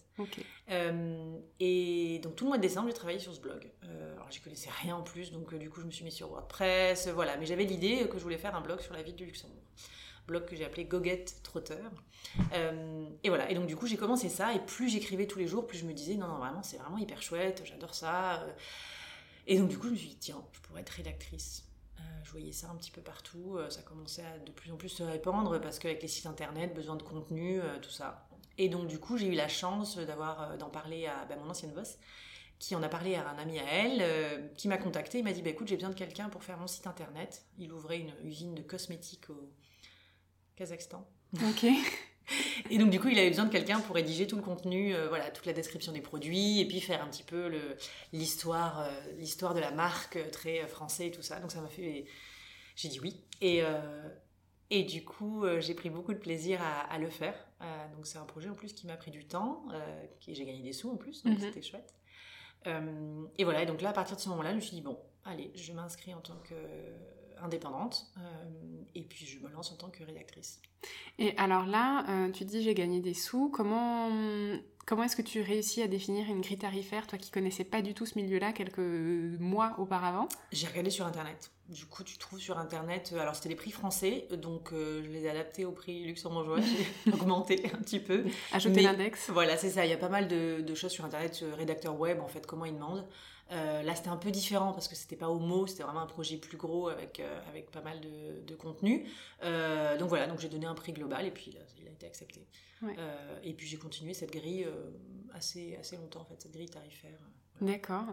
Euh, 0.71 1.39
et 1.61 2.21
donc 2.23 2.37
tout 2.37 2.45
le 2.45 2.49
mois 2.49 2.57
de 2.57 2.63
décembre, 2.63 2.89
j'ai 2.89 2.95
travaillé 2.95 3.19
sur 3.19 3.33
ce 3.33 3.41
blog. 3.41 3.71
Euh, 3.85 4.15
alors 4.15 4.31
j'y 4.31 4.41
connaissais 4.41 4.71
rien 4.83 4.97
en 4.97 5.03
plus, 5.03 5.31
donc 5.31 5.53
euh, 5.53 5.59
du 5.59 5.71
coup 5.71 5.81
je 5.81 5.87
me 5.87 5.91
suis 5.91 6.05
mis 6.05 6.13
sur 6.13 6.29
WordPress, 6.29 7.09
voilà. 7.09 7.37
Mais 7.37 7.47
j'avais 7.47 7.65
l'idée 7.65 8.09
que 8.09 8.19
je 8.19 8.23
voulais 8.23 8.39
faire 8.39 8.57
un 8.57 8.61
blog 8.61 8.81
sur 8.81 8.95
la 8.95 9.03
ville 9.03 9.15
du 9.15 9.25
Luxembourg. 9.25 9.63
Blog 10.27 10.45
que 10.47 10.57
j'ai 10.57 10.65
appelé 10.65 10.85
Goguette 10.85 11.43
Trotter. 11.43 11.83
et 13.23 13.29
voilà. 13.29 13.51
Et 13.51 13.55
donc 13.55 13.67
du 13.67 13.77
coup 13.77 13.87
j'ai 13.87 13.97
commencé 13.97 14.29
ça, 14.29 14.55
et 14.55 14.61
plus 14.61 14.89
j'écrivais 14.89 15.27
tous 15.27 15.39
les 15.39 15.47
jours, 15.47 15.67
plus 15.67 15.79
je 15.79 15.85
me 15.85 15.93
disais 15.93 16.15
non, 16.15 16.29
non, 16.29 16.39
vraiment, 16.39 16.63
c'est 16.63 16.79
vraiment 16.79 16.99
hyper 16.99 17.23
chouette, 17.23 17.63
j'adore 17.65 17.95
ça. 17.95 18.47
Et 19.47 19.59
donc 19.59 19.69
du 19.69 19.79
coup 19.79 19.89
je 19.89 19.93
me 19.93 19.97
suis 19.97 20.09
dit, 20.09 20.19
tiens, 20.19 20.43
je 20.53 20.61
pourrais 20.61 20.83
être 20.83 20.91
rédactrice 20.91 21.65
je 22.25 22.31
voyais 22.31 22.53
ça 22.53 22.69
un 22.71 22.77
petit 22.77 22.91
peu 22.91 23.01
partout, 23.01 23.59
ça 23.69 23.83
commençait 23.83 24.25
à 24.25 24.39
de 24.39 24.53
plus 24.53 24.71
en 24.71 24.77
plus 24.77 24.89
se 24.89 25.03
répandre 25.03 25.61
parce 25.61 25.79
qu'avec 25.79 26.01
les 26.01 26.09
sites 26.09 26.27
internet, 26.27 26.73
besoin 26.73 26.97
de 26.97 27.03
contenu, 27.03 27.61
tout 27.83 27.91
ça. 27.91 28.27
Et 28.59 28.69
donc, 28.69 28.87
du 28.87 28.99
coup, 28.99 29.17
j'ai 29.17 29.27
eu 29.27 29.35
la 29.35 29.49
chance 29.49 29.97
d'avoir, 29.99 30.43
euh, 30.43 30.57
d'en 30.57 30.69
parler 30.69 31.07
à 31.07 31.25
bah, 31.25 31.37
mon 31.37 31.51
ancienne 31.51 31.73
boss, 31.73 31.99
qui 32.59 32.75
en 32.77 32.83
a 32.83 32.89
parlé 32.89 33.15
à 33.17 33.29
un 33.29 33.39
ami 33.39 33.59
à 33.59 33.65
elle, 33.65 33.99
euh, 34.03 34.49
qui 34.57 34.69
m'a 34.69 34.79
contacté. 34.79 35.19
Il 35.19 35.25
m'a 35.25 35.33
dit 35.33 35.43
bah, 35.43 35.51
écoute, 35.51 35.69
j'ai 35.69 35.77
besoin 35.77 35.91
de 35.91 35.95
quelqu'un 35.95 36.29
pour 36.29 36.45
faire 36.45 36.59
mon 36.59 36.67
site 36.67 36.87
internet. 36.87 37.45
Il 37.59 37.73
ouvrait 37.73 37.99
une 37.99 38.15
usine 38.23 38.55
de 38.55 38.63
cosmétiques 38.63 39.31
au 39.31 39.51
Kazakhstan. 40.57 41.07
Ok. 41.49 41.67
Et 42.71 42.79
donc, 42.79 42.91
du 42.91 43.01
coup, 43.01 43.09
il 43.09 43.19
avait 43.19 43.29
besoin 43.29 43.47
de 43.47 43.51
quelqu'un 43.51 43.81
pour 43.81 43.97
rédiger 43.97 44.27
tout 44.27 44.37
le 44.37 44.43
contenu, 44.43 44.95
euh, 44.95 45.09
voilà, 45.09 45.31
toute 45.31 45.45
la 45.45 45.53
description 45.53 45.93
des 45.93 46.01
produits, 46.01 46.61
et 46.61 46.67
puis 46.67 46.81
faire 46.81 47.03
un 47.03 47.09
petit 47.09 47.25
peu 47.25 47.51
l'histoire 48.13 48.89
l'histoire 49.19 49.55
de 49.55 49.61
la 49.61 49.73
marque, 49.73 50.19
très 50.31 50.67
français 50.69 51.09
et 51.09 51.11
tout 51.11 51.23
ça. 51.23 51.41
Donc, 51.41 51.51
ça 51.51 51.61
m'a 51.61 51.69
fait. 51.69 52.07
J'ai 52.77 52.89
dit 52.89 53.01
oui. 53.01 53.25
Et, 53.41 53.63
et 54.75 54.85
du 54.85 55.05
coup, 55.05 55.45
euh, 55.45 55.61
j'ai 55.61 55.75
pris 55.75 55.91
beaucoup 55.91 56.15
de 56.15 56.19
plaisir 56.19 56.59
à, 56.63 56.99
le 56.99 57.11
faire. 57.11 57.35
Euh, 57.61 57.65
donc 57.95 58.07
c'est 58.07 58.17
un 58.17 58.25
projet 58.25 58.49
en 58.49 58.55
plus 58.55 58.73
qui 58.73 58.87
m'a 58.87 58.97
pris 58.97 59.11
du 59.11 59.27
temps, 59.27 59.67
euh, 59.75 60.07
j'ai 60.19 60.47
gagné 60.47 60.63
des 60.63 60.73
sous 60.73 60.91
en 60.91 60.97
plus, 60.97 61.23
donc 61.25 61.35
mhm. 61.35 61.41
c'était 61.41 61.61
chouette. 61.61 61.95
et 62.65 63.45
voilà, 63.45 63.63
et 63.63 63.67
donc 63.67 63.83
là, 63.83 63.91
à 63.91 63.93
partir 63.93 64.17
de 64.17 64.23
ce 64.23 64.31
moment-là, 64.31 64.53
je 64.53 64.57
me 64.57 64.61
suis 64.63 64.75
dit, 64.75 64.81
bon, 64.81 64.99
allez, 65.27 65.53
je 65.55 65.75
m'inscris 65.75 66.15
en 66.15 66.23
tant 66.23 66.39
qu'indépendante, 67.43 68.07
et 68.95 69.03
puis 69.03 69.27
je 69.27 69.39
me 69.41 69.51
lance 69.51 69.73
en 69.73 69.77
tant 69.77 69.91
que 69.91 70.05
rédactrice. 70.05 70.61
Et 71.19 71.37
alors 71.37 71.67
là, 71.67 72.05
tu 72.33 72.45
dis, 72.45 72.63
j'ai 72.63 72.75
gagné 72.75 73.01
des 73.01 73.15
sous, 73.15 73.51
comment 73.51 74.11
Comment 74.85 75.05
est-ce 75.05 75.15
que 75.15 75.23
tu 75.23 75.41
réussis 75.41 75.81
à 75.81 75.87
définir 75.87 76.29
une 76.29 76.41
grille 76.41 76.59
tarifaire, 76.59 77.07
toi 77.07 77.17
qui 77.17 77.31
connaissais 77.31 77.63
pas 77.63 77.83
du 77.83 77.95
tout 77.95 78.05
ce 78.05 78.19
milieu-là 78.19 78.53
quelques 78.53 78.79
mois 78.79 79.75
auparavant? 79.79 80.29
J'ai 80.51 80.67
regardé 80.67 80.91
sur 80.91 81.07
Internet. 81.07 81.53
Du 81.69 81.87
coup, 81.87 82.03
tu 82.03 82.19
trouves 82.19 82.41
sur 82.41 82.59
Internet, 82.59 83.13
euh, 83.15 83.21
alors 83.21 83.37
c'était 83.37 83.51
les 83.51 83.55
prix 83.55 83.71
français, 83.71 84.27
donc 84.33 84.73
euh, 84.73 85.03
je 85.05 85.09
les 85.11 85.25
ai 85.25 85.31
adaptés 85.31 85.65
au 85.65 85.71
prix 85.71 86.05
luxembourgeois, 86.05 86.59
j'ai 87.07 87.13
augmenté 87.13 87.71
un 87.73 87.79
petit 87.79 88.01
peu. 88.01 88.25
Ajouter 88.53 88.83
l'index 88.83 89.31
Voilà, 89.31 89.57
c'est 89.57 89.71
ça, 89.71 89.87
il 89.87 89.91
y 89.91 89.95
a 89.95 89.99
pas 89.99 90.09
mal 90.09 90.27
de, 90.27 90.75
choses 90.75 90.91
sur 90.91 91.05
Internet, 91.05 91.41
euh, 91.45 91.55
rédacteur 91.55 91.99
web, 91.99 92.21
en 92.21 92.29
fait, 92.29 92.45
comment 92.45 92.65
ils 92.65 92.75
demandent. 92.75 93.07
Là, 93.53 93.95
c'était 93.95 94.09
un 94.09 94.17
peu 94.17 94.31
différent 94.31 94.73
parce 94.73 94.89
que 94.89 94.95
c'était 94.95 95.17
pas 95.17 95.29
au 95.29 95.39
mot, 95.39 95.67
c'était 95.67 95.83
vraiment 95.83 96.01
un 96.01 96.07
projet 96.07 96.37
plus 96.37 96.57
gros 96.57 96.89
avec, 96.89 97.23
avec 97.49 97.71
pas 97.71 97.83
mal 97.83 98.01
de, 98.01 98.55
contenu. 98.55 99.05
donc 99.43 100.09
voilà, 100.09 100.27
donc 100.27 100.41
j'ai 100.41 100.49
donné 100.49 100.67
un 100.67 100.75
prix 100.75 100.93
global 100.93 101.27
et 101.27 101.31
puis 101.31 101.55
il 101.81 101.89
a 101.89 101.91
été 101.91 102.07
accepté. 102.07 102.47
et 103.43 103.53
puis 103.53 103.67
j'ai 103.67 103.77
continué 103.79 104.15
cette 104.15 104.33
grille 104.33 104.67
assez, 105.35 105.77
assez 105.77 105.97
longtemps, 105.97 106.21
en 106.21 106.25
fait, 106.25 106.41
cette 106.41 106.53
grille 106.53 106.71
tarifaire. 106.71 107.19
D'accord. 107.63 108.05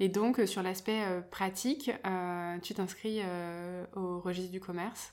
Et 0.00 0.08
donc, 0.08 0.38
euh, 0.38 0.46
sur 0.46 0.62
l'aspect 0.62 1.02
euh, 1.02 1.20
pratique, 1.22 1.90
euh, 2.06 2.58
tu 2.60 2.74
t'inscris 2.74 3.20
au 3.94 4.20
registre 4.20 4.52
du 4.52 4.60
commerce? 4.60 5.12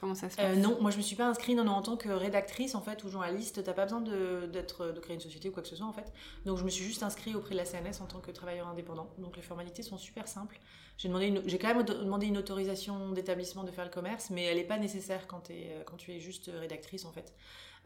Comment 0.00 0.14
ça 0.14 0.30
se 0.30 0.36
passe 0.36 0.56
Non, 0.56 0.78
moi 0.80 0.90
je 0.90 0.96
me 0.96 1.02
suis 1.02 1.14
pas 1.14 1.26
inscrite 1.26 1.58
non, 1.58 1.68
en 1.68 1.82
tant 1.82 1.98
que 1.98 2.08
rédactrice 2.08 2.74
en 2.74 2.80
fait 2.80 3.04
ou 3.04 3.10
journaliste. 3.10 3.62
T'as 3.62 3.74
pas 3.74 3.84
besoin 3.84 4.00
de, 4.00 4.50
de 4.50 5.00
créer 5.00 5.14
une 5.14 5.20
société 5.20 5.50
ou 5.50 5.52
quoi 5.52 5.62
que 5.62 5.68
ce 5.68 5.76
soit 5.76 5.86
en 5.86 5.92
fait. 5.92 6.10
Donc 6.46 6.56
je 6.56 6.64
me 6.64 6.70
suis 6.70 6.82
juste 6.82 7.02
inscrite 7.02 7.36
auprès 7.36 7.50
de 7.50 7.58
la 7.58 7.66
CNS 7.66 8.00
en 8.00 8.06
tant 8.06 8.18
que 8.18 8.30
travailleur 8.30 8.66
indépendant. 8.66 9.10
Donc 9.18 9.36
les 9.36 9.42
formalités 9.42 9.82
sont 9.82 9.98
super 9.98 10.26
simples. 10.26 10.58
J'ai 10.96 11.08
demandé, 11.08 11.42
j'ai 11.44 11.58
quand 11.58 11.74
même 11.74 11.84
demandé 11.84 12.26
une 12.26 12.38
autorisation 12.38 13.10
d'établissement 13.10 13.62
de 13.62 13.70
faire 13.70 13.84
le 13.84 13.90
commerce, 13.90 14.30
mais 14.30 14.44
elle 14.44 14.56
n'est 14.56 14.64
pas 14.64 14.78
nécessaire 14.78 15.26
quand, 15.26 15.50
es, 15.50 15.84
quand 15.84 15.98
tu 15.98 16.12
es 16.12 16.18
juste 16.18 16.50
rédactrice 16.58 17.04
en 17.04 17.12
fait. 17.12 17.34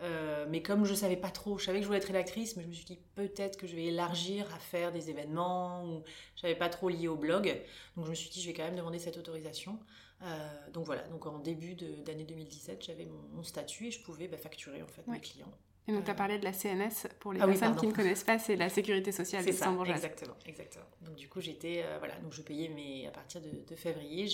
Euh, 0.02 0.46
mais 0.48 0.62
comme 0.62 0.84
je 0.84 0.94
savais 0.94 1.16
pas 1.16 1.30
trop, 1.30 1.58
je 1.58 1.64
savais 1.64 1.78
que 1.78 1.82
je 1.82 1.86
voulais 1.86 1.98
être 1.98 2.06
rédactrice, 2.06 2.56
mais 2.56 2.62
je 2.62 2.68
me 2.68 2.72
suis 2.72 2.84
dit 2.84 2.98
peut-être 3.16 3.56
que 3.56 3.66
je 3.66 3.74
vais 3.74 3.86
élargir 3.86 4.46
à 4.54 4.58
faire 4.58 4.92
des 4.92 5.10
événements 5.10 5.84
ou 5.84 6.02
je 6.36 6.42
savais 6.42 6.56
pas 6.56 6.68
trop 6.68 6.88
lié 6.88 7.08
au 7.08 7.16
blog. 7.16 7.60
Donc 7.96 8.04
je 8.06 8.10
me 8.10 8.14
suis 8.14 8.30
dit 8.30 8.40
je 8.40 8.46
vais 8.46 8.54
quand 8.54 8.64
même 8.64 8.76
demander 8.76 8.98
cette 8.98 9.16
autorisation. 9.16 9.78
Euh, 10.24 10.70
donc 10.72 10.86
voilà, 10.86 11.02
donc 11.08 11.26
en 11.26 11.38
début 11.38 11.74
d'année 11.74 12.24
2017, 12.24 12.84
j'avais 12.84 13.06
mon, 13.06 13.42
statut 13.42 13.86
et 13.86 13.90
je 13.90 14.02
pouvais 14.02 14.28
bah, 14.28 14.38
facturer 14.38 14.82
en 14.82 14.86
fait 14.86 15.06
mes 15.06 15.20
clients. 15.20 15.52
Et 15.86 15.92
donc, 15.92 16.04
tu 16.04 16.10
as 16.10 16.14
parlé 16.14 16.38
de 16.38 16.44
la 16.44 16.54
CNS, 16.54 17.08
pour 17.20 17.34
les 17.34 17.40
ah 17.42 17.46
personnes 17.46 17.76
qui 17.76 17.86
ne 17.86 17.92
connaissent 17.92 18.24
pas, 18.24 18.38
c'est 18.38 18.56
la 18.56 18.70
sécurité 18.70 19.12
sociale 19.12 19.44
des 19.44 19.52
Exactement, 19.52 20.34
exactement. 20.46 20.86
Donc, 21.02 21.16
du 21.16 21.28
coup, 21.28 21.42
j'étais, 21.42 21.82
euh, 21.84 21.98
voilà, 21.98 22.16
donc 22.20 22.32
je 22.32 22.40
payais 22.40 22.68
mes, 22.68 23.06
à 23.06 23.10
partir 23.10 23.42
de, 23.42 23.50
de 23.50 23.74
février, 23.76 24.26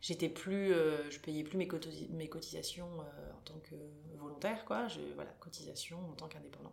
j'étais 0.00 0.28
plus, 0.28 0.72
euh, 0.72 1.08
je 1.10 1.20
payais 1.20 1.44
plus 1.44 1.58
mes, 1.58 1.68
mes 2.10 2.28
cotisations 2.28 2.88
euh, 3.00 3.32
en 3.38 3.40
tant 3.44 3.58
que 3.60 3.76
volontaire, 4.24 4.64
quoi. 4.64 4.88
Je, 4.88 5.00
voilà, 5.14 5.30
cotisation 5.40 5.98
en 6.10 6.14
tant 6.14 6.26
qu'indépendant. 6.28 6.72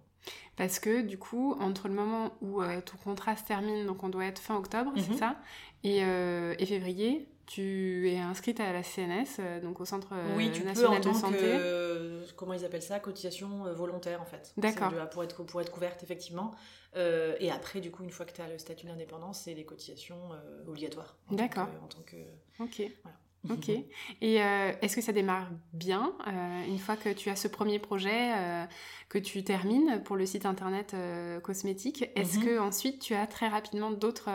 Parce 0.56 0.80
que 0.80 1.02
du 1.02 1.18
coup, 1.18 1.56
entre 1.60 1.88
le 1.88 1.94
moment 1.94 2.32
où 2.42 2.62
euh, 2.62 2.82
ton 2.82 2.98
contrat 2.98 3.36
se 3.36 3.44
termine, 3.44 3.86
donc 3.86 4.04
on 4.04 4.10
doit 4.10 4.26
être 4.26 4.40
fin 4.40 4.56
octobre, 4.56 4.92
c'est 4.96 5.10
mhm. 5.10 5.18
ça, 5.18 5.36
et, 5.84 6.00
et, 6.00 6.66
février, 6.66 7.28
tu 7.48 8.10
es 8.10 8.20
inscrite 8.20 8.60
à 8.60 8.72
la 8.72 8.84
CNS, 8.84 9.62
donc 9.64 9.82
au 9.82 9.86
Centre 9.86 10.14
oui, 10.36 10.52
tu 10.52 10.64
national 10.64 11.02
peux, 11.02 11.10
en 11.10 11.14
de 11.14 11.18
santé. 11.18 11.38
Que, 11.38 12.26
comment 12.36 12.54
ils 12.54 12.64
appellent 12.66 12.84
ça 12.84 13.00
Cotisation 13.00 13.74
volontaire 13.74 14.22
en 14.22 14.26
fait. 14.26 14.54
D'accord. 14.58 14.94
Pour 15.10 15.24
être, 15.24 15.44
pour 15.44 15.60
être 15.60 15.72
couverte 15.72 16.04
effectivement. 16.04 16.52
et 16.96 17.50
après, 17.50 17.82
du 17.82 17.90
coup, 17.90 18.04
une 18.04 18.12
fois 18.12 18.28
que 18.28 18.34
tu 18.34 18.42
as 18.42 18.48
le 18.48 18.60
statut 18.60 18.86
d'indépendance, 18.86 19.42
c'est 19.42 19.56
des 19.56 19.66
cotisations 19.66 20.30
obligatoires. 20.68 21.16
D'accord. 21.32 21.68
En 21.84 21.88
tant 21.88 22.02
que. 22.04 22.18
Ok. 22.60 22.84
Voilà. 23.04 23.18
Ok. 23.50 23.70
Et 23.70 24.42
euh, 24.42 24.72
est-ce 24.82 24.96
que 24.96 25.02
ça 25.02 25.12
démarre 25.12 25.50
bien 25.74 26.14
euh, 26.28 26.66
une 26.68 26.78
fois 26.78 26.96
que 26.96 27.10
tu 27.10 27.30
as 27.30 27.36
ce 27.36 27.48
premier 27.48 27.80
projet 27.80 28.34
euh, 28.38 28.66
que 29.10 29.18
tu 29.18 29.44
termines 29.44 30.02
pour 30.04 30.16
le 30.16 30.26
site 30.26 30.46
internet 30.46 30.96
cosmétique 31.44 32.10
Est-ce 32.16 32.38
mhm. 32.38 32.46
que 32.46 32.60
ensuite 32.60 33.02
tu 33.02 33.16
as 33.16 33.28
très 33.28 33.48
rapidement 33.48 33.92
d'autres 33.92 34.30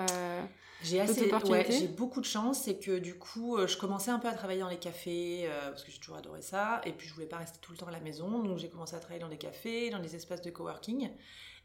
j'ai 0.83 1.01
assez, 1.01 1.33
ouais, 1.33 1.66
j'ai 1.71 1.88
beaucoup 1.88 2.21
de 2.21 2.27
chance, 2.27 2.61
c'est 2.64 2.79
que 2.79 2.99
du 2.99 3.14
coup, 3.14 3.57
je 3.66 3.79
commençais 3.79 4.11
un 4.11 4.19
peu 4.19 4.29
à 4.29 4.35
travailler 4.35 4.61
dans 4.61 4.69
les 4.69 4.79
cafés 4.79 5.49
parce 5.71 5.83
que 5.83 5.90
j'ai 5.90 5.99
toujours 5.99 6.19
adoré 6.19 6.42
ça, 6.42 6.83
et 6.85 6.92
puis 6.92 7.09
je 7.09 7.14
voulais 7.14 7.27
pas 7.27 7.38
rester 7.38 7.59
tout 7.62 7.73
le 7.73 7.79
temps 7.79 7.87
à 7.87 7.90
la 7.90 7.99
maison, 7.99 8.42
donc 8.42 8.59
j'ai 8.59 8.69
commencé 8.69 8.95
à 8.95 8.99
travailler 8.99 9.21
dans 9.21 9.31
des 9.31 9.38
cafés, 9.38 9.88
dans 9.88 9.99
des 10.01 10.14
espaces 10.14 10.42
de 10.42 10.51
coworking. 10.51 11.09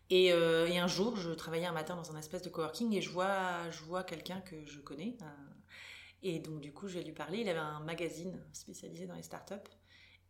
Et, 0.10 0.28
et 0.28 0.80
un 0.80 0.88
jour, 0.88 1.18
je 1.18 1.32
travaillais 1.32 1.66
un 1.66 1.74
matin 1.74 1.96
dans 1.96 2.16
un 2.16 2.18
espace 2.18 2.42
de 2.42 2.50
coworking 2.50 2.94
et 2.94 3.02
je 3.02 3.10
vois, 3.10 3.70
je 3.70 3.84
vois 3.84 4.04
quelqu'un 4.04 4.40
que 4.40 4.56
je 4.66 4.80
connais, 4.80 5.18
et 6.24 6.40
donc, 6.40 6.62
du 6.62 6.72
coup, 6.72 6.88
je 6.88 7.00
vais 7.00 7.04
lui 7.04 7.14
parler. 7.14 7.40
Il 7.40 7.50
avait 7.50 7.60
un 7.60 7.80
magazine 7.82 8.40
spécialisé 8.54 9.08
dans 9.08 9.16
les 9.16 9.24
startups. 9.24 9.56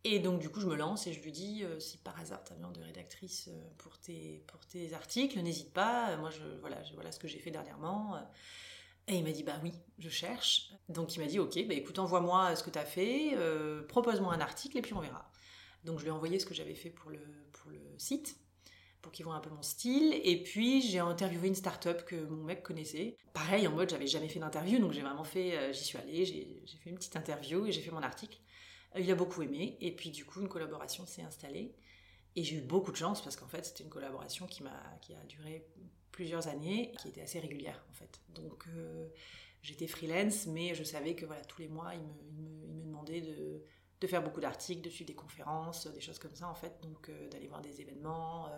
Et 0.03 0.19
donc, 0.19 0.39
du 0.39 0.49
coup, 0.49 0.59
je 0.59 0.67
me 0.67 0.75
lance 0.75 1.05
et 1.05 1.13
je 1.13 1.21
lui 1.21 1.31
dis 1.31 1.63
euh, 1.63 1.79
si 1.79 1.97
par 1.99 2.19
hasard 2.19 2.43
tu 2.43 2.53
as 2.53 2.55
besoin 2.55 2.71
de 2.71 2.81
rédactrice 2.81 3.49
euh, 3.49 3.61
pour 3.77 3.99
tes, 3.99 4.43
pour 4.47 4.65
tes 4.65 4.93
articles, 4.93 5.39
n'hésite 5.39 5.73
pas. 5.73 6.17
Moi, 6.17 6.31
je, 6.31 6.43
voilà, 6.59 6.81
je, 6.83 6.93
voilà 6.93 7.11
ce 7.11 7.19
que 7.19 7.27
j'ai 7.27 7.37
fait 7.37 7.51
dernièrement. 7.51 8.17
Et 9.07 9.17
il 9.17 9.23
m'a 9.23 9.31
dit 9.31 9.43
bah 9.43 9.59
oui, 9.61 9.73
je 9.99 10.09
cherche. 10.09 10.71
Donc, 10.89 11.15
il 11.15 11.19
m'a 11.19 11.27
dit 11.27 11.37
ok, 11.37 11.53
bah, 11.67 11.75
écoute, 11.75 11.99
envoie-moi 11.99 12.55
ce 12.55 12.63
que 12.63 12.71
tu 12.71 12.79
as 12.79 12.85
fait, 12.85 13.35
euh, 13.35 13.83
propose-moi 13.83 14.33
un 14.33 14.41
article 14.41 14.77
et 14.77 14.81
puis 14.81 14.93
on 14.93 15.01
verra. 15.01 15.29
Donc, 15.83 15.99
je 15.99 16.03
lui 16.03 16.09
ai 16.09 16.13
envoyé 16.13 16.39
ce 16.39 16.45
que 16.45 16.53
j'avais 16.53 16.75
fait 16.75 16.89
pour 16.89 17.11
le, 17.11 17.19
pour 17.51 17.69
le 17.69 17.79
site 17.97 18.40
pour 19.01 19.11
qu'ils 19.11 19.25
voient 19.25 19.35
un 19.35 19.39
peu 19.39 19.49
mon 19.49 19.61
style. 19.61 20.19
Et 20.23 20.41
puis 20.41 20.81
j'ai 20.81 20.99
interviewé 20.99 21.47
une 21.47 21.55
start-up 21.55 22.05
que 22.05 22.15
mon 22.15 22.43
mec 22.43 22.63
connaissait. 22.63 23.17
Pareil, 23.33 23.67
en 23.67 23.71
mode 23.71 23.89
j'avais 23.89 24.07
jamais 24.07 24.29
fait 24.29 24.39
d'interview, 24.39 24.79
donc 24.79 24.91
j'ai 24.91 25.01
vraiment 25.01 25.23
fait, 25.23 25.57
euh, 25.57 25.73
j'y 25.73 25.83
suis 25.83 25.97
allée, 25.97 26.25
j'ai 26.25 26.77
fait 26.77 26.89
une 26.89 26.97
petite 26.97 27.15
interview 27.15 27.65
et 27.65 27.71
j'ai 27.71 27.81
fait 27.81 27.91
mon 27.91 28.03
article. 28.03 28.37
il 28.97 29.09
a 29.11 29.15
beaucoup 29.15 29.41
aimé, 29.41 29.77
et 29.81 29.95
puis 29.95 30.11
du 30.11 30.25
coup 30.25 30.41
une 30.41 30.49
collaboration 30.49 31.05
s'est 31.05 31.23
installée. 31.23 31.73
Et 32.35 32.43
j'ai 32.43 32.57
eu 32.57 32.61
beaucoup 32.61 32.91
de 32.91 32.97
chance 32.97 33.21
parce 33.21 33.35
qu'en 33.35 33.47
fait 33.47 33.65
c'était 33.65 33.83
une 33.83 33.89
collaboration 33.89 34.47
qui, 34.47 34.63
qui 35.01 35.13
a 35.13 35.23
duré 35.27 35.67
plusieurs 36.11 36.47
années, 36.47 36.93
qui 37.01 37.09
était 37.09 37.21
assez 37.21 37.39
régulière 37.39 37.83
en 37.89 37.93
fait. 37.93 38.21
Donc 38.29 38.67
j'étais 39.61 39.87
freelance, 39.87 40.47
mais 40.47 40.75
je 40.75 40.83
savais 40.83 41.15
que 41.15 41.25
voilà, 41.25 41.43
tous 41.43 41.61
les 41.61 41.67
mois, 41.67 41.93
il 41.93 42.01
me, 42.01 42.63
il 42.67 42.73
me 42.75 42.83
demandait 42.83 43.21
de 43.21 43.63
de 44.01 44.07
faire 44.07 44.23
beaucoup 44.23 44.41
d'articles, 44.41 44.81
de 44.81 44.89
suivre 44.89 45.07
des 45.07 45.15
conférences, 45.15 45.87
des 45.87 46.01
choses 46.01 46.19
comme 46.19 46.35
ça 46.35 46.47
en 46.47 46.55
fait, 46.55 46.73
donc 46.81 47.09
euh, 47.09 47.29
d'aller 47.29 47.47
voir 47.47 47.61
des 47.61 47.79
événements 47.81 48.47
euh, 48.47 48.57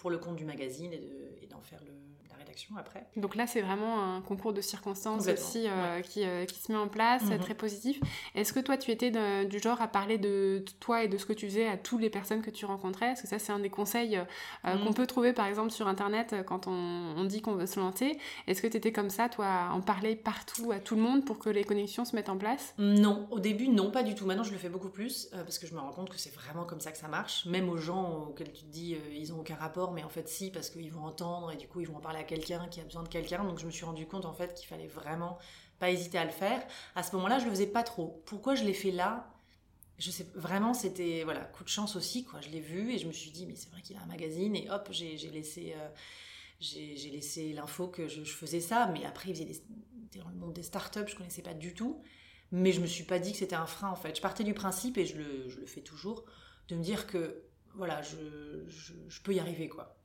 pour 0.00 0.10
le 0.10 0.16
compte 0.16 0.36
du 0.36 0.46
magazine 0.46 0.92
et 0.94 1.46
d'en 1.46 1.60
faire 1.60 1.80
le, 1.84 1.92
rédaction 2.40 2.76
après. 2.76 3.06
Donc 3.16 3.36
là, 3.36 3.46
c'est 3.46 3.60
vraiment 3.60 4.16
un 4.16 4.20
concours 4.20 4.52
de 4.52 4.60
circonstances 4.60 5.28
aussi 5.28 5.66
euh, 5.66 6.00
qui, 6.00 6.24
euh, 6.24 6.44
qui, 6.44 6.58
se 6.58 6.72
met 6.72 6.78
en 6.78 6.88
place, 6.88 7.24
mhm. 7.24 7.38
très 7.38 7.54
positif. 7.54 8.00
Est-ce 8.34 8.52
que 8.52 8.60
toi, 8.60 8.76
tu 8.76 8.90
étais 8.90 9.10
du 9.44 9.58
genre 9.58 9.80
à 9.80 9.88
parler 9.88 10.18
de 10.18 10.64
toi 10.80 11.04
et 11.04 11.08
de 11.08 11.18
ce 11.18 11.26
que 11.26 11.32
tu 11.32 11.46
faisais 11.46 11.66
à 11.66 11.76
toutes 11.76 12.00
les 12.00 12.10
personnes 12.10 12.42
que 12.42 12.50
tu 12.50 12.64
rencontrais? 12.64 13.12
Est-ce 13.12 13.22
que 13.22 13.28
ça, 13.28 13.38
c'est 13.38 13.52
un 13.52 13.58
des 13.58 13.70
conseils 13.70 14.16
euh, 14.16 14.74
mhm. 14.74 14.84
qu'on 14.84 14.92
peut 14.92 15.06
trouver, 15.06 15.32
par 15.32 15.46
exemple, 15.46 15.70
sur 15.70 15.86
Internet 15.86 16.34
quand 16.46 16.66
on, 16.66 17.14
on 17.16 17.24
dit 17.24 17.42
qu'on 17.42 17.54
veut 17.54 17.66
se 17.66 17.78
lancer 17.78 18.18
Est-ce 18.46 18.62
que 18.62 18.66
tu 18.66 18.76
étais 18.76 18.92
comme 18.92 19.10
ça, 19.10 19.28
toi, 19.28 19.46
à 19.46 19.72
en 19.72 19.80
parler 19.80 20.16
partout, 20.16 20.72
à 20.72 20.78
tout 20.78 20.96
le 20.96 21.02
monde, 21.02 21.24
pour 21.24 21.38
que 21.38 21.50
les 21.50 21.64
connexions 21.64 22.04
se 22.04 22.16
mettent 22.16 22.28
en 22.28 22.38
place? 22.38 22.74
Non, 22.78 23.28
au 23.30 23.38
début, 23.38 23.68
non, 23.68 23.90
pas 23.90 24.02
du 24.02 24.14
tout. 24.14 24.26
Maintenant, 24.26 24.44
je 24.44 24.52
le 24.52 24.58
fais 24.58 24.68
beaucoup 24.68 24.90
plus, 24.90 25.28
parce 25.32 25.58
que 25.58 25.66
je 25.66 25.74
me 25.74 25.80
rends 25.80 25.92
compte 25.92 26.10
que 26.10 26.18
c'est 26.18 26.34
vraiment 26.34 26.64
comme 26.64 26.80
ça 26.80 26.92
que 26.92 26.98
ça 26.98 27.08
marche. 27.08 27.46
Même 27.46 27.68
aux 27.68 27.76
gens 27.76 28.28
auxquels 28.28 28.52
tu 28.52 28.64
te 28.64 28.70
dis, 28.70 28.96
ils 29.12 29.32
ont 29.32 29.40
aucun 29.40 29.56
rapport, 29.56 29.89
mais 29.92 30.04
en 30.04 30.08
fait, 30.08 30.28
si, 30.28 30.50
parce 30.50 30.70
qu'ils 30.70 30.92
vont 30.92 31.04
entendre, 31.04 31.52
et 31.52 31.56
du 31.56 31.68
coup, 31.68 31.80
ils 31.80 31.86
vont 31.86 31.96
en 31.96 32.00
parler 32.00 32.18
à 32.18 32.24
quelqu'un 32.24 32.68
qui 32.68 32.80
a 32.80 32.84
besoin 32.84 33.02
de 33.02 33.08
quelqu'un. 33.08 33.44
Donc 33.44 33.58
je 33.58 33.66
me 33.66 33.70
suis 33.70 33.84
rendu 33.84 34.06
compte 34.06 34.24
en 34.24 34.32
fait 34.32 34.54
qu'il 34.54 34.66
fallait 34.66 34.86
vraiment 34.86 35.38
pas 35.78 35.90
hésiter 35.90 36.18
à 36.18 36.24
le 36.24 36.30
faire. 36.30 36.62
À 36.94 37.02
ce 37.02 37.14
moment-là, 37.16 37.38
je 37.38 37.46
le 37.46 37.50
faisais 37.50 37.66
pas 37.66 37.82
trop. 37.82 38.22
Pourquoi 38.26 38.54
je 38.54 38.64
l'ai 38.64 38.74
fait 38.74 38.90
là? 38.92 39.32
Je 39.98 40.10
sais 40.10 40.26
vraiment 40.34 40.72
c'était 40.72 41.24
voilà 41.24 41.40
coup 41.40 41.62
de 41.62 41.68
chance 41.68 41.94
aussi 41.94 42.24
quoi 42.24 42.40
je 42.40 42.48
l'ai 42.48 42.60
vu 42.60 42.90
et 42.90 42.96
je 42.96 43.06
me 43.06 43.12
suis 43.12 43.30
dit 43.30 43.44
mais 43.44 43.54
c'est 43.54 43.68
vrai 43.68 43.82
qu'il 43.82 43.98
a 43.98 44.00
un 44.00 44.06
magazine 44.06 44.56
et 44.56 44.66
hop 44.70 44.88
j'ai 44.92 45.18
laissé 45.30 45.74
euh, 45.76 45.88
j'ai 46.58 47.10
laissé 47.10 47.52
l'info 47.52 47.86
que 47.86 48.08
je, 48.08 48.22
faisais 48.24 48.60
ça 48.60 48.86
mais 48.86 49.04
après 49.04 49.28
il 49.28 49.34
faisait 49.34 49.62
dans 50.16 50.30
le 50.30 50.36
monde 50.36 50.54
des 50.54 50.62
startups 50.62 51.06
je 51.06 51.14
connaissais 51.16 51.42
pas 51.42 51.52
du 51.52 51.74
tout 51.74 52.02
mais 52.50 52.72
je 52.72 52.80
me 52.80 52.86
suis 52.86 53.04
pas 53.04 53.18
dit 53.18 53.32
que 53.32 53.36
c'était 53.36 53.56
un 53.56 53.66
frein 53.66 53.90
en 53.90 53.94
fait 53.94 54.16
je 54.16 54.22
partais 54.22 54.42
du 54.42 54.54
principe 54.54 54.96
et 54.96 55.04
je 55.04 55.18
le, 55.18 55.50
je 55.50 55.60
le 55.60 55.66
fais 55.66 55.82
toujours 55.82 56.24
de 56.68 56.76
me 56.76 56.82
dire 56.82 57.06
que 57.06 57.42
voilà, 57.74 58.02
je, 58.02 58.16
je, 59.08 59.20
peux 59.22 59.32
y 59.32 59.40
arriver, 59.40 59.68
quoi. 59.68 59.96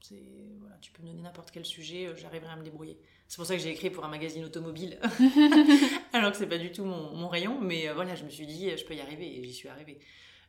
Voilà, 0.59 0.77
tu 0.81 0.91
peux 0.91 1.01
me 1.01 1.07
donner 1.07 1.21
n'importe 1.21 1.51
quel 1.51 1.65
sujet, 1.65 2.07
euh, 2.07 2.15
j'arriverai 2.15 2.51
à 2.51 2.55
me 2.55 2.63
débrouiller. 2.63 2.99
C'est 3.27 3.37
pour 3.37 3.45
ça 3.45 3.55
que 3.55 3.61
j'ai 3.61 3.71
écrit 3.71 3.89
pour 3.89 4.05
un 4.05 4.07
magazine 4.07 4.45
automobile, 4.45 4.99
alors 6.13 6.31
que 6.31 6.37
c'est 6.37 6.47
pas 6.47 6.57
du 6.57 6.71
tout 6.71 6.85
mon, 6.85 7.27
rayon, 7.27 7.59
mais 7.59 7.89
euh, 7.89 7.93
voilà, 7.93 8.15
je 8.15 8.23
me 8.23 8.29
suis 8.29 8.45
dit, 8.45 8.75
je 8.77 8.85
peux 8.85 8.95
y 8.95 9.01
arriver, 9.01 9.39
et 9.39 9.43
j'y 9.43 9.53
suis 9.53 9.67
arrivée. 9.67 9.99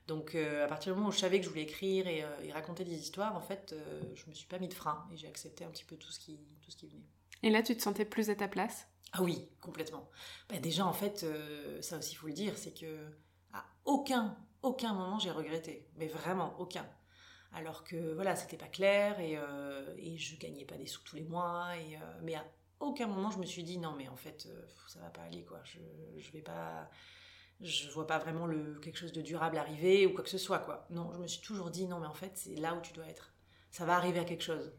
Donc, 0.06 0.34
euh, 0.34 0.64
à 0.64 0.68
partir 0.68 0.92
du 0.92 0.98
moment 0.98 1.08
où 1.08 1.12
je 1.12 1.18
savais 1.18 1.38
que 1.38 1.44
je 1.44 1.50
voulais 1.50 1.62
écrire 1.62 2.06
et, 2.06 2.22
raconter 2.52 2.84
des 2.84 2.94
histoires, 2.94 3.34
en 3.34 3.40
fait, 3.40 3.74
je 4.14 4.28
me 4.28 4.34
suis 4.34 4.46
pas 4.46 4.58
mis 4.58 4.68
de 4.68 4.74
frein, 4.74 5.08
et 5.12 5.16
j'ai 5.16 5.26
accepté 5.26 5.64
un 5.64 5.70
petit 5.70 5.84
peu 5.84 5.96
tout 5.96 6.12
ce, 6.12 6.20
qui, 6.20 6.38
tout 6.62 6.70
ce 6.70 6.76
qui 6.76 6.86
venait. 6.86 7.08
Et 7.42 7.50
là, 7.50 7.62
tu 7.62 7.76
te 7.76 7.82
sentais 7.82 8.04
plus 8.04 8.30
à 8.30 8.34
ta 8.34 8.46
place? 8.46 8.86
Ah 9.12 9.22
oui, 9.22 9.48
complètement. 9.60 10.08
Bah, 10.48 10.58
déjà, 10.58 10.86
en 10.86 10.92
fait, 10.92 11.24
ça 11.80 11.98
aussi, 11.98 12.12
il 12.12 12.16
faut 12.16 12.26
le 12.26 12.34
dire, 12.34 12.52
c'est 12.56 12.78
que 12.78 13.08
à 13.52 13.64
aucun, 13.84 14.36
aucun 14.62 14.92
moment 14.92 15.18
j'ai 15.18 15.30
regretté, 15.30 15.88
mais 15.96 16.06
vraiment 16.06 16.54
aucun 16.58 16.86
alors 17.56 17.84
que 17.84 18.12
voilà, 18.14 18.36
c'était 18.36 18.58
pas 18.58 18.68
clair 18.68 19.18
et, 19.18 19.36
euh, 19.36 19.94
et, 19.98 20.18
je 20.18 20.38
gagnais 20.38 20.66
pas 20.66 20.76
des 20.76 20.86
sous 20.86 21.02
tous 21.02 21.16
les 21.16 21.24
mois. 21.24 21.70
Et, 21.78 21.96
euh, 21.96 22.20
mais 22.22 22.34
à 22.34 22.44
aucun 22.80 23.06
moment 23.06 23.30
je 23.30 23.38
me 23.38 23.46
suis 23.46 23.64
dit 23.64 23.78
non, 23.78 23.94
mais 23.96 24.08
en 24.08 24.16
fait, 24.16 24.46
euh, 24.46 24.62
ça 24.86 25.00
va 25.00 25.08
pas 25.08 25.22
aller 25.22 25.42
quoi. 25.42 25.60
Je, 25.64 25.78
je 26.18 26.30
vais 26.32 26.42
pas, 26.42 26.88
je 27.62 27.88
vois 27.90 28.06
pas 28.06 28.18
vraiment 28.18 28.46
le, 28.46 28.78
quelque 28.80 28.98
chose 28.98 29.12
de 29.12 29.22
durable 29.22 29.56
arriver 29.56 30.06
ou 30.06 30.12
quoi 30.12 30.22
que 30.22 30.28
ce 30.30 30.38
soit 30.38 30.58
quoi. 30.58 30.86
Non, 30.90 31.10
je 31.14 31.18
me 31.18 31.26
suis 31.26 31.40
toujours 31.40 31.70
dit 31.70 31.86
non, 31.86 31.98
mais 31.98 32.06
en 32.06 32.14
fait, 32.14 32.32
c'est 32.34 32.56
là 32.56 32.74
où 32.74 32.80
tu 32.82 32.92
dois 32.92 33.06
être. 33.06 33.32
Ça 33.70 33.86
va 33.86 33.96
arriver 33.96 34.20
à 34.20 34.24
quelque 34.24 34.44
chose. 34.44 34.72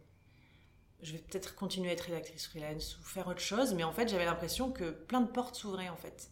Je 1.02 1.13
vais 1.13 1.20
peut-être 1.20 1.56
continuer 1.56 1.90
à 1.90 1.94
être 1.94 2.02
rédactrice 2.02 2.48
freelance 2.48 2.98
ou 3.00 3.04
faire 3.04 3.28
autre 3.28 3.42
chose, 3.42 3.74
mais 3.74 3.84
en 3.84 3.92
fait, 3.92 4.08
j'avais 4.08 4.26
l'impression 4.26 4.72
que 4.72 4.92
plein 4.92 5.22
de 5.22 5.32
portes 5.32 5.56
s'ouvraient 5.56 5.90
en 5.90 5.98
fait. 5.98 6.30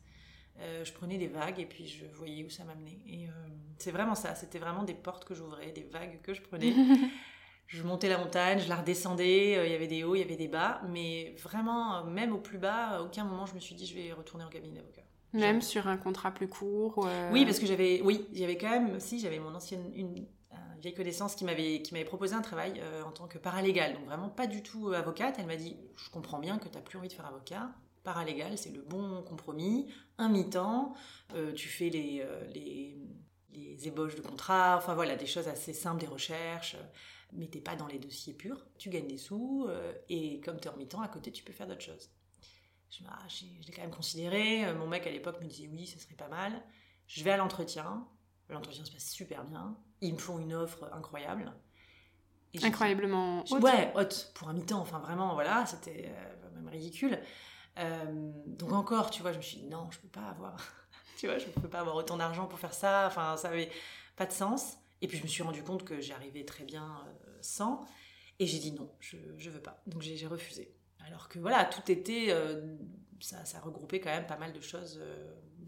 Euh, 0.62 0.86
je 0.86 0.94
prenais 0.94 1.18
des 1.18 1.28
vagues 1.28 1.60
et 1.60 1.66
puis 1.66 1.86
je 1.88 2.06
voyais 2.14 2.44
où 2.44 2.50
ça 2.50 2.64
m'amenait. 2.64 3.00
Et 3.08 3.28
euh, 3.28 3.32
c'est 3.78 3.92
vraiment 3.92 4.16
ça, 4.16 4.36
c'était 4.36 4.60
vraiment 4.60 4.84
des 4.84 4.94
portes 4.94 5.26
que 5.26 5.34
j'ouvrais, 5.34 5.72
des 5.72 5.84
vagues 5.84 6.22
que 6.22 6.34
je 6.34 6.42
prenais. 6.42 6.74
je 7.68 7.84
montais 7.84 8.08
la 8.08 8.18
montagne, 8.18 8.60
je 8.60 8.70
la 8.70 8.78
redescendais, 8.78 9.58
euh, 9.58 9.66
il 9.66 9.72
y 9.72 9.76
avait 9.76 9.88
des 9.88 10.04
hauts, 10.04 10.16
il 10.16 10.20
y 10.20 10.24
avait 10.24 10.38
des 10.38 10.48
bas, 10.48 10.82
mais 10.88 11.36
vraiment, 11.44 12.06
même 12.06 12.32
au 12.32 12.38
plus 12.38 12.58
bas, 12.58 12.98
à 12.98 13.02
aucun 13.02 13.26
moment 13.26 13.46
je 13.46 13.56
me 13.56 13.60
suis 13.60 13.76
dit 13.76 13.86
je 13.86 13.96
vais 13.96 14.14
retourner 14.14 14.46
en 14.46 14.50
cabinet 14.50 14.76
d'avocat. 14.76 15.02
Même 15.34 15.62
sur 15.62 15.90
un 15.90 15.98
contrat 15.98 16.32
plus 16.32 16.48
court 16.48 17.06
Oui, 17.34 17.44
parce 17.44 17.60
que 17.60 17.66
j'avais, 17.66 18.00
oui, 18.02 18.26
j'avais 18.34 18.58
quand 18.58 18.70
même, 18.70 19.02
si, 19.02 19.20
j'avais 19.20 19.40
mon 19.40 19.54
ancienne, 19.54 19.92
une, 19.94 20.26
vieille 20.80 20.94
connaissance 20.94 21.36
qui 21.36 21.44
m'avait, 21.44 21.82
qui 21.82 21.94
m'avait 21.94 22.06
proposé 22.06 22.36
un 22.36 22.42
travail 22.42 22.82
en 23.06 23.12
tant 23.12 23.28
que 23.28 23.38
paralégale, 23.38 23.96
donc 23.96 24.06
vraiment 24.06 24.30
pas 24.30 24.48
du 24.48 24.64
tout 24.64 24.94
avocate. 24.94 25.36
Elle 25.40 25.48
m'a 25.48 25.58
dit, 25.58 25.76
je 25.98 26.10
comprends 26.10 26.40
bien 26.40 26.58
que 26.58 26.70
tu 26.70 26.76
n'as 26.76 26.82
plus 26.82 26.98
envie 26.98 27.10
de 27.10 27.14
faire 27.14 27.26
avocat, 27.26 27.70
paralégal, 28.06 28.58
c'est 28.58 28.72
le 28.72 28.82
bon 28.82 29.22
compromis, 29.24 29.92
un 30.18 30.30
mi-temps, 30.30 30.94
euh, 31.34 31.52
tu 31.52 31.68
fais 31.68 31.90
les, 31.90 32.22
euh, 32.22 32.48
les, 32.54 32.96
les, 33.52 33.88
ébauches 33.88 34.16
de 34.16 34.22
contrat, 34.22 34.78
enfin 34.78 34.94
voilà, 34.94 35.18
des 35.18 35.26
choses 35.26 35.50
assez 35.50 35.74
simples, 35.74 36.00
des 36.00 36.08
recherches, 36.08 36.78
mais 37.34 37.48
t'es 37.48 37.60
pas 37.60 37.76
dans 37.76 37.88
les 37.88 38.00
dossiers 38.00 38.34
purs, 38.34 38.66
tu 38.78 38.90
gagnes 38.90 39.08
des 39.08 39.18
sous, 39.18 39.66
euh, 39.68 39.92
et 40.08 40.40
comme 40.40 40.60
tu 40.62 40.70
es 40.70 40.72
en 40.72 40.78
mi-temps, 40.78 41.02
à 41.02 41.10
côté, 41.10 41.32
tu 41.32 41.44
peux 41.44 41.52
faire 41.52 41.68
d'autres 41.68 41.82
choses. 41.82 42.10
Je, 42.92 43.00
ah, 43.10 43.18
l'ai 43.68 43.74
quand 43.74 43.82
même 43.82 43.92
considéré, 43.92 44.72
mon 44.76 44.88
mec 44.88 45.06
à 45.06 45.12
l'époque 45.12 45.42
me 45.42 45.48
disait 45.48 45.68
oui, 45.68 45.86
ce 45.86 46.00
serait 46.00 46.16
pas 46.16 46.30
mal. 46.30 46.54
Je 47.08 47.24
vais 47.24 47.32
à 47.32 47.38
l'entretien, 47.38 48.08
l'entretien 48.48 48.86
se 48.86 48.92
passe 48.92 49.10
super 49.10 49.44
bien, 49.44 49.76
ils 50.00 50.14
me 50.14 50.20
font 50.20 50.40
une 50.40 50.54
offre 50.54 50.90
incroyable. 50.94 51.52
Incroyablement 52.64 53.44
haute. 53.50 53.62
Ouais, 53.62 53.92
haute, 53.96 54.32
pour 54.34 54.48
un 54.48 54.54
mi-temps, 54.54 54.80
enfin 54.80 55.00
vraiment, 55.00 55.34
voilà, 55.34 55.66
c'était 55.66 56.10
même 56.56 56.70
ridicule. 56.70 57.20
Euh, 57.78 58.32
donc 58.48 58.72
encore, 58.72 59.10
tu 59.10 59.22
vois, 59.22 59.32
je 59.32 59.38
me 59.38 59.42
suis 59.42 59.58
dit 59.58 59.68
non, 59.68 59.90
je 59.92 60.00
peux 60.00 60.08
pas 60.08 60.28
avoir, 60.28 60.58
tu 61.18 61.28
vois, 61.28 61.38
je 61.38 61.46
peux 61.46 61.70
pas 61.70 61.80
avoir 61.80 61.96
autant 61.96 62.18
d'argent 62.18 62.48
pour 62.48 62.60
faire 62.60 62.74
ça. 62.74 63.06
Enfin, 63.08 63.38
ça 63.38 63.50
avait 63.50 63.72
pas 64.16 64.26
de 64.26 64.32
sens. 64.32 64.78
Et 65.02 65.08
puis 65.08 65.18
je 65.18 65.24
me 65.24 65.28
suis 65.28 65.44
rendu 65.44 65.62
compte 65.62 65.84
que 65.84 66.00
j'arrivais 66.00 66.46
très 66.46 66.64
bien 66.64 67.04
euh, 67.08 67.38
sans. 67.42 67.86
Et 68.40 68.48
j'ai 68.48 68.60
dit 68.60 68.72
non, 68.72 68.90
je, 69.00 69.18
je 69.38 69.50
veux 69.50 69.62
pas. 69.62 69.82
Donc 69.88 70.02
j'ai 70.02 70.28
refusé. 70.28 70.74
Alors 71.06 71.30
que 71.30 71.40
voilà, 71.40 71.66
tout 71.66 71.92
était, 71.92 72.28
euh, 72.30 72.76
ça, 73.20 73.46
ça, 73.46 73.60
regroupait 73.60 74.00
quand 74.00 74.10
même 74.10 74.26
pas 74.26 74.38
mal 74.38 74.54
de 74.54 74.62
choses 74.62 75.00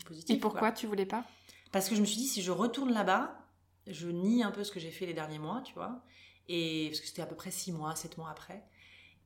positives. 0.03 0.35
Et 0.35 0.39
pourquoi 0.39 0.71
tu 0.71 0.87
voulais 0.87 1.05
pas? 1.05 1.25
Parce 1.71 1.89
que 1.89 1.95
je 1.95 2.01
me 2.01 2.05
suis 2.05 2.17
dit 2.17 2.27
si 2.27 2.41
je 2.41 2.51
retourne 2.51 2.91
là-bas, 2.91 3.37
je 3.85 4.07
nie 4.07 4.43
un 4.43 4.51
peu 4.51 4.63
ce 4.63 4.71
que 4.71 4.79
j'ai 4.79 4.91
fait 4.91 5.05
les 5.05 5.13
derniers 5.13 5.39
mois, 5.39 5.61
tu 5.61 5.73
vois. 5.73 6.03
Et 6.47 6.87
parce 6.89 7.01
que 7.01 7.07
c'était 7.07 7.21
à 7.21 7.25
peu 7.25 7.35
près 7.35 7.51
six 7.51 7.71
mois, 7.71 7.95
sept 7.95 8.17
mois 8.17 8.29
après. 8.29 8.63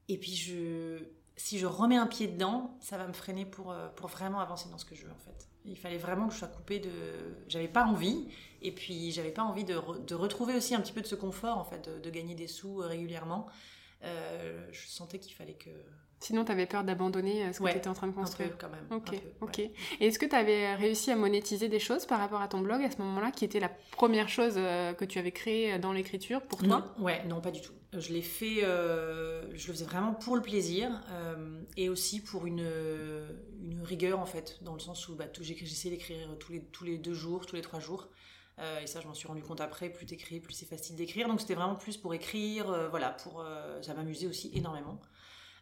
Et 0.07 0.17
puis 0.17 0.35
je, 0.35 1.03
si 1.37 1.59
je 1.59 1.65
remets 1.65 1.97
un 1.97 2.07
pied 2.07 2.27
dedans, 2.27 2.77
ça 2.79 2.97
va 2.97 3.07
me 3.07 3.13
freiner 3.13 3.45
pour, 3.45 3.71
euh, 3.71 3.87
pour 3.95 4.07
vraiment 4.07 4.39
avancer 4.39 4.69
dans 4.69 4.77
ce 4.77 4.85
que 4.85 4.95
je 4.95 5.05
veux 5.05 5.11
en 5.11 5.19
fait. 5.19 5.47
Il 5.65 5.77
fallait 5.77 5.97
vraiment 5.97 6.27
que 6.27 6.33
je 6.33 6.39
sois 6.39 6.47
coupée 6.47 6.79
de... 6.79 6.89
J'avais 7.47 7.67
pas 7.67 7.85
envie, 7.85 8.27
et 8.61 8.71
puis 8.71 9.11
j'avais 9.11 9.31
pas 9.31 9.43
envie 9.43 9.63
de, 9.63 9.75
de, 10.07 10.15
retrouver 10.15 10.55
aussi 10.55 10.73
un 10.73 10.81
petit 10.81 10.93
peu 10.93 11.01
de 11.01 11.07
ce 11.07 11.15
confort 11.15 11.57
en 11.57 11.63
fait, 11.63 11.89
de, 11.89 12.09
gagner 12.09 12.35
des 12.35 12.47
sous 12.47 12.81
euh, 12.81 12.87
régulièrement. 12.87 13.47
Euh, 14.03 14.67
je 14.71 14.87
sentais 14.87 15.19
qu'il 15.19 15.33
fallait 15.33 15.53
que... 15.53 15.69
Sinon, 16.19 16.45
tu 16.45 16.51
avais 16.51 16.67
peur 16.67 16.83
d'abandonner 16.83 17.51
ce 17.51 17.59
que 17.59 17.71
tu 17.71 17.77
étais 17.77 17.87
en 17.87 17.95
train 17.95 18.05
de 18.05 18.11
construire. 18.11 18.49
Un 18.49 18.51
peu, 18.51 18.57
quand 18.59 18.69
même. 18.69 18.85
Ok, 18.91 19.19
ok. 19.41 19.57
Et 19.57 19.71
est-ce 19.99 20.19
que 20.19 20.27
tu 20.27 20.35
avais 20.35 20.75
réussi 20.75 21.09
à 21.09 21.15
monétiser 21.15 21.67
des 21.67 21.79
choses 21.79 22.05
par 22.05 22.19
rapport 22.19 22.41
à 22.41 22.47
ton 22.47 22.59
blog 22.59 22.83
à 22.83 22.91
ce 22.91 22.97
moment-là, 22.97 23.31
qui 23.31 23.43
était 23.43 23.59
la 23.59 23.69
première 23.91 24.29
chose 24.29 24.53
que 24.53 25.03
tu 25.05 25.17
avais 25.17 25.31
créée 25.31 25.79
dans 25.79 25.91
l'écriture 25.91 26.43
pour 26.43 26.59
toi? 26.59 26.67
Non, 26.67 27.03
ouais, 27.03 27.23
non, 27.25 27.41
pas 27.41 27.49
du 27.49 27.59
tout. 27.59 27.73
Je 27.93 28.13
l'ai 28.13 28.21
fait, 28.21 28.63
euh, 28.63 29.43
je 29.53 29.67
le 29.67 29.73
faisais 29.73 29.85
vraiment 29.85 30.13
pour 30.13 30.37
le 30.37 30.41
plaisir 30.41 30.89
euh, 31.09 31.61
et 31.75 31.89
aussi 31.89 32.21
pour 32.21 32.45
une, 32.45 32.65
rigueur 33.83 34.19
en 34.19 34.25
fait, 34.25 34.59
dans 34.61 34.73
le 34.73 34.79
sens 34.79 35.09
où 35.09 35.15
bah, 35.15 35.25
j'essayais 35.41 35.95
d'écrire 35.95 36.17
tous 36.39 36.53
les, 36.53 36.61
tous 36.61 36.85
les 36.85 36.97
deux 36.97 37.13
jours, 37.13 37.45
tous 37.45 37.57
les 37.57 37.61
trois 37.61 37.81
jours. 37.81 38.07
Euh, 38.59 38.79
et 38.79 38.87
ça, 38.87 39.01
je 39.01 39.07
m'en 39.07 39.13
suis 39.13 39.27
rendu 39.27 39.41
compte 39.41 39.59
après, 39.59 39.89
plus 39.89 40.05
t'écris, 40.05 40.39
plus 40.39 40.53
c'est 40.53 40.65
facile 40.65 40.95
d'écrire. 40.95 41.27
Donc 41.27 41.41
c'était 41.41 41.55
vraiment 41.55 41.75
plus 41.75 41.97
pour 41.97 42.13
écrire, 42.13 42.89
voilà, 42.89 43.09
pour, 43.09 43.43
ça 43.81 43.93
m'amusait 43.93 44.27
aussi 44.27 44.51
énormément. 44.53 45.01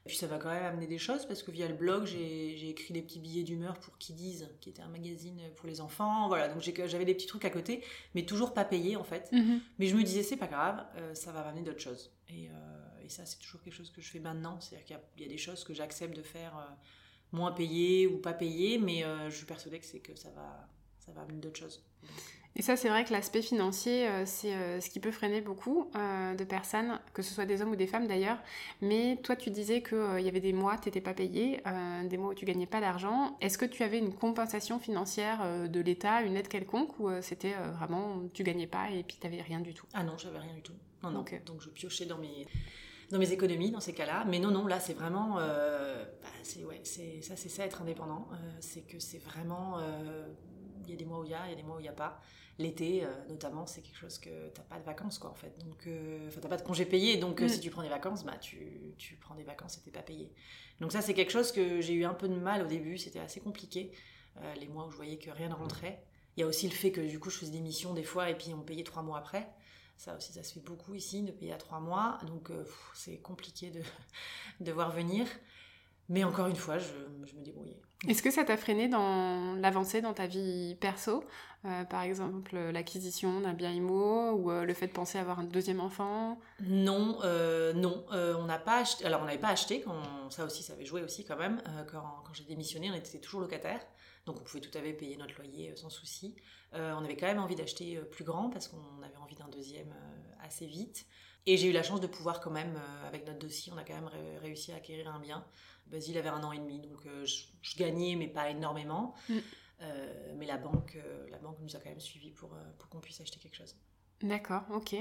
Et 0.09 0.11
puis 0.11 0.17
ça 0.17 0.25
va 0.25 0.39
quand 0.39 0.49
même 0.49 0.63
amener 0.63 0.87
des 0.87 0.97
choses 0.97 1.27
parce 1.27 1.43
que 1.43 1.51
via 1.51 1.67
le 1.67 1.75
blog, 1.75 2.05
j'ai 2.05 2.67
écrit 2.67 2.95
des 2.95 3.03
petits 3.03 3.19
billets 3.19 3.43
d'humeur 3.43 3.79
pour 3.79 3.99
Kiddies, 3.99 4.41
qui 4.59 4.71
était 4.71 4.81
un 4.81 4.87
magazine 4.87 5.39
pour 5.55 5.67
les 5.67 5.81
enfants. 5.81 6.27
Voilà, 6.27 6.47
donc 6.47 6.63
j'avais 6.63 7.05
des 7.05 7.13
petits 7.13 7.27
trucs 7.27 7.45
à 7.45 7.51
côté, 7.51 7.83
mais 8.15 8.23
toujours 8.23 8.55
pas 8.55 8.65
payés 8.65 8.95
en 8.95 9.03
fait. 9.03 9.29
Mm-hmm. 9.31 9.59
Mais 9.77 9.85
je 9.85 9.95
me 9.95 10.01
disais, 10.01 10.23
c'est 10.23 10.35
pas 10.35 10.47
grave, 10.47 10.83
ça 11.13 11.31
va 11.31 11.43
m'amener 11.43 11.61
d'autres 11.61 11.79
choses. 11.79 12.11
Euh, 12.31 13.05
et, 13.05 13.09
ça, 13.09 13.23
c'est 13.27 13.37
toujours 13.37 13.61
quelque 13.61 13.75
chose 13.75 13.91
que 13.91 14.01
je 14.01 14.09
fais 14.09 14.19
maintenant. 14.19 14.59
C'est-à-dire 14.59 14.85
qu'il 14.85 15.23
y, 15.23 15.25
a 15.25 15.31
des 15.31 15.37
choses 15.37 15.63
que 15.63 15.75
j'accepte 15.75 16.15
de 16.15 16.23
faire 16.23 16.57
euh, 16.57 16.73
moins 17.31 17.51
payées 17.51 18.07
ou 18.07 18.17
pas 18.17 18.33
payées, 18.33 18.79
mais 18.79 19.03
euh, 19.03 19.29
je 19.29 19.35
suis 19.35 19.45
persuadée 19.45 19.79
que 19.79 19.85
c'est 19.85 19.99
que 19.99 20.15
ça 20.15 20.29
va, 20.31 20.67
ça 20.99 21.11
va 21.11 21.21
amener 21.21 21.39
d'autres 21.39 21.59
choses. 21.59 21.83
Et 22.59 22.61
ça, 22.61 22.75
c'est 22.75 22.89
vrai 22.89 23.05
que 23.05 23.13
l'aspect 23.13 23.41
financier, 23.41 24.05
euh, 24.05 24.23
c'est 24.25 24.53
euh, 24.53 24.81
ce 24.81 24.89
qui 24.89 24.99
peut 24.99 25.11
freiner 25.11 25.39
beaucoup 25.39 25.89
euh, 25.95 26.35
de 26.35 26.43
personnes, 26.43 26.99
que 27.13 27.21
ce 27.21 27.33
soit 27.33 27.45
des 27.45 27.61
hommes 27.61 27.71
ou 27.71 27.77
des 27.77 27.87
femmes 27.87 28.05
d'ailleurs. 28.05 28.37
Mais 28.81 29.17
toi, 29.23 29.37
tu 29.37 29.49
disais 29.49 29.81
qu'il 29.81 30.19
y 30.19 30.27
avait 30.27 30.41
des 30.41 30.51
mois, 30.51 30.77
tu 30.77 30.89
n'étais 30.89 30.99
pas 30.99 31.13
payé, 31.13 31.63
des 32.03 32.17
mois 32.17 32.31
où 32.31 32.33
tu 32.33 32.43
gagnais 32.43 32.65
pas 32.65 32.81
d'argent. 32.81 33.37
Est-ce 33.39 33.57
que 33.57 33.63
tu 33.63 33.81
avais 33.81 33.97
une 33.97 34.13
compensation 34.13 34.77
financière 34.77 35.69
de 35.69 35.79
l'État, 35.79 36.21
une 36.21 36.35
aide 36.35 36.49
quelconque, 36.49 36.99
ou 36.99 37.09
c'était 37.21 37.53
vraiment 37.77 38.23
tu 38.33 38.43
gagnais 38.43 38.67
pas 38.67 38.91
et 38.91 39.03
puis 39.03 39.17
tu 39.21 39.25
n'avais 39.25 39.41
rien 39.41 39.61
du 39.61 39.73
tout? 39.73 39.85
Ah 39.93 40.03
non, 40.03 40.17
j'avais 40.17 40.39
rien 40.39 40.53
du 40.53 40.61
tout. 40.61 40.75
Non, 41.01 41.11
non. 41.11 41.23
Donc 41.45 41.61
je 41.61 41.69
piochais 41.69 42.07
dans 42.07 42.17
mes 42.17 42.45
dans 43.09 43.19
mes 43.19 43.31
économies 43.31 43.71
dans 43.71 43.79
ces 43.79 43.93
cas-là. 43.93 44.25
Mais 44.27 44.37
non, 44.39 44.51
non, 44.51 44.67
là, 44.67 44.81
c'est 44.81 44.93
vraiment. 44.93 45.35
bah, 45.35 46.29
c'est, 46.43 46.65
ouais, 46.65 46.81
c'est, 46.83 47.21
ça, 47.21 47.37
c'est 47.37 47.49
ça, 47.49 47.65
être 47.65 47.81
indépendant. 47.81 48.27
c'est 48.59 48.81
que 48.81 48.99
c'est 48.99 49.19
vraiment. 49.19 49.77
Y 50.91 50.93
a 50.93 50.97
des 50.97 51.05
mois 51.05 51.19
où 51.19 51.25
il 51.25 51.31
y 51.31 51.33
a, 51.33 51.45
il 51.47 51.49
y 51.51 51.53
a 51.53 51.55
des 51.55 51.63
mois 51.63 51.77
où 51.77 51.79
il 51.79 51.83
n'y 51.83 51.89
a 51.89 51.93
pas. 51.93 52.19
L'été 52.59 53.05
euh, 53.05 53.07
notamment 53.29 53.65
c'est 53.65 53.81
quelque 53.81 53.97
chose 53.97 54.17
que 54.19 54.49
t'as 54.49 54.63
pas 54.63 54.77
de 54.79 54.83
vacances 54.83 55.17
quoi 55.17 55.29
en 55.29 55.35
fait. 55.35 55.57
Donc 55.59 55.87
euh, 55.87 56.27
enfin 56.27 56.41
t'as 56.41 56.49
pas 56.49 56.57
de 56.57 56.61
congés 56.61 56.85
payés. 56.85 57.15
Donc 57.15 57.41
euh, 57.41 57.45
mm. 57.45 57.49
si 57.49 57.59
tu 57.61 57.69
prends 57.69 57.83
des 57.83 57.89
vacances 57.89 58.25
bah 58.25 58.37
tu, 58.37 58.93
tu 58.97 59.15
prends 59.15 59.35
des 59.35 59.43
vacances 59.43 59.77
et 59.77 59.81
t'es 59.81 59.91
pas 59.91 60.01
payé. 60.01 60.33
Donc 60.81 60.91
ça 60.91 61.01
c'est 61.01 61.13
quelque 61.13 61.31
chose 61.31 61.53
que 61.53 61.79
j'ai 61.79 61.93
eu 61.93 62.03
un 62.03 62.13
peu 62.13 62.27
de 62.27 62.35
mal 62.35 62.61
au 62.61 62.67
début. 62.67 62.97
C'était 62.97 63.19
assez 63.19 63.39
compliqué 63.39 63.91
les 64.59 64.69
mois 64.69 64.87
où 64.87 64.91
je 64.91 64.95
voyais 64.95 65.17
que 65.17 65.29
rien 65.31 65.49
ne 65.49 65.53
rentrait. 65.53 66.01
Il 66.37 66.41
y 66.41 66.43
a 66.43 66.47
aussi 66.47 66.67
le 66.67 66.73
fait 66.73 66.91
que 66.91 67.01
du 67.01 67.19
coup 67.19 67.29
je 67.29 67.37
faisais 67.37 67.51
des 67.51 67.59
missions 67.59 67.93
des 67.93 68.03
fois 68.03 68.29
et 68.29 68.37
puis 68.37 68.53
on 68.53 68.61
payait 68.61 68.83
trois 68.83 69.03
mois 69.03 69.17
après. 69.17 69.49
Ça 69.97 70.15
aussi 70.15 70.31
ça 70.31 70.43
se 70.43 70.53
fait 70.53 70.61
beaucoup 70.61 70.93
ici 70.95 71.23
de 71.23 71.31
payer 71.31 71.51
à 71.51 71.57
trois 71.57 71.79
mois. 71.79 72.19
Donc 72.27 72.51
c'est 72.93 73.17
compliqué 73.17 73.69
de, 73.69 73.81
de 74.59 74.71
voir 74.71 74.91
venir. 74.91 75.27
Mais 76.09 76.23
encore 76.23 76.47
une 76.47 76.55
fois, 76.55 76.77
je, 76.77 76.93
je 77.25 77.35
me 77.35 77.43
débrouillais. 77.43 77.81
Est-ce 78.07 78.23
que 78.23 78.31
ça 78.31 78.45
t'a 78.45 78.55
freiné 78.55 78.87
dans 78.87 79.55
l'avancée 79.55 79.99
dans 79.99 80.13
ta 80.13 80.25
vie 80.25 80.77
perso 80.79 81.25
euh, 81.65 81.83
Par 81.83 82.03
exemple, 82.03 82.57
l'acquisition 82.57 83.41
d'un 83.41 83.53
bien 83.53 83.71
immo 83.71 84.31
ou 84.31 84.51
euh, 84.51 84.63
le 84.63 84.73
fait 84.73 84.87
de 84.87 84.93
penser 84.93 85.17
avoir 85.17 85.39
un 85.39 85.43
deuxième 85.43 85.81
enfant? 85.81 86.39
Non, 86.61 87.19
euh, 87.23 87.73
non. 87.73 88.05
on 88.09 88.45
n'a 88.45 88.57
pas 88.57 88.79
acheté. 88.79 89.05
Alors, 89.05 89.21
on 89.21 89.25
n'avait 89.25 89.37
pas 89.37 89.49
acheté. 89.49 89.81
Quand... 89.81 90.29
Ça 90.29 90.45
aussi, 90.45 90.63
ça 90.63 90.73
avait 90.73 90.85
joué 90.85 91.03
aussi 91.03 91.25
quand 91.25 91.35
même. 91.35 91.61
quand, 91.91 92.23
quand 92.25 92.33
j'ai 92.33 92.45
démissionné, 92.45 92.89
on 92.89 92.95
était 92.95 93.19
toujours 93.19 93.41
locataire. 93.41 93.81
Donc, 94.25 94.37
on 94.39 94.43
pouvait 94.43 94.61
tout 94.61 94.77
à 94.77 94.81
fait 94.81 94.93
payer 94.93 95.17
notre 95.17 95.35
loyer 95.35 95.75
sans 95.75 95.89
souci. 95.89 96.35
on 96.71 97.03
avait 97.03 97.17
quand 97.17 97.27
même 97.27 97.39
envie 97.39 97.55
d'acheter 97.55 97.97
plus 98.11 98.23
grand 98.23 98.49
parce 98.49 98.69
qu'on 98.69 99.03
avait 99.03 99.17
envie 99.17 99.35
d'un 99.35 99.49
deuxième 99.49 99.93
assez 100.41 100.67
vite. 100.67 101.05
Et 101.45 101.57
j'ai 101.57 101.67
eu 101.67 101.71
la 101.71 101.83
chance 101.83 101.99
de 101.99 102.07
pouvoir 102.07 102.39
quand 102.39 102.51
même, 102.51 102.79
avec 103.07 103.25
notre 103.25 103.39
dossier, 103.39 103.73
on 103.75 103.77
a 103.77 103.83
quand 103.83 103.95
même 103.95 104.09
réussi 104.41 104.71
à 104.71 104.75
acquérir 104.75 105.09
un 105.13 105.19
bien. 105.19 105.43
Basile 105.89 106.17
avait 106.17 106.29
un 106.29 106.43
an 106.43 106.51
et 106.51 106.59
demi, 106.59 106.79
donc 106.79 107.05
euh, 107.05 107.25
je, 107.25 107.77
gagnais, 107.77 108.15
mais 108.15 108.27
pas 108.27 108.49
énormément. 108.49 109.15
Mm. 109.27 109.37
Euh, 109.81 110.33
mais 110.37 110.45
la 110.45 110.57
banque, 110.57 110.97
euh, 110.97 111.27
la 111.29 111.37
banque 111.37 111.57
nous 111.61 111.75
a 111.75 111.79
quand 111.79 111.89
même 111.89 111.99
suivis 111.99 112.31
pour, 112.31 112.49
pour 112.77 112.89
qu'on 112.89 112.99
puisse 112.99 113.21
acheter 113.21 113.39
quelque 113.39 113.55
chose. 113.55 113.75
D'accord, 114.21 114.63
ok. 114.73 114.95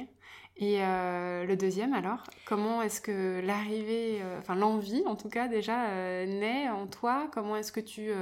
Et 0.59 0.78
le 0.78 1.55
deuxième 1.57 1.93
alors, 1.93 2.22
comment 2.47 2.82
est-ce 2.82 3.01
que 3.01 3.41
l'arrivée, 3.41 4.22
enfin 4.39 4.55
l'envie 4.55 5.03
en 5.07 5.16
tout 5.16 5.28
cas 5.28 5.49
déjà 5.49 6.24
naît 6.24 6.68
en 6.68 6.86
toi? 6.86 7.28
Comment 7.32 7.57
est-ce 7.57 7.72
que 7.72 7.80
tu 7.80 8.12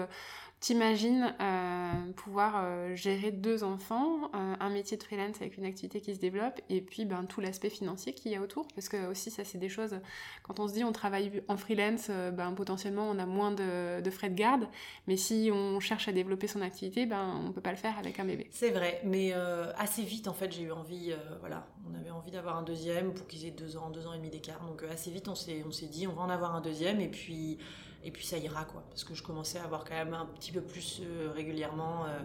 T'imagines 0.59 1.35
euh, 1.39 2.13
pouvoir 2.17 2.55
euh, 2.65 2.97
gérer 2.97 3.31
deux 3.31 3.63
enfants, 3.63 4.31
euh, 4.35 4.55
un 4.59 4.71
métier 4.71 4.97
de 4.97 5.03
freelance 5.03 5.37
avec 5.43 5.59
une 5.59 5.67
activité 5.67 6.01
qui 6.01 6.15
se 6.15 6.19
développe, 6.19 6.61
et 6.71 6.81
puis 6.81 7.05
ben, 7.05 7.25
tout 7.27 7.43
l'aspect 7.43 7.69
financier 7.69 8.15
qu'il 8.15 8.33
y 8.33 8.37
a 8.37 8.41
autour, 8.41 8.67
parce 8.75 8.89
que 8.89 9.07
aussi 9.07 9.31
ça 9.31 9.45
c'est 9.45 9.59
des 9.59 9.69
choses, 9.69 10.01
quand 10.45 10.59
on 10.59 10.67
se 10.67 10.73
dit 10.73 10.83
on 10.83 10.93
travaille 10.93 11.43
en 11.49 11.59
freelance, 11.59 12.09
ben, 12.09 12.53
potentiellement 12.53 13.07
on 13.11 13.19
a 13.19 13.27
moins 13.27 13.53
de, 13.53 14.11
frais 14.11 14.31
de 14.31 14.35
garde, 14.35 14.67
mais 15.07 15.19
si 15.19 15.51
on 15.53 15.79
cherche 15.79 16.09
à 16.09 16.13
développer 16.13 16.47
son 16.47 16.63
activité, 16.63 17.05
ben, 17.05 17.39
on 17.47 17.53
peut 17.53 17.61
pas 17.61 17.73
le 17.73 17.77
faire 17.77 17.99
avec 17.99 18.19
un 18.19 18.25
bébé. 18.25 18.49
C'est 18.51 18.71
vrai, 18.71 19.03
mais 19.05 19.35
assez 19.77 20.03
vite 20.03 20.27
en 20.27 20.33
fait 20.33 20.51
j'ai 20.53 20.63
eu 20.63 20.73
envie, 20.73 21.13
voilà, 21.41 21.67
on 21.89 21.95
avait 21.95 22.11
envie 22.11 22.31
d'avoir 22.31 22.57
un 22.57 22.63
deuxième 22.63 23.13
pour 23.13 23.27
qu'ils 23.27 23.45
aient 23.45 23.51
deux 23.51 23.77
ans, 23.77 23.91
deux 23.91 24.07
ans 24.07 24.15
et 24.15 24.19
demi 24.19 24.31
d'écart, 24.31 24.65
donc 24.65 24.83
assez 24.91 25.11
vite 25.11 25.29
on 25.29 25.35
s'est 25.35 25.87
dit 25.87 26.07
on 26.07 26.15
va 26.15 26.23
en 26.23 26.31
avoir 26.31 26.55
un 26.55 26.63
deuxième, 26.63 27.03
et 27.03 27.09
puis 27.09 27.59
et 28.07 28.11
puis 28.13 28.25
ça 28.25 28.39
ira 28.39 28.65
quoi. 28.65 28.83
Parce 28.89 29.05
que 29.05 29.15
je 29.15 29.23
commençais 29.23 29.59
à 29.59 29.65
avoir 29.65 29.85
quand 29.85 29.95
même 29.95 30.15
un 30.15 30.27
petit 30.27 30.53
peu 30.53 30.63
plus 30.63 31.03
euh, 31.03 31.31
régulièrement 31.35 32.05
euh, 32.05 32.21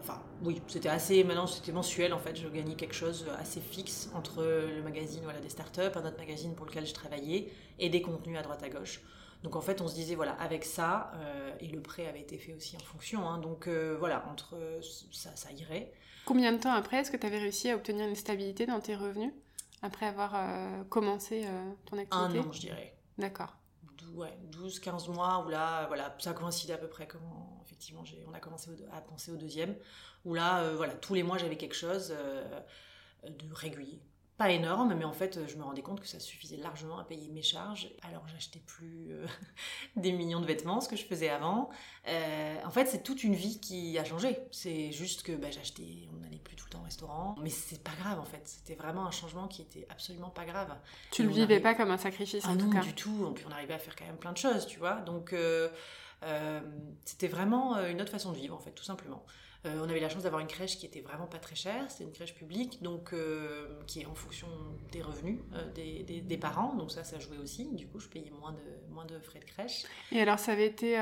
enfin 0.00 0.20
oui 0.42 0.60
c'était 0.66 0.88
assez 0.88 1.22
maintenant 1.22 1.46
c'était 1.46 1.72
mensuel 1.72 2.12
en 2.12 2.18
fait. 2.18 2.36
Je 2.36 2.48
gagnais 2.48 2.74
quelque 2.74 2.94
chose 2.94 3.26
assez 3.38 3.60
fixe 3.60 4.10
entre 4.14 4.42
le 4.42 4.82
magazine 4.82 5.20
voilà 5.22 5.38
des 5.38 5.48
startups 5.48 5.80
un 5.80 6.04
autre 6.04 6.18
magazine 6.18 6.54
pour 6.54 6.66
lequel 6.66 6.86
je 6.86 6.92
travaillais 6.92 7.52
et 7.78 7.88
des 7.88 8.02
contenus 8.02 8.36
à 8.36 8.42
droite 8.42 8.62
à 8.64 8.68
gauche. 8.68 9.00
Donc 9.44 9.54
en 9.54 9.60
fait 9.60 9.80
on 9.80 9.86
se 9.86 9.94
disait 9.94 10.16
voilà 10.16 10.32
avec 10.32 10.64
ça 10.64 11.12
euh, 11.14 11.52
et 11.60 11.68
le 11.68 11.80
prêt 11.80 12.06
avait 12.08 12.20
été 12.20 12.36
fait 12.36 12.52
aussi 12.52 12.76
en 12.76 12.84
fonction 12.84 13.28
hein, 13.28 13.38
donc 13.38 13.68
voilà 13.68 14.24
entre 14.30 14.56
ça 15.12 15.30
ça 15.36 15.52
irait. 15.52 15.92
Combien 16.24 16.52
de 16.52 16.58
temps 16.58 16.72
après 16.72 16.98
est-ce 16.98 17.12
que 17.12 17.16
tu 17.16 17.26
avais 17.26 17.38
réussi 17.38 17.70
à 17.70 17.76
obtenir 17.76 18.08
une 18.08 18.16
stabilité 18.16 18.66
dans 18.66 18.80
tes 18.80 18.96
revenus 18.96 19.32
après 19.82 20.06
avoir 20.06 20.34
commencé 20.88 21.44
ton 21.86 21.98
activité? 21.98 22.38
un 22.38 22.42
an 22.42 22.52
je 22.52 22.60
dirais. 22.60 22.94
D'accord 23.18 23.54
ouais, 24.14 24.36
12-15 24.50 25.12
mois 25.12 25.44
où 25.46 25.50
là, 25.50 25.86
voilà, 25.86 26.14
ça 26.18 26.32
coïncide 26.32 26.70
à 26.70 26.78
peu 26.78 26.88
près 26.88 27.06
quand 27.06 27.62
effectivement 27.64 28.04
on 28.28 28.34
a 28.34 28.40
commencé 28.40 28.70
à 28.92 29.00
penser 29.00 29.30
au 29.32 29.36
deuxième, 29.36 29.74
où 30.24 30.34
là, 30.34 30.60
euh, 30.60 30.76
voilà, 30.76 30.94
tous 30.94 31.14
les 31.14 31.22
mois 31.22 31.38
j'avais 31.38 31.56
quelque 31.56 31.74
chose 31.74 32.12
euh, 32.16 32.60
de 33.24 33.52
régulier 33.52 34.00
pas 34.38 34.50
énorme, 34.50 34.94
mais 34.94 35.04
en 35.04 35.12
fait, 35.12 35.46
je 35.46 35.56
me 35.56 35.62
rendais 35.62 35.82
compte 35.82 36.00
que 36.00 36.06
ça 36.06 36.18
suffisait 36.18 36.56
largement 36.56 36.98
à 36.98 37.04
payer 37.04 37.28
mes 37.28 37.42
charges. 37.42 37.90
Alors, 38.02 38.26
j'achetais 38.28 38.60
plus 38.60 39.08
euh, 39.10 39.26
des 39.96 40.10
millions 40.10 40.40
de 40.40 40.46
vêtements, 40.46 40.80
ce 40.80 40.88
que 40.88 40.96
je 40.96 41.04
faisais 41.04 41.28
avant. 41.28 41.68
En 42.06 42.70
fait, 42.70 42.86
c'est 42.86 43.02
toute 43.02 43.22
une 43.24 43.34
vie 43.34 43.60
qui 43.60 43.98
a 43.98 44.04
changé. 44.04 44.38
C'est 44.50 44.90
juste 44.90 45.22
que 45.22 45.32
bah, 45.32 45.50
j'achetais, 45.50 46.08
on 46.12 46.16
n'allait 46.16 46.38
restaurant. 46.92 47.34
Mais 47.40 47.50
c'est 47.50 47.82
pas 47.82 47.92
grave, 48.00 48.20
en 48.20 48.24
fait. 48.24 48.42
C'était 48.44 48.74
vraiment 48.74 49.06
un 49.06 49.10
changement 49.10 49.48
qui 49.48 49.62
était 49.62 49.86
absolument 49.90 50.30
pas 50.30 50.44
grave. 50.44 50.74
Tu 51.10 51.22
ne 51.22 51.28
le 51.28 51.34
vivais 51.34 51.60
pas 51.60 51.74
comme 51.74 51.90
un 51.90 51.98
sacrifice, 51.98 52.44
ah 52.46 52.50
en 52.50 52.54
non, 52.54 52.66
tout 52.66 52.70
cas. 52.70 52.80
du 52.80 52.94
tout. 52.94 53.32
Puis 53.34 53.44
on 53.48 53.52
arrivait 53.52 53.74
à 53.74 53.78
faire 53.78 53.96
quand 53.96 54.06
même 54.06 54.16
plein 54.18 54.32
de 54.32 54.38
choses, 54.38 54.66
tu 54.66 54.78
vois. 54.78 54.96
Donc, 55.00 55.32
euh, 55.32 55.68
c'était 57.04 57.28
vraiment 57.28 57.78
une 57.86 58.00
autre 58.00 58.12
façon 58.12 58.32
de 58.32 58.36
vivre, 58.36 58.54
en 58.54 58.60
fait, 58.60 58.72
tout 58.72 58.84
simplement. 58.84 59.24
Euh, 59.64 59.80
on 59.80 59.88
avait 59.88 60.00
la 60.00 60.08
chance 60.08 60.24
d'avoir 60.24 60.40
une 60.40 60.48
crèche 60.48 60.76
qui 60.76 60.86
était 60.86 61.00
vraiment 61.00 61.26
pas 61.26 61.38
très 61.38 61.54
chère, 61.54 61.88
c'était 61.88 62.02
une 62.02 62.12
crèche 62.12 62.34
publique, 62.34 62.82
donc 62.82 63.12
euh, 63.12 63.78
qui 63.86 64.00
est 64.00 64.06
en 64.06 64.14
fonction 64.14 64.48
des 64.90 65.00
revenus 65.00 65.38
euh, 65.54 65.70
des, 65.72 66.36
parents, 66.36 66.74
donc 66.74 66.90
ça, 66.90 67.04
ça 67.04 67.20
jouait 67.20 67.38
aussi. 67.38 67.68
Du 67.72 67.86
coup, 67.86 68.00
je 68.00 68.08
payais 68.08 68.32
moins 68.40 68.50
de, 68.50 68.92
moins 68.92 69.04
de 69.04 69.20
frais 69.20 69.38
de 69.38 69.44
crèche. 69.44 69.84
Et 70.10 70.20
alors, 70.20 70.40
ça 70.40 70.52
avait 70.52 70.66
été 70.66 70.98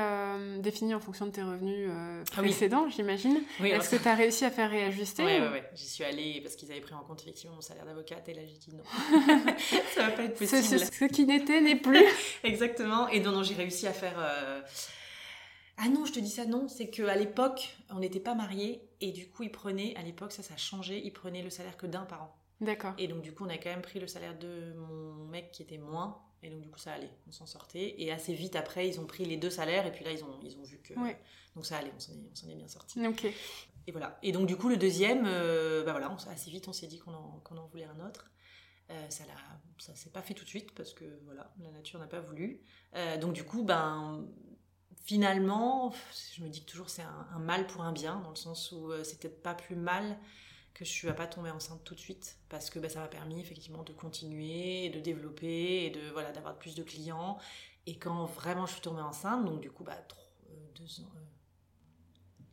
défini 0.59 0.93
en 0.93 0.99
fonction 0.99 1.25
de 1.25 1.31
tes 1.31 1.41
revenus 1.41 1.89
ah 1.91 2.41
précédents, 2.41 2.87
j'imagine. 2.89 3.41
Est-ce 3.63 3.95
que 3.95 4.01
tu 4.01 4.07
as 4.07 4.13
réussi 4.13 4.45
à 4.45 4.51
faire 4.51 4.69
réajuster 4.69 5.23
Oui, 5.23 5.39
oui, 5.53 5.59
J'y 5.73 5.87
suis 5.87 6.03
allée 6.03 6.41
parce 6.41 6.55
qu'ils 6.55 6.71
avaient 6.71 6.81
pris 6.81 6.93
en 6.93 7.01
compte 7.01 7.21
effectivement 7.21 7.55
mon 7.55 7.61
salaire 7.61 7.85
d'avocate 7.85 8.27
et 8.29 8.33
là, 8.33 8.41
j'ai 8.45 8.57
dit 8.57 8.75
non. 8.75 8.83
ça 9.95 10.07
va 10.07 10.11
pas 10.11 10.23
être 10.23 10.37
possible. 10.37 10.79
Ce, 10.79 11.05
qui 11.05 11.25
n'était 11.25 11.61
n'est 11.61 11.75
plus. 11.75 12.05
Exactement. 12.43 13.07
Et 13.07 13.19
non, 13.21 13.31
non, 13.31 13.41
j'ai 13.41 13.55
réussi 13.55 13.87
à 13.87 13.93
faire 13.93 14.15
ah 15.77 15.89
non, 15.89 16.05
je 16.05 16.13
te 16.13 16.19
dis 16.19 16.29
ça, 16.29 16.45
non, 16.45 16.67
c'est 16.67 16.89
qu'à 16.89 17.15
l'époque, 17.15 17.77
on 17.89 17.99
n'était 17.99 18.19
pas 18.19 18.35
mariés 18.35 18.81
et 18.99 19.11
du 19.11 19.27
coup, 19.27 19.43
ils 19.43 19.51
prenaient, 19.51 19.95
à 19.95 20.03
l'époque, 20.03 20.31
ça, 20.31 20.43
ça 20.43 20.53
a 20.53 20.57
changé, 20.57 21.01
ils 21.03 21.13
prenaient 21.13 21.41
le 21.41 21.49
salaire 21.49 21.77
que 21.77 21.87
d'un 21.87 22.05
par 22.05 22.23
an. 22.23 22.35
D'accord. 22.61 22.93
Et 22.99 23.07
donc, 23.07 23.21
du 23.23 23.33
coup, 23.33 23.43
on 23.45 23.49
a 23.49 23.57
quand 23.57 23.71
même 23.71 23.81
pris 23.81 23.99
le 23.99 24.07
salaire 24.07 24.37
de 24.37 24.73
mon 24.73 25.25
mec 25.25 25.51
qui 25.51 25.63
était 25.63 25.79
moins. 25.79 26.21
Et 26.43 26.49
donc, 26.49 26.61
du 26.61 26.69
coup, 26.69 26.79
ça 26.79 26.93
allait, 26.93 27.09
on 27.27 27.31
s'en 27.31 27.45
sortait. 27.45 27.95
Et 27.97 28.11
assez 28.11 28.33
vite 28.33 28.55
après, 28.55 28.87
ils 28.87 28.99
ont 28.99 29.05
pris 29.05 29.25
les 29.25 29.37
deux 29.37 29.49
salaires 29.49 29.85
et 29.85 29.91
puis 29.91 30.05
là, 30.05 30.11
ils 30.11 30.23
ont, 30.23 30.39
ils 30.43 30.57
ont 30.57 30.63
vu 30.63 30.77
que. 30.77 30.93
Donc, 31.55 31.65
ça 31.65 31.77
allait, 31.77 31.91
on 31.95 31.99
s'en 31.99 32.49
est, 32.49 32.55
bien 32.55 32.67
sorti. 32.67 33.05
Ok. 33.05 33.25
Et 33.25 33.91
voilà. 33.91 34.17
Et 34.21 34.31
donc, 34.31 34.47
du 34.47 34.55
coup, 34.55 34.69
le 34.69 34.77
deuxième, 34.77 35.25
euh, 35.25 35.83
bah 35.83 35.91
voilà, 35.91 36.15
assez 36.29 36.51
vite, 36.51 36.67
on 36.67 36.73
s'est 36.73 36.87
dit 36.87 36.99
qu'on 36.99 37.13
en, 37.13 37.41
en, 37.43 37.67
voulait 37.67 37.85
un 37.85 38.07
autre. 38.07 38.31
Euh, 38.91 39.09
ça 39.09 39.23
ça 39.77 39.95
s'est 39.95 40.09
pas 40.11 40.21
fait 40.21 40.35
tout 40.35 40.43
de 40.43 40.49
suite 40.49 40.73
parce 40.75 40.93
que 40.93 41.05
voilà, 41.25 41.51
la 41.59 41.71
nature 41.71 41.99
n'a 41.99 42.07
pas 42.07 42.19
voulu. 42.19 42.61
Euh, 42.95 43.17
donc, 43.17 43.33
du 43.33 43.43
coup, 43.43 43.63
ben 43.63 44.23
finalement, 45.03 45.93
je 46.35 46.43
me 46.43 46.49
dis 46.49 46.63
que 46.63 46.71
toujours 46.71 46.89
c'est 46.89 47.03
un, 47.03 47.39
mal 47.39 47.67
pour 47.67 47.81
un 47.83 47.91
bien, 47.91 48.19
dans 48.21 48.29
le 48.29 48.35
sens 48.35 48.71
où 48.71 48.91
euh, 48.91 49.03
c'était 49.03 49.29
pas 49.29 49.53
plus 49.53 49.75
mal 49.75 50.17
que 50.73 50.85
je 50.85 51.07
ne 51.07 51.11
pas 51.11 51.27
tomber 51.27 51.51
enceinte 51.51 51.83
tout 51.83 51.95
de 51.95 51.99
suite, 51.99 52.37
parce 52.49 52.69
que 52.69 52.79
bah, 52.79 52.89
ça 52.89 52.99
m'a 52.99 53.07
permis 53.07 53.39
effectivement 53.39 53.83
de 53.83 53.93
continuer, 53.93 54.89
de 54.89 54.99
développer, 54.99 55.85
et 55.85 55.89
de 55.89 56.01
voilà 56.13 56.31
d'avoir 56.31 56.57
plus 56.57 56.75
de 56.75 56.83
clients. 56.83 57.37
Et 57.87 57.97
quand 57.97 58.25
vraiment 58.25 58.65
je 58.65 58.73
suis 58.73 58.81
tombée 58.81 59.01
enceinte, 59.01 59.45
donc 59.45 59.59
du 59.59 59.71
coup, 59.71 59.83
bah, 59.83 59.97
euh, 60.49 60.53
deux 60.75 61.01
ans, 61.01 61.09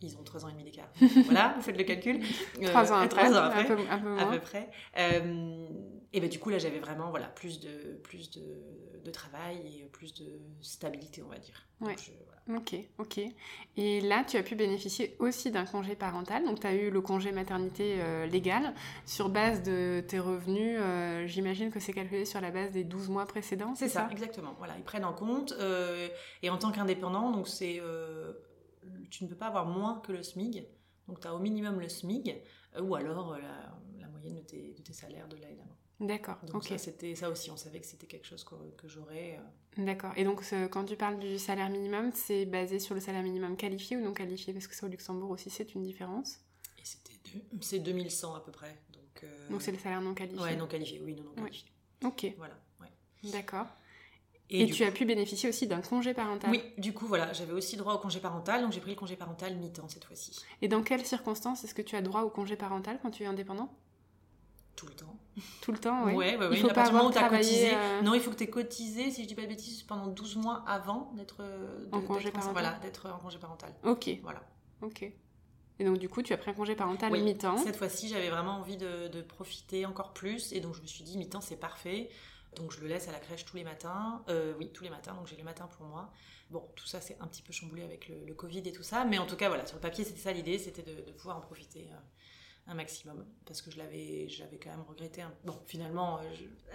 ils 0.01 0.17
ont 0.17 0.23
trois 0.23 0.45
ans 0.45 0.49
et 0.49 0.53
demi 0.53 0.65
d'écart. 0.65 0.89
voilà, 1.25 1.55
vous 1.57 1.63
faites 1.63 1.77
le 1.77 1.85
calcul. 1.85 2.21
Trois 2.63 2.93
ans 2.93 2.97
après, 2.99 3.29
ans 3.29 3.35
après 3.35 3.61
un, 3.61 3.65
peu, 3.65 3.83
un 3.91 3.99
peu 3.99 4.09
moins. 4.09 4.19
à 4.19 4.27
peu 4.27 4.41
près. 4.41 4.71
et 4.97 6.21
ben 6.21 6.29
du 6.29 6.39
coup 6.39 6.51
là, 6.51 6.59
j'avais 6.59 6.81
vraiment 6.81 7.11
voilà 7.11 7.27
plus 7.27 7.61
de 7.61 7.99
plus 8.03 8.31
de, 8.31 8.43
de, 9.05 9.11
travail 9.11 9.57
et 9.67 9.85
plus 9.93 10.15
de 10.15 10.41
stabilité, 10.61 11.23
on 11.23 11.29
va 11.29 11.39
dire. 11.39 11.67
Ouais. 11.81 11.97
Ok, 12.57 12.77
ok. 12.99 13.21
Et 13.77 14.01
là, 14.01 14.25
tu 14.25 14.39
as 14.39 14.43
pu 14.43 14.55
bénéficier 14.55 15.15
aussi 15.19 15.51
d'un 15.51 15.67
congé 15.67 15.95
parental. 15.95 16.45
Donc, 16.47 16.61
tu 16.61 16.67
as 16.67 16.75
eu 16.75 16.91
le 16.91 17.01
congé 17.03 17.31
maternité 17.31 17.97
euh, 17.99 18.27
légal 18.27 18.75
sur 19.05 19.29
base 19.29 19.63
de 19.63 20.03
tes 20.07 20.19
revenus. 20.19 20.79
Euh, 20.81 21.27
j'imagine 21.27 21.71
que 21.71 21.79
c'est 21.79 21.93
calculé 21.93 22.25
sur 22.25 22.41
la 22.41 22.51
base 22.51 22.71
des 22.71 22.85
12 22.85 23.11
mois 23.11 23.27
précédents. 23.27 23.75
C'est 23.75 23.89
ça, 23.89 24.09
exactement. 24.11 24.55
Voilà, 24.57 24.75
ils 24.79 24.85
prennent 24.85 25.05
en 25.05 25.13
compte. 25.13 25.53
Euh, 25.61 26.09
et 26.43 26.49
en 26.49 26.57
tant 26.57 26.73
qu'indépendant, 26.73 27.33
donc 27.33 27.49
c'est 27.49 27.83
tu 29.11 29.25
ne 29.25 29.29
peux 29.29 29.37
pas 29.37 29.47
avoir 29.47 29.67
moins 29.67 30.01
que 30.01 30.13
le 30.13 30.23
SMIG. 30.23 30.67
Donc 31.07 31.21
tu 31.21 31.27
as 31.27 31.35
au 31.35 31.39
minimum 31.39 31.81
le 31.81 31.89
SMIG 31.89 32.43
ou 32.81 32.95
alors 32.95 33.37
la, 33.39 34.09
moyenne 34.09 34.37
de 34.37 34.43
tes, 34.43 34.75
de 34.75 34.83
tes 34.83 34.93
salaires 34.93 35.29
de 35.29 35.37
là 35.37 35.51
et 35.51 35.55
d'avant. 35.55 35.77
D'accord. 36.01 36.39
Donc 36.47 36.65
ça, 36.65 36.79
c'était 36.79 37.15
ça 37.15 37.29
aussi, 37.29 37.51
on 37.51 37.57
savait 37.57 37.81
que 37.81 37.87
c'était 37.87 38.07
quelque 38.07 38.27
chose 38.27 38.45
que, 38.45 38.55
que 38.77 38.89
j'aurais. 38.89 39.41
D'accord. 39.77 40.13
Et 40.17 40.25
donc 40.25 40.43
quand 40.71 40.85
tu 40.85 40.97
parles 40.97 41.19
du 41.19 41.39
salaire 41.39 41.71
minimum, 41.71 42.13
c'est 42.15 42.47
basé 42.47 42.79
sur 42.79 42.95
le 42.95 43.01
salaire 43.01 43.23
minimum 43.23 43.57
qualifié 43.57 43.97
ou 43.97 44.01
non 44.01 44.13
qualifié? 44.13 44.53
Parce 44.53 44.67
que 44.67 44.75
c'est 44.75 44.85
au 44.85 44.89
Luxembourg 44.89 45.31
aussi, 45.31 45.51
c'est 45.51 45.75
une 45.75 45.83
différence. 45.83 46.41
Et 46.79 46.85
c'était 46.85 47.15
c'est 47.61 47.81
2100 47.81 48.35
à 48.35 48.41
peu 48.41 48.53
près. 48.53 48.79
Donc 48.93 49.25
donc 49.51 49.63
c'est 49.63 49.73
le 49.73 49.79
salaire 49.79 50.01
non 50.01 50.15
qualifié. 50.15 50.41
Ouais, 50.41 50.57
non 50.57 50.67
qualifié, 50.67 51.01
oui, 51.01 51.15
non, 51.15 51.25
non 51.25 51.35
qualifié. 51.35 51.71
Ok. 52.05 52.35
Voilà. 52.37 52.59
D'accord. 53.25 53.67
Et, 54.51 54.71
tu 54.71 54.85
as 54.85 54.91
pu 54.91 55.05
bénéficier 55.05 55.49
aussi 55.49 55.67
d'un 55.67 55.83
congé 55.83 56.15
parental 56.15 56.51
Oui, 56.51 56.63
du 56.79 56.95
coup, 56.95 57.07
voilà, 57.07 57.33
j'avais 57.35 57.53
aussi 57.53 57.77
droit 57.77 57.95
au 57.95 57.99
congé 57.99 58.19
parental, 58.19 58.63
donc 58.63 58.73
j'ai 58.73 58.81
pris 58.81 58.93
le 58.93 58.97
congé 58.97 59.15
parental 59.15 59.57
mi-temps 59.57 59.89
cette 59.89 60.05
fois-ci. 60.05 60.41
Et 60.63 60.69
dans 60.69 60.83
quelles 60.83 61.05
circonstances 61.05 61.65
est-ce 61.65 61.75
que 61.75 61.83
tu 61.83 61.97
as 61.97 62.03
droit 62.03 62.23
au 62.23 62.31
congé 62.31 62.57
parental 62.57 62.99
quand 63.03 63.11
tu 63.11 63.25
es 63.25 63.27
indépendant? 63.27 63.71
Tout 64.75 64.87
le 64.87 64.95
temps. 64.95 65.17
Tout 65.61 65.73
le 65.73 65.79
temps, 65.79 66.05
oui. 66.05 66.15
Ouais, 66.15 66.37
ouais, 66.37 66.49
Il 66.53 66.59
faut 66.59 66.69
pas 66.69 66.87
avoir 66.87 67.11
cotisé. 67.13 67.75
Euh, 67.75 68.03
non, 68.03 68.15
il 68.15 68.21
faut 68.21 68.31
que 68.31 68.37
tu 68.37 68.45
aies 68.45 68.51
cotisé, 68.51 69.11
si 69.11 69.25
je 69.25 69.29
dis 69.29 69.35
pas 69.35 69.43
de 69.43 69.49
bêtises, 69.49 69.83
pendant 69.83 70.07
12 70.07 70.37
mois 70.37 70.65
avant 70.67 71.13
d'être 71.15 71.45
en 71.93 72.01
congé 72.01 72.31
parental. 72.31 72.53
Voilà, 72.53 72.79
d'être 72.79 73.11
en 73.11 73.19
congé 73.19 73.39
parental. 73.39 73.75
Ok. 73.85 74.09
Voilà. 74.23 74.41
Ok. 74.81 75.13
Et 75.81 75.85
donc, 75.85 75.99
du 75.99 76.09
coup, 76.09 76.23
tu 76.23 76.33
as 76.33 76.37
pris 76.37 76.51
un 76.51 76.55
congé 76.55 76.75
parental 76.75 77.13
mi-temps. 77.13 77.57
Cette 77.59 77.77
fois-ci, 77.77 78.09
j'avais 78.09 78.31
vraiment 78.31 78.59
envie 78.59 78.77
de, 78.77 79.09
de, 79.09 79.23
profiter 79.23 79.87
encore 79.87 80.13
plus. 80.13 80.53
Et 80.53 80.61
donc, 80.61 80.75
je 80.75 80.83
me 80.83 80.87
suis 80.87 81.05
dit, 81.05 81.19
mi-temps, 81.19 81.41
c'est 81.41 81.57
parfait. 81.57 82.09
Donc 82.59 82.73
je 82.73 82.81
le 82.81 82.89
laisse 82.89 83.09
à 83.09 83.13
la 83.13 83.21
crèche 83.21 83.45
tous 83.45 83.57
les 83.57 83.65
matins. 83.65 84.23
Euh, 84.29 84.53
oui, 84.59 84.71
tous 84.73 84.85
les 84.85 84.91
matins, 84.91 85.15
donc 85.15 85.27
j'ai 85.27 85.37
le 85.37 85.45
matin 85.45 85.69
pour 85.77 85.87
moi. 85.87 86.11
Bon, 86.51 86.65
tout 86.75 86.87
ça 86.87 87.01
c'est 87.01 87.17
un 87.21 87.27
petit 87.27 87.43
peu 87.43 87.53
chamboulé 87.53 87.83
avec 87.85 88.09
le, 88.09 88.35
Covid 88.35 88.63
et 88.67 88.73
tout 88.73 88.83
ça, 88.83 89.05
mais 89.05 89.19
en 89.19 89.27
tout 89.27 89.37
cas 89.37 89.49
voilà, 89.49 89.67
sur 89.67 89.77
le 89.77 89.81
papier 89.81 90.05
c'était 90.05 90.21
ça 90.21 90.33
l'idée, 90.33 90.59
c'était 90.59 90.83
de, 90.83 91.13
pouvoir 91.13 91.37
en 91.37 91.41
profiter. 91.41 91.89
Euh, 91.91 91.97
un 92.71 92.75
maximum 92.75 93.25
parce 93.47 93.63
que 93.63 93.71
je 93.71 93.79
l'avais 93.79 94.29
quand 94.63 94.69
même 94.69 94.85
regretté 94.87 95.23
bon 95.43 95.59
finalement 95.67 96.21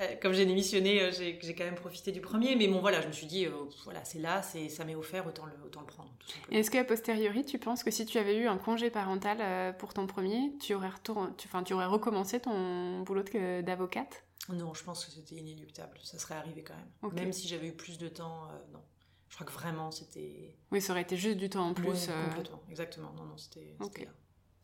euh, 0.01 0.15
comme 0.19 0.33
j'ai 0.33 0.47
démissionné 0.47 1.11
j'ai 1.11 1.53
quand 1.55 1.65
même 1.65 1.75
profité 1.75 2.11
du 2.11 2.19
premier 2.19 2.55
mais 2.55 2.67
bon 2.67 2.79
voilà 2.79 2.99
je 2.99 3.05
me 3.05 3.11
suis 3.11 3.27
dit 3.27 3.45
voilà 3.83 4.03
c'est 4.03 4.17
là 4.17 4.41
c'est 4.41 4.69
ça 4.69 4.85
m'est 4.85 4.95
offert 4.95 5.27
autant 5.27 5.45
le 5.45 5.53
autant 5.63 5.81
le 5.81 5.85
prendre 5.85 6.11
est-ce 6.49 6.71
qu'à 6.71 6.83
posteriori 6.83 7.45
tu 7.45 7.59
penses 7.59 7.83
que 7.83 7.91
si 7.91 8.07
tu 8.07 8.17
avais 8.17 8.37
eu 8.37 8.47
un 8.47 8.57
congé 8.57 8.89
parental 8.89 9.77
pour 9.77 9.93
ton 9.93 10.07
premier 10.07 10.55
tu 10.59 10.73
aurais 10.73 10.89
tu 11.03 11.73
aurais 11.75 11.85
recommencé 11.85 12.39
ton 12.39 13.01
boulot 13.01 13.25
d'avocate? 13.61 14.23
Non, 14.49 14.73
je 14.73 14.83
pense 14.83 15.05
que 15.05 15.11
c'était 15.11 15.35
inéluctable. 15.35 15.97
Ça 16.03 16.19
serait 16.19 16.35
arrivé 16.35 16.63
quand 16.63 16.75
même. 16.75 17.13
Même 17.13 17.33
si 17.33 17.47
j'avais 17.47 17.67
eu 17.67 17.73
plus 17.73 17.97
de 17.97 18.07
temps, 18.09 18.47
euh, 18.49 18.73
non. 18.73 18.81
Je 19.29 19.35
crois 19.35 19.47
que 19.47 19.53
vraiment 19.53 19.89
c'était. 19.89 20.55
Oui, 20.71 20.81
ça 20.81 20.93
aurait 20.93 21.01
été 21.01 21.17
juste 21.17 21.37
du 21.37 21.49
temps 21.49 21.67
en 21.67 21.73
plus. 21.73 22.07
Euh. 22.09 22.25
complètement, 22.27 22.61
exactement. 22.69 23.11
Non, 23.15 23.23
non, 23.23 23.37
c'était 23.37 23.75
là. 23.79 24.11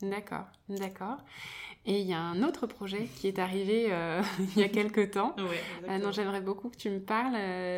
D'accord, 0.02 0.46
d'accord. 0.70 1.18
Et 1.86 2.00
il 2.00 2.08
y 2.08 2.14
a 2.14 2.20
un 2.20 2.44
autre 2.44 2.68
projet 2.68 3.10
qui 3.18 3.28
est 3.28 3.40
arrivé 3.40 3.88
euh, 3.90 4.22
il 4.56 4.62
y 4.62 4.64
a 4.64 4.70
quelques 4.70 5.12
temps. 5.12 5.36
Ouais, 5.38 5.98
non, 6.00 6.12
j'aimerais 6.12 6.40
beaucoup 6.40 6.70
que 6.70 6.78
tu 6.78 6.90
me 6.90 7.00
parles 7.00 7.36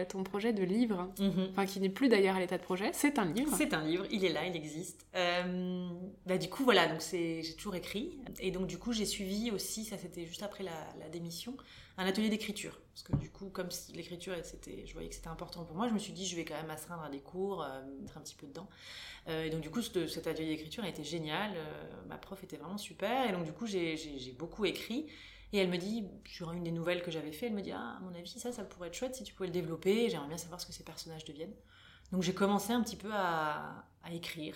ton 0.08 0.24
projet 0.24 0.54
de 0.54 0.64
livre, 0.64 1.10
mhm. 1.20 1.50
enfin 1.52 1.66
qui 1.66 1.80
n'est 1.80 1.90
plus 1.90 2.10
d'ailleurs 2.10 2.36
à 2.36 2.40
l'état 2.40 2.58
de 2.58 2.64
projet. 2.64 2.92
C'est 2.94 3.18
un 3.20 3.26
livre. 3.26 3.56
C'est 3.56 3.74
un 3.74 3.84
livre. 3.84 4.06
Il 4.12 4.26
est 4.26 4.34
là, 4.34 4.46
il 4.46 4.56
existe. 4.56 5.06
bah, 5.14 6.38
du 6.38 6.50
coup, 6.50 6.64
voilà. 6.64 6.88
Donc 6.88 7.02
c'est, 7.02 7.42
j'ai 7.42 7.56
toujours 7.56 7.76
écrit. 7.76 8.18
Et 8.40 8.52
donc 8.52 8.68
du 8.68 8.78
coup, 8.78 8.92
j'ai 8.92 9.06
suivi 9.06 9.50
aussi. 9.52 9.86
Ça, 9.86 9.98
c'était 9.98 10.26
juste 10.26 10.44
après 10.44 10.64
la, 10.64 10.90
la 11.00 11.10
démission 11.10 11.56
un 11.98 12.06
atelier 12.06 12.30
d'écriture. 12.30 12.80
Parce 12.94 13.04
que 13.04 13.16
du 13.16 13.30
coup, 13.30 13.50
comme 13.50 13.70
l'écriture, 13.94 14.36
je 14.36 14.94
voyais 14.94 15.10
que 15.10 15.16
c'était 15.16 15.30
important 15.30 15.64
pour 15.64 15.76
moi, 15.76 15.88
je 15.88 15.94
me 15.94 16.00
suis 16.00 16.14
dit, 16.14 16.26
je 16.26 16.36
vais 16.36 16.46
quand 16.46 16.56
même 16.56 16.70
astreindre 16.70 17.04
à 17.04 17.10
des 17.10 17.22
cours, 17.22 17.64
euh, 17.64 17.82
mettre 18.02 18.18
un 18.18 18.22
petit 18.22 18.36
peu 18.36 18.48
dedans. 18.48 18.68
Euh, 19.28 19.46
et 19.46 19.50
donc 19.50 19.62
du 19.62 19.70
coup, 19.70 19.82
cet 19.82 20.28
atelier 20.28 20.50
d'écriture 20.50 20.84
a 20.84 20.90
été 20.90 21.04
génial. 21.04 21.52
Euh, 21.56 22.06
ma 22.08 22.18
prof 22.18 22.44
était 22.44 22.58
vraiment 22.58 22.78
super. 22.78 23.30
Et 23.30 23.32
donc 23.32 23.46
du 23.46 23.54
coup, 23.54 23.66
j'ai 23.66 24.36
beaucoup 24.38 24.66
écrit. 24.66 25.08
Et 25.54 25.58
elle 25.58 25.70
me 25.70 25.78
dit, 25.78 26.06
sur 26.26 26.52
une 26.52 26.64
des 26.64 26.72
nouvelles 26.72 27.02
que 27.02 27.12
j'avais 27.12 27.34
fait, 27.34 27.48
elle 27.48 27.54
me 27.54 27.62
dit, 27.62 27.72
ah, 27.72 27.98
à 27.98 28.00
mon 28.00 28.14
avis, 28.16 28.30
ça, 28.30 28.52
ça 28.52 28.64
pourrait 28.64 28.88
être 28.88 28.94
chouette 28.94 29.16
si 29.16 29.24
tu 29.24 29.34
pouvais 29.34 29.48
le 29.48 29.54
développer. 29.54 30.10
J'aimerais 30.10 30.30
bien 30.30 30.38
savoir 30.38 30.62
ce 30.62 30.66
que 30.66 30.74
ces 30.74 30.84
personnages 30.84 31.26
deviennent. 31.26 31.56
Donc 32.12 32.24
j'ai 32.24 32.34
commencé 32.34 32.74
un 32.74 32.82
petit 32.82 32.98
peu 32.98 33.10
à, 33.12 33.86
à 34.04 34.12
écrire, 34.14 34.56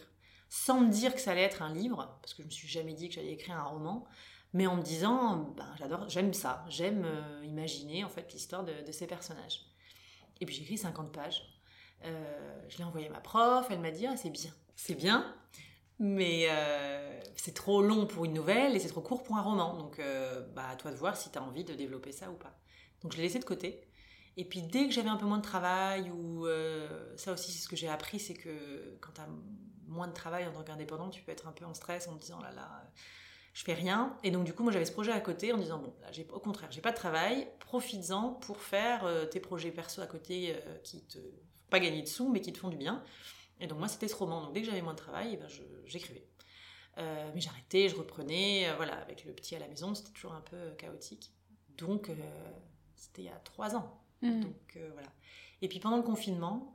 sans 0.49 0.81
me 0.81 0.91
dire 0.91 1.13
que 1.13 1.21
ça 1.21 1.31
allait 1.31 1.43
être 1.43 1.61
un 1.61 1.73
livre, 1.73 2.17
parce 2.21 2.33
que 2.33 2.43
je 2.43 2.47
me 2.47 2.51
suis 2.51 2.67
jamais 2.67 2.93
dit 2.93 3.07
que 3.07 3.15
j'allais 3.15 3.31
écrire 3.31 3.55
un 3.55 3.63
roman 3.63 4.05
mais 4.55 4.67
en 4.67 4.77
me 4.77 4.81
disant, 4.81 5.53
ben, 5.57 5.67
j'adore, 5.77 6.07
j'aime 6.07 6.33
ça, 6.33 6.63
j'aime 6.69 7.03
euh, 7.03 7.43
imaginer 7.43 8.05
en 8.05 8.09
fait 8.09 8.31
l'histoire 8.31 8.63
de, 8.63 8.89
ces 8.89 9.05
personnages. 9.05 9.65
Et 10.39 10.45
puis 10.45 10.55
j'ai 10.55 10.61
écrit 10.61 10.77
50 10.77 11.11
pages. 11.11 11.43
Euh, 12.05 12.65
je 12.69 12.77
l'ai 12.77 12.85
envoyé 12.85 13.07
à 13.07 13.09
ma 13.09 13.19
prof, 13.19 13.67
elle 13.69 13.81
m'a 13.81 13.91
dit, 13.91 14.07
ah, 14.07 14.15
c'est 14.15 14.29
bien, 14.29 14.53
c'est 14.77 14.95
bien, 14.95 15.35
mais 15.99 16.47
euh, 16.49 17.19
c'est 17.35 17.53
trop 17.53 17.81
long 17.81 18.05
pour 18.05 18.23
une 18.23 18.31
nouvelle 18.31 18.77
et 18.77 18.79
c'est 18.79 18.87
trop 18.87 19.01
court 19.01 19.23
pour 19.23 19.35
un 19.35 19.41
roman. 19.41 19.75
Donc 19.75 20.01
bah, 20.55 20.69
à 20.69 20.77
toi 20.77 20.91
de 20.91 20.95
voir 20.95 21.17
si 21.17 21.29
tu 21.29 21.37
as 21.37 21.43
envie 21.43 21.65
de 21.65 21.73
développer 21.73 22.13
ça 22.13 22.31
ou 22.31 22.35
pas. 22.35 22.57
Donc 23.01 23.11
je 23.11 23.17
l'ai 23.17 23.23
laissé 23.23 23.39
de 23.39 23.45
côté. 23.45 23.81
Et 24.37 24.45
puis 24.45 24.61
dès 24.61 24.87
que 24.87 24.93
j'avais 24.93 25.09
un 25.09 25.17
peu 25.17 25.25
moins 25.25 25.39
de 25.39 25.43
travail, 25.43 26.09
ou 26.11 26.47
ça 27.17 27.33
aussi 27.33 27.51
c'est 27.51 27.61
ce 27.61 27.67
que 27.67 27.75
j'ai 27.75 27.89
appris, 27.89 28.21
c'est 28.21 28.35
que 28.35 28.97
quand 29.01 29.11
tu 29.15 29.19
as 29.19 29.27
moins 29.85 30.07
de 30.07 30.13
travail 30.13 30.47
en 30.47 30.53
tant 30.53 30.63
qu'indépendant, 30.63 31.09
tu 31.09 31.21
peux 31.23 31.33
être 31.33 31.45
un 31.45 31.51
peu 31.51 31.65
en 31.65 31.73
stress 31.73 32.07
en 32.07 32.15
te 32.15 32.21
disant, 32.21 32.37
oh 32.39 32.43
là 32.43 32.53
là 32.53 32.83
je 33.55 33.63
fais 33.63 33.73
rien. 33.73 34.15
Et 34.21 34.31
donc, 34.31 34.43
du 34.43 34.53
coup, 34.53 34.63
moi, 34.63 34.71
j'avais 34.73 34.85
ce 34.85 34.91
projet 34.91 35.13
à 35.13 35.21
côté 35.21 35.53
en 35.53 35.57
disant, 35.57 35.79
bon, 35.79 35.93
là, 36.01 36.11
j'ai, 36.11 36.27
au 36.29 36.39
contraire, 36.39 36.69
j'ai 36.71 36.81
pas 36.81 36.91
de 36.91 36.97
travail, 36.97 37.47
profites-en 37.59 38.33
pour 38.33 38.61
faire 38.61 39.05
euh, 39.05 39.25
tes 39.25 39.39
projets 39.39 39.71
perso 39.71 40.01
à 40.01 40.07
côté 40.07 40.53
euh, 40.53 40.77
qui 40.83 41.01
te 41.05 41.17
pas 41.69 41.79
gagner 41.79 42.01
de 42.01 42.07
sous, 42.07 42.29
mais 42.29 42.41
qui 42.41 42.51
te 42.51 42.57
font 42.59 42.67
du 42.67 42.75
bien. 42.75 43.01
Et 43.61 43.67
donc, 43.67 43.79
moi, 43.79 43.87
c'était 43.87 44.09
ce 44.09 44.15
roman. 44.15 44.41
Donc, 44.41 44.53
dès 44.53 44.59
que 44.59 44.67
j'avais 44.67 44.81
moins 44.81 44.93
de 44.93 44.99
travail, 44.99 45.29
eh 45.33 45.37
ben, 45.37 45.47
j'écrivais. 45.85 46.27
Euh, 46.97 47.31
mais 47.33 47.39
j'arrêtais, 47.39 47.87
je 47.87 47.95
reprenais. 47.95 48.67
voilà, 48.75 48.97
avec 48.97 49.23
le 49.23 49.31
petit 49.31 49.55
à 49.55 49.59
la 49.59 49.69
maison, 49.69 49.95
c'était 49.95 50.11
toujours 50.11 50.33
un 50.33 50.41
peu 50.41 50.71
chaotique. 50.77 51.31
Donc, 51.77 52.11
c'était 52.95 53.21
il 53.21 53.25
y 53.25 53.29
a 53.29 53.39
trois 53.45 53.75
ans. 53.77 54.01
Mmh. 54.21 54.41
Donc, 54.41 54.77
voilà. 54.93 55.09
Et 55.61 55.69
puis, 55.69 55.79
pendant 55.79 55.97
le 55.97 56.03
confinement, 56.03 56.73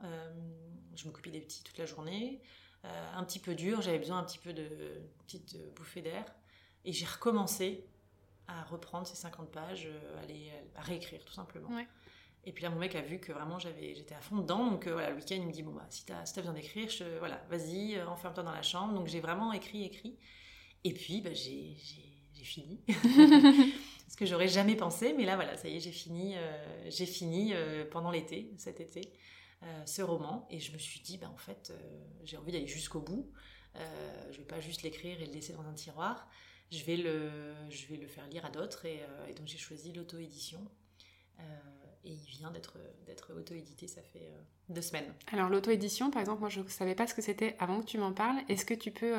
je 0.95 1.05
m'occupais 1.05 1.29
des 1.29 1.41
petits 1.41 1.63
toute 1.63 1.77
la 1.77 1.85
journée. 1.85 2.41
un 2.83 3.23
petit 3.23 3.39
peu 3.39 3.53
dur, 3.53 3.81
j'avais 3.81 3.99
besoin 3.99 4.17
un 4.17 4.23
petit 4.23 4.39
peu 4.39 4.51
de 4.51 4.67
petite 5.25 5.57
bouffée 5.75 6.01
d'air. 6.01 6.25
Et 6.85 6.93
j'ai 6.93 7.05
recommencé 7.05 7.85
à 8.47 8.63
reprendre 8.63 9.07
ces 9.07 9.15
50 9.15 9.51
pages, 9.51 9.87
euh, 9.87 10.21
à, 10.21 10.25
les, 10.25 10.51
à 10.75 10.81
réécrire 10.81 11.23
tout 11.25 11.33
simplement. 11.33 11.69
Et 12.43 12.51
puis 12.51 12.63
là, 12.63 12.69
mon 12.69 12.79
mec 12.79 12.95
a 12.95 13.01
vu 13.01 13.19
que 13.19 13.31
vraiment 13.31 13.59
j'avais, 13.59 13.93
j'étais 13.95 14.15
à 14.15 14.21
fond 14.21 14.37
dedans. 14.37 14.69
Donc 14.69 14.87
euh, 14.87 14.93
voilà, 14.93 15.11
le 15.11 15.15
week-end, 15.15 15.35
il 15.35 15.45
me 15.45 15.51
dit 15.51 15.63
Bon, 15.63 15.71
bah, 15.71 15.85
si 15.89 16.05
t'as 16.05 16.21
as 16.21 16.35
besoin 16.35 16.53
d'écrire, 16.53 16.89
voilà, 17.19 17.43
vas-y, 17.49 17.95
euh, 17.95 18.07
enferme-toi 18.07 18.43
dans 18.43 18.51
la 18.51 18.63
chambre. 18.63 18.93
Donc 18.93 19.07
j'ai 19.07 19.19
vraiment 19.19 19.53
écrit, 19.53 19.83
écrit. 19.83 20.17
Et 20.83 20.93
puis, 20.93 21.21
bah, 21.21 21.33
j'ai 21.33 21.75
fini. 22.43 22.81
Ce 24.07 24.17
que 24.17 24.25
j'aurais 24.25 24.47
jamais 24.47 24.75
pensé. 24.75 25.13
Mais 25.13 25.25
là, 25.25 25.35
voilà, 25.35 25.55
ça 25.55 25.69
y 25.69 25.77
est, 25.77 25.79
j'ai 25.79 25.91
fini, 25.91 26.35
j'ai 26.89 27.05
fini 27.05 27.53
pendant 27.91 28.09
l'été, 28.09 28.51
cet 28.57 28.81
été, 28.81 29.13
ce 29.85 30.01
roman. 30.01 30.47
Et 30.49 30.59
je 30.59 30.73
me 30.73 30.79
suis 30.79 30.99
dit 31.01 31.19
bah, 31.19 31.29
En 31.31 31.37
fait, 31.37 31.71
j'ai 32.23 32.37
envie 32.37 32.51
d'aller 32.51 32.67
jusqu'au 32.67 32.99
bout. 32.99 33.31
je 34.31 34.37
vais 34.37 34.43
pas 34.43 34.59
juste 34.59 34.81
l'écrire 34.81 35.21
et 35.21 35.25
le 35.27 35.31
laisser 35.31 35.53
dans 35.53 35.61
un 35.61 35.73
tiroir 35.73 36.27
je 36.71 36.83
vais 36.85 36.97
le, 36.97 37.29
je 37.69 37.85
vais 37.87 37.97
le 37.97 38.07
faire 38.07 38.25
lire 38.27 38.45
à 38.45 38.49
d'autres. 38.49 38.85
Et, 38.85 39.01
euh, 39.01 39.33
donc 39.33 39.47
j'ai 39.47 39.57
choisi 39.57 39.91
l'auto-édition. 39.91 40.59
Euh, 41.39 41.43
et 42.03 42.13
il 42.13 42.29
vient 42.29 42.49
d'être, 42.49 42.79
d'être 43.05 43.31
auto-édité, 43.33 43.87
ça 43.87 44.01
fait 44.01 44.31
euh, 44.31 44.41
deux 44.69 44.81
semaines. 44.81 45.13
Alors 45.31 45.49
l'auto-édition, 45.49 46.09
par 46.09 46.21
exemple, 46.21 46.39
moi 46.39 46.49
je 46.49 46.61
ne 46.61 46.67
savais 46.67 46.95
pas 46.95 47.05
ce 47.05 47.13
que 47.13 47.21
c'était 47.21 47.55
avant 47.59 47.81
que 47.81 47.85
tu 47.85 47.99
m'en 47.99 48.11
parles. 48.11 48.37
Est-ce 48.49 48.65
que 48.65 48.73
tu 48.73 48.89
peux 48.89 49.13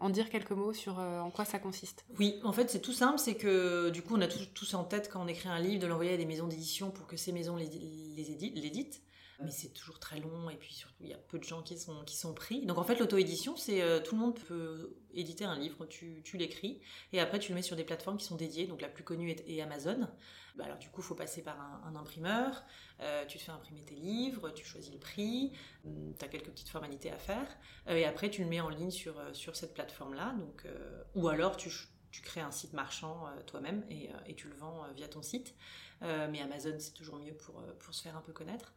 en 0.00 0.10
dire 0.10 0.28
quelques 0.28 0.50
mots 0.50 0.74
sur 0.74 0.98
en 0.98 1.30
quoi 1.30 1.46
ça 1.46 1.58
consiste? 1.58 2.04
Oui, 2.18 2.38
en 2.44 2.52
fait 2.52 2.68
c'est 2.68 2.80
tout 2.80 2.92
simple, 2.92 3.18
c'est 3.18 3.36
que 3.36 3.88
du 3.88 4.02
coup 4.02 4.16
on 4.16 4.20
a 4.20 4.28
tous, 4.28 4.74
en 4.74 4.84
tête 4.84 5.08
quand 5.10 5.24
on 5.24 5.28
écrit 5.28 5.48
un 5.48 5.58
livre 5.58 5.80
de 5.80 5.86
l'envoyer 5.86 6.12
à 6.12 6.16
des 6.18 6.26
maisons 6.26 6.48
d'édition 6.48 6.90
pour 6.90 7.06
que 7.06 7.16
ces 7.16 7.32
maisons 7.32 7.56
les, 7.56 7.66
les 7.68 8.52
l'éditent 8.54 9.00
mais 9.40 9.50
c'est 9.52 9.68
toujours 9.68 10.00
très 10.00 10.18
long 10.18 10.50
et 10.50 10.56
puis 10.56 10.74
surtout 10.74 11.04
il 11.04 11.10
y 11.10 11.14
a 11.14 11.18
peu 11.18 11.38
de 11.38 11.44
gens 11.44 11.62
qui 11.62 11.78
sont, 11.78 12.02
qui 12.04 12.16
sont 12.16 12.34
pris. 12.34 12.66
Donc 12.66 12.78
en 12.78 12.84
fait 12.84 12.98
l'auto-édition, 12.98 13.56
c'est 13.56 13.82
euh, 13.82 14.00
tout 14.00 14.16
le 14.16 14.20
monde 14.20 14.38
peut 14.38 14.96
éditer 15.14 15.44
un 15.44 15.56
livre, 15.56 15.86
tu, 15.86 16.22
tu 16.24 16.36
l'écris 16.36 16.80
et 17.12 17.20
après 17.20 17.38
tu 17.38 17.50
le 17.50 17.54
mets 17.54 17.62
sur 17.62 17.76
des 17.76 17.84
plateformes 17.84 18.16
qui 18.16 18.24
sont 18.24 18.34
dédiées, 18.34 18.66
donc 18.66 18.80
la 18.80 18.88
plus 18.88 19.04
connue 19.04 19.30
est, 19.30 19.60
Amazon. 19.60 20.08
Bah, 20.56 20.64
alors 20.64 20.78
du 20.78 20.88
coup 20.88 21.02
il 21.02 21.04
faut 21.04 21.14
passer 21.14 21.42
par 21.42 21.56
un, 21.86 21.94
imprimeur, 21.94 22.64
euh, 23.00 23.24
tu 23.26 23.38
te 23.38 23.44
fais 23.44 23.52
imprimer 23.52 23.84
tes 23.84 23.94
livres, 23.94 24.50
tu 24.50 24.64
choisis 24.64 24.92
le 24.92 24.98
prix, 24.98 25.52
hum, 25.84 26.14
tu 26.18 26.24
as 26.24 26.28
quelques 26.28 26.50
petites 26.50 26.68
formalités 26.68 27.12
à 27.12 27.18
faire 27.18 27.46
euh, 27.86 27.94
et 27.94 28.04
après 28.04 28.30
tu 28.30 28.42
le 28.42 28.48
mets 28.48 28.60
en 28.60 28.68
ligne 28.68 28.90
sur, 28.90 29.14
sur 29.32 29.54
cette 29.54 29.72
plateforme-là. 29.74 30.34
Donc, 30.38 30.66
ou 31.14 31.28
alors 31.28 31.56
tu, 31.56 31.70
tu 32.10 32.22
crées 32.22 32.40
un 32.40 32.50
site 32.50 32.72
marchand 32.72 33.26
toi-même 33.46 33.84
et, 33.88 34.10
et, 34.26 34.34
tu 34.34 34.48
le 34.48 34.56
vends 34.56 34.84
via 34.96 35.06
ton 35.06 35.22
site. 35.22 35.54
Mais 36.00 36.40
Amazon, 36.40 36.74
c'est 36.78 36.94
toujours 36.94 37.18
mieux 37.18 37.34
pour, 37.34 37.62
pour 37.78 37.94
se 37.94 38.02
faire 38.02 38.16
un 38.16 38.20
peu 38.20 38.32
connaître. 38.32 38.72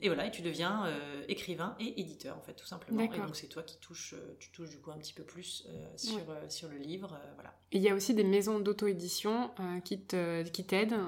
Et 0.00 0.08
voilà, 0.08 0.26
et 0.26 0.30
tu 0.30 0.40
deviens 0.42 0.86
euh, 0.86 1.22
écrivain 1.28 1.76
et 1.78 2.00
éditeur, 2.00 2.36
en 2.36 2.40
fait, 2.40 2.54
tout 2.54 2.66
simplement. 2.66 3.02
Et 3.02 3.08
donc, 3.08 3.36
c'est 3.36 3.48
toi 3.48 3.62
qui 3.62 3.76
touches, 3.78 4.14
euh, 4.14 4.36
tu 4.38 4.50
touches 4.50 4.70
du 4.70 4.78
coup 4.78 4.90
un 4.90 4.96
petit 4.96 5.12
peu 5.12 5.22
plus 5.22 5.66
euh, 5.68 5.86
sur, 5.96 6.20
sur 6.48 6.68
le 6.68 6.76
livre. 6.76 7.18
voilà. 7.34 7.52
il 7.70 7.82
y 7.82 7.90
a 7.90 7.94
aussi 7.94 8.14
des 8.14 8.24
maisons 8.24 8.60
d'auto-édition 8.60 9.50
qui 9.84 10.00
t'aident 10.00 10.46
qui 10.54 10.66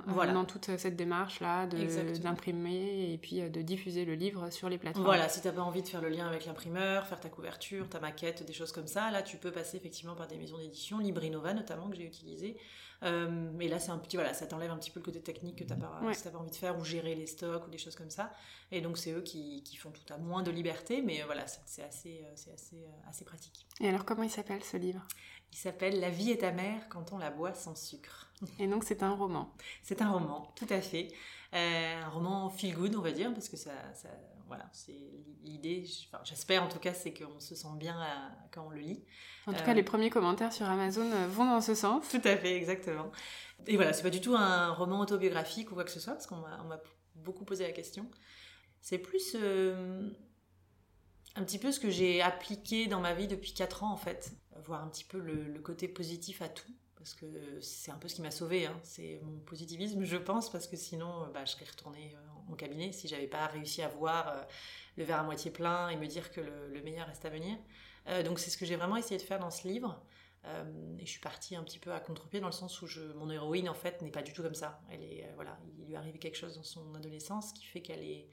voilà. 0.09 0.33
dans 0.33 0.45
toute 0.45 0.77
cette 0.77 0.97
démarche-là 0.97 1.67
d'imprimer 1.67 3.13
et 3.13 3.19
puis 3.19 3.41
de 3.49 3.63
diffuser 3.63 4.05
le 4.05 4.15
livre 4.15 4.51
sur 4.51 4.69
les 4.69 4.79
plateformes. 4.79 5.07
Voilà, 5.07 5.29
si 5.29 5.41
tu 5.41 5.47
n'as 5.47 5.55
pas 5.55 5.63
envie 5.63 5.83
de 5.83 5.89
faire 5.89 6.03
le 6.03 6.11
lien 6.11 6.27
avec 6.27 6.45
l'imprimeur, 6.45 7.07
faire 7.07 7.21
ta 7.21 7.31
couverture, 7.31 7.89
ta 7.89 7.99
maquette, 7.99 8.45
des 8.45 8.53
choses 8.53 8.73
comme 8.73 8.87
ça, 8.87 9.11
là, 9.11 9.23
tu 9.23 9.39
peux 9.39 9.51
passer 9.51 9.79
effectivement 9.79 10.15
par 10.15 10.27
des 10.27 10.37
maisons 10.37 10.59
d'édition, 10.59 10.99
Librinova 10.99 11.55
notamment, 11.55 11.89
que 11.89 11.97
j'ai 11.97 12.07
utilisé. 12.07 12.57
Mais 13.03 13.69
là, 13.69 13.79
c'est 13.79 13.91
un 13.91 13.99
petit, 13.99 14.17
voilà, 14.17 14.35
ça 14.35 14.47
t'enlève 14.47 14.71
un 14.71 14.77
petit 14.77 14.91
peu 14.91 15.01
le 15.01 15.05
côté 15.05 15.21
technique 15.21 15.57
que 15.57 15.65
tu 15.65 15.71
n'as 15.71 15.77
pas, 15.77 16.01
pas 16.01 16.39
envie 16.39 16.51
de 16.51 16.57
faire, 16.57 16.79
ou 16.79 16.85
gérer 16.85 17.15
les 17.15 17.27
stocks 17.27 17.67
ou 17.67 17.71
des 17.71 17.79
choses 17.79 17.97
comme 17.97 18.11
ça. 18.11 18.33
Et 18.73 18.81
donc, 18.81 18.99
c'est 18.99 19.13
eux 19.13 19.23
qui, 19.23 19.63
qui, 19.63 19.77
font 19.77 19.91
tout 19.91 20.13
à 20.13 20.19
moins 20.19 20.43
de 20.43 20.51
liberté, 20.51 21.03
mais 21.03 21.23
voilà, 21.23 21.47
c'est 21.47 21.83
assez, 21.83 22.23
euh, 22.25 22.33
c'est 22.35 22.53
assez, 22.53 22.77
euh, 22.77 23.09
assez 23.09 23.25
pratique. 23.25 23.67
Et 23.81 23.89
alors, 23.89 24.05
comment 24.05 24.23
il 24.23 24.31
s'appelle 24.31 24.65
ce 24.65 24.77
livre? 24.77 25.07
Il 25.53 25.57
s'appelle 25.57 26.01
La 26.01 26.11
vie 26.11 26.31
est 26.31 26.43
amère 26.43 26.89
quand 26.89 27.13
on 27.13 27.19
la 27.19 27.31
boit 27.31 27.55
sans 27.55 27.77
sucre. 27.77 28.31
Et 28.59 28.67
donc, 28.67 28.85
c'est 28.85 29.03
un 29.03 29.15
roman 29.15 29.55
C'est 29.83 30.03
un 30.03 30.11
roman, 30.11 30.53
tout 30.57 30.67
à 30.71 30.81
fait. 30.81 31.09
Euh, 31.55 32.03
un 32.03 32.09
roman 32.09 32.51
feel 32.51 32.75
good, 32.75 32.97
on 32.97 33.01
va 33.01 33.13
dire, 33.13 33.33
parce 33.33 33.49
que 33.49 33.57
ça, 33.57 33.73
ça 33.95 34.09
voilà, 34.47 34.69
c'est 34.73 34.97
l'idée. 35.43 35.85
Enfin, 36.07 36.23
j'espère 36.25 36.63
en 36.63 36.69
tout 36.69 36.79
cas, 36.79 36.95
c'est 36.95 37.13
qu'on 37.13 37.41
se 37.41 37.55
sent 37.55 37.77
bien 37.77 37.97
quand 38.53 38.67
on 38.67 38.71
le 38.71 38.79
lit. 38.79 39.05
En 39.47 39.53
tout 39.53 39.65
cas, 39.65 39.75
les 39.75 39.83
premiers 39.83 40.11
commentaires 40.11 40.53
sur 40.53 40.67
Amazon 40.67 41.09
vont 41.29 41.45
dans 41.45 41.61
ce 41.61 41.75
sens. 41.75 42.09
Tout 42.09 42.21
à 42.25 42.37
fait, 42.37 42.57
exactement. 42.57 43.11
Et 43.67 43.77
voilà, 43.77 43.93
c'est 43.93 44.03
pas 44.03 44.11
du 44.11 44.21
tout 44.21 44.35
un 44.37 44.73
roman 44.73 45.01
autobiographique 45.01 45.71
ou 45.71 45.75
quoi 45.75 45.85
que 45.85 45.91
ce 45.91 46.01
soit, 46.01 46.13
parce 46.13 46.27
qu'on 46.27 46.37
m'a 46.37 46.81
beaucoup 47.17 47.45
posé 47.45 47.65
la 47.65 47.73
question. 47.73 48.09
C'est 48.81 48.99
plus 48.99 49.35
euh, 49.35 50.09
un 51.35 51.43
petit 51.43 51.59
peu 51.59 51.73
ce 51.73 51.81
que 51.81 51.91
j'ai 51.91 52.23
appliqué 52.23 52.87
dans 52.87 53.01
ma 53.01 53.15
vie 53.15 53.27
depuis 53.27 53.53
4 53.53 53.85
ans 53.85 53.93
en 53.93 53.97
fait. 53.97 54.33
Voir 54.65 54.83
un 54.83 54.89
petit 54.89 55.05
peu 55.05 55.19
le, 55.19 55.59
côté 55.61 55.89
positif 55.89 56.43
à 56.43 56.49
tout. 56.49 56.73
Parce 56.97 57.15
que 57.15 57.27
c'est 57.61 57.91
un 57.91 57.99
peu 57.99 58.09
ce 58.09 58.17
qui 58.17 58.23
m'a 58.23 58.33
sauvé, 58.33 58.67
hein. 58.67 58.79
c'est 58.83 59.21
mon 59.23 59.39
positivisme, 59.39 60.03
je 60.03 60.17
pense, 60.17 60.51
parce 60.51 60.67
que 60.67 60.77
sinon, 60.77 61.23
euh, 61.23 61.27
bah, 61.33 61.45
je 61.45 61.53
serais 61.53 61.65
retournée 61.65 62.17
euh, 62.49 62.53
en 62.53 62.57
cabinet 62.57 62.93
si 62.93 63.09
j'avais 63.09 63.27
pas 63.27 63.47
réussi 63.47 63.83
à 63.83 63.89
voir 63.89 64.47
le 64.97 65.05
verre 65.05 65.21
à 65.21 65.23
moitié 65.23 65.51
plein 65.51 65.89
et 65.89 65.97
me 65.97 66.07
dire 66.07 66.31
que 66.31 66.41
le, 66.41 66.83
meilleur 66.83 67.07
reste 67.07 67.25
à 67.25 67.31
venir. 67.31 67.57
donc 68.25 68.39
c'est 68.39 68.51
ce 68.51 68.57
que 68.57 68.65
j'ai 68.65 68.77
vraiment 68.77 68.97
essayé 68.97 69.19
de 69.19 69.23
faire 69.23 69.39
dans 69.39 69.51
ce 69.51 69.67
livre. 69.69 70.01
et 70.45 71.05
je 71.05 71.11
suis 71.11 71.21
partie 71.21 71.57
un 71.57 71.63
petit 71.63 71.79
peu 71.79 71.93
à 71.93 72.01
contre-pied 72.01 72.41
dans 72.41 72.47
le 72.47 72.53
sens 72.53 72.81
où 72.81 72.87
mon 73.17 73.31
héroïne 73.31 73.69
en 73.69 73.75
fait 73.75 74.01
n'est 74.01 74.11
pas 74.11 74.23
du 74.23 74.33
tout 74.33 74.43
comme 74.43 74.55
ça. 74.55 74.81
Elle 74.91 75.03
est, 75.03 75.31
voilà, 75.35 75.59
il 75.79 75.87
lui 75.87 75.97
arrive 75.97 76.19
quelque 76.19 76.37
chose 76.37 76.57
dans 76.57 76.63
son 76.63 76.95
adolescence 76.95 77.53
qui 77.53 77.67
fait 77.67 77.83
qu'elle 77.83 78.03
est, 78.03 78.29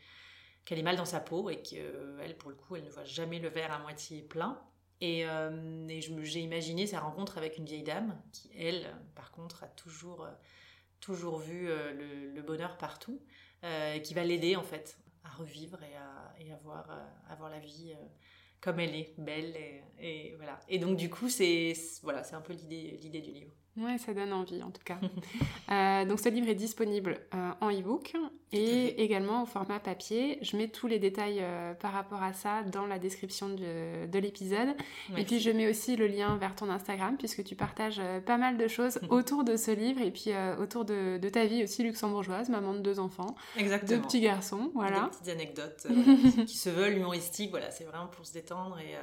qu'elle 0.66 0.80
est 0.80 0.84
mal 0.84 0.96
dans 0.96 1.06
sa 1.06 1.20
peau 1.20 1.50
et 1.50 1.62
qu'elle, 1.62 2.38
pour 2.38 2.50
le 2.50 2.56
coup, 2.56 2.76
elle 2.76 2.86
ne 2.86 2.90
voit 2.90 3.04
jamais 3.04 3.40
le 3.40 3.50
verre 3.50 3.74
à 3.74 3.80
moitié 3.80 4.22
plein. 4.22 4.62
Et, 5.02 5.26
euh, 5.28 5.90
j'ai 6.22 6.40
imaginé 6.40 6.88
sa 6.88 7.02
rencontre 7.02 7.38
avec 7.38 7.58
une 7.58 7.66
vieille 7.66 7.84
dame 7.84 8.18
qui, 8.32 8.50
elle, 8.58 8.86
par 9.16 9.32
contre, 9.32 9.64
a 9.64 9.68
toujours, 9.68 10.24
euh, 10.24 10.32
toujours 11.02 11.40
vu 11.40 11.70
euh, 11.70 12.32
le, 12.34 12.42
bonheur 12.42 12.78
partout, 12.78 13.22
et 13.64 14.02
qui 14.02 14.14
va 14.14 14.24
l'aider, 14.24 14.56
en 14.56 14.64
fait, 14.64 14.98
à 15.24 15.30
revivre 15.30 15.82
et 15.84 15.96
à, 15.96 16.36
et 16.40 16.52
à, 16.52 16.58
voir, 16.58 16.88
voir 17.38 17.50
la 17.50 17.60
vie 17.60 17.94
comme 18.60 18.80
elle 18.80 18.96
est, 18.96 19.14
belle. 19.18 19.56
Et, 19.56 19.84
et, 20.00 20.36
voilà. 20.36 20.60
Et 20.68 20.80
donc, 20.80 20.98
du 20.98 21.10
coup, 21.10 21.30
c'est 21.30 21.74
voilà, 22.02 22.24
un 22.34 22.42
peu 22.42 22.54
l'idée 22.54 23.22
du 23.22 23.32
livre. 23.32 23.54
Ouais, 23.76 23.98
ça 23.98 24.14
donne 24.14 24.34
envie 24.34 24.62
en 24.62 24.72
tout 24.72 24.84
cas. 24.84 24.98
Euh, 25.72 26.06
donc 26.06 26.20
ce 26.20 26.30
livre 26.30 26.50
est 26.50 26.56
disponible 26.56 27.20
euh, 27.34 27.52
en 27.62 27.72
e-book 27.72 28.14
et 28.52 29.02
également 29.02 29.44
au 29.44 29.46
format 29.46 29.80
papier. 29.80 30.38
Je 30.42 30.58
mets 30.58 30.68
tous 30.68 30.88
les 30.88 31.00
détails 31.00 31.40
euh, 31.42 31.74
par 31.74 31.94
rapport 31.94 32.22
à 32.22 32.34
ça 32.34 32.64
dans 32.64 32.86
la 32.86 33.00
description 33.00 33.50
de, 33.50 34.06
de 34.06 34.20
l'épisode. 34.20 34.76
Et 35.18 35.24
puis 35.24 35.40
je 35.40 35.50
mets 35.50 35.68
aussi 35.70 35.96
le 35.96 36.06
lien 36.06 36.36
vers 36.38 36.54
ton 36.56 36.70
Instagram 36.70 37.16
puisque 37.18 37.44
tu 37.44 37.56
partages 37.56 38.02
pas 38.26 38.38
mal 38.38 38.58
de 38.58 38.68
choses 38.68 39.00
autour 39.10 39.44
de 39.44 39.56
ce 39.56 39.72
livre 39.72 40.02
et 40.02 40.12
puis 40.12 40.32
autour 40.60 40.86
de, 40.86 41.18
de, 41.18 41.30
ta 41.30 41.46
vie 41.46 41.64
aussi 41.64 41.82
luxembourgeoise, 41.82 42.50
maman 42.50 42.74
de 42.74 42.80
deux 42.80 43.00
enfants, 43.00 43.36
Exactement. 43.58 43.98
deux 43.98 44.06
petits 44.06 44.22
garçons, 44.22 44.70
voilà. 44.76 45.04
Des 45.04 45.10
petites 45.10 45.30
anecdotes 45.30 45.88
qui 46.46 46.58
se 46.58 46.70
veulent 46.70 46.98
humoristiques, 46.98 47.52
voilà, 47.52 47.72
c'est 47.72 47.86
vraiment 47.86 48.08
pour 48.08 48.26
se 48.26 48.34
détendre 48.34 48.78
et 48.80 48.96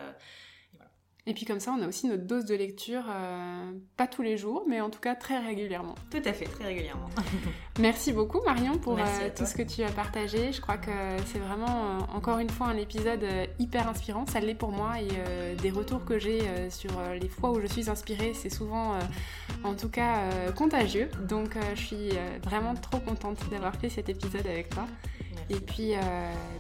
et 1.27 1.35
puis 1.35 1.45
comme 1.45 1.61
ça, 1.61 1.75
on 1.79 1.83
a 1.83 1.87
aussi 1.87 2.07
notre 2.09 2.25
dose 2.25 2.47
de 2.47 2.55
lecture, 2.55 3.05
euh, 3.09 3.73
pas 3.97 4.07
tous 4.07 4.23
les 4.23 4.39
jours, 4.39 4.65
mais 4.67 4.81
en 4.81 4.89
tout 4.89 5.01
cas 5.01 5.15
très 5.15 5.39
régulièrement. 5.39 5.95
Tout 6.11 6.23
à 6.25 6.33
fait, 6.33 6.47
très 6.47 6.65
régulièrement. 6.65 7.11
Merci 7.79 8.13
beaucoup 8.13 8.41
Marion 8.45 8.79
pour 8.79 8.99
euh, 8.99 9.03
tout 9.37 9.45
ce 9.45 9.55
que 9.55 9.63
tu 9.63 9.83
as 9.83 9.91
partagé. 9.91 10.53
Je 10.53 10.61
crois 10.61 10.79
que 10.79 10.91
c'est 11.27 11.39
vraiment 11.39 11.67
euh, 11.67 12.17
encore 12.17 12.39
une 12.39 12.49
fois 12.49 12.69
un 12.69 12.77
épisode 12.77 13.25
hyper 13.59 13.89
inspirant. 13.89 14.25
Ça 14.27 14.41
l'est 14.41 14.55
pour 14.55 14.73
moi 14.73 14.95
et 15.01 15.57
des 15.57 15.71
retours 15.71 16.05
que 16.05 16.19
j'ai 16.19 16.41
sur 16.71 16.91
les 17.21 17.29
fois 17.29 17.51
où 17.51 17.61
je 17.61 17.67
suis 17.67 17.91
inspirée, 17.91 18.33
c'est 18.35 18.51
souvent 18.51 18.99
en 19.65 19.75
tout 19.75 19.89
cas 19.89 20.51
contagieux. 20.57 21.11
Donc 21.29 21.57
je 21.75 21.81
suis 21.81 22.11
vraiment 22.43 22.75
trop 22.75 22.99
contente 22.99 23.39
d'avoir 23.51 23.75
fait 23.77 23.89
cet 23.89 24.09
épisode 24.09 24.47
avec 24.47 24.71
toi. 24.71 24.87
Et 25.49 25.61
puis 25.61 25.93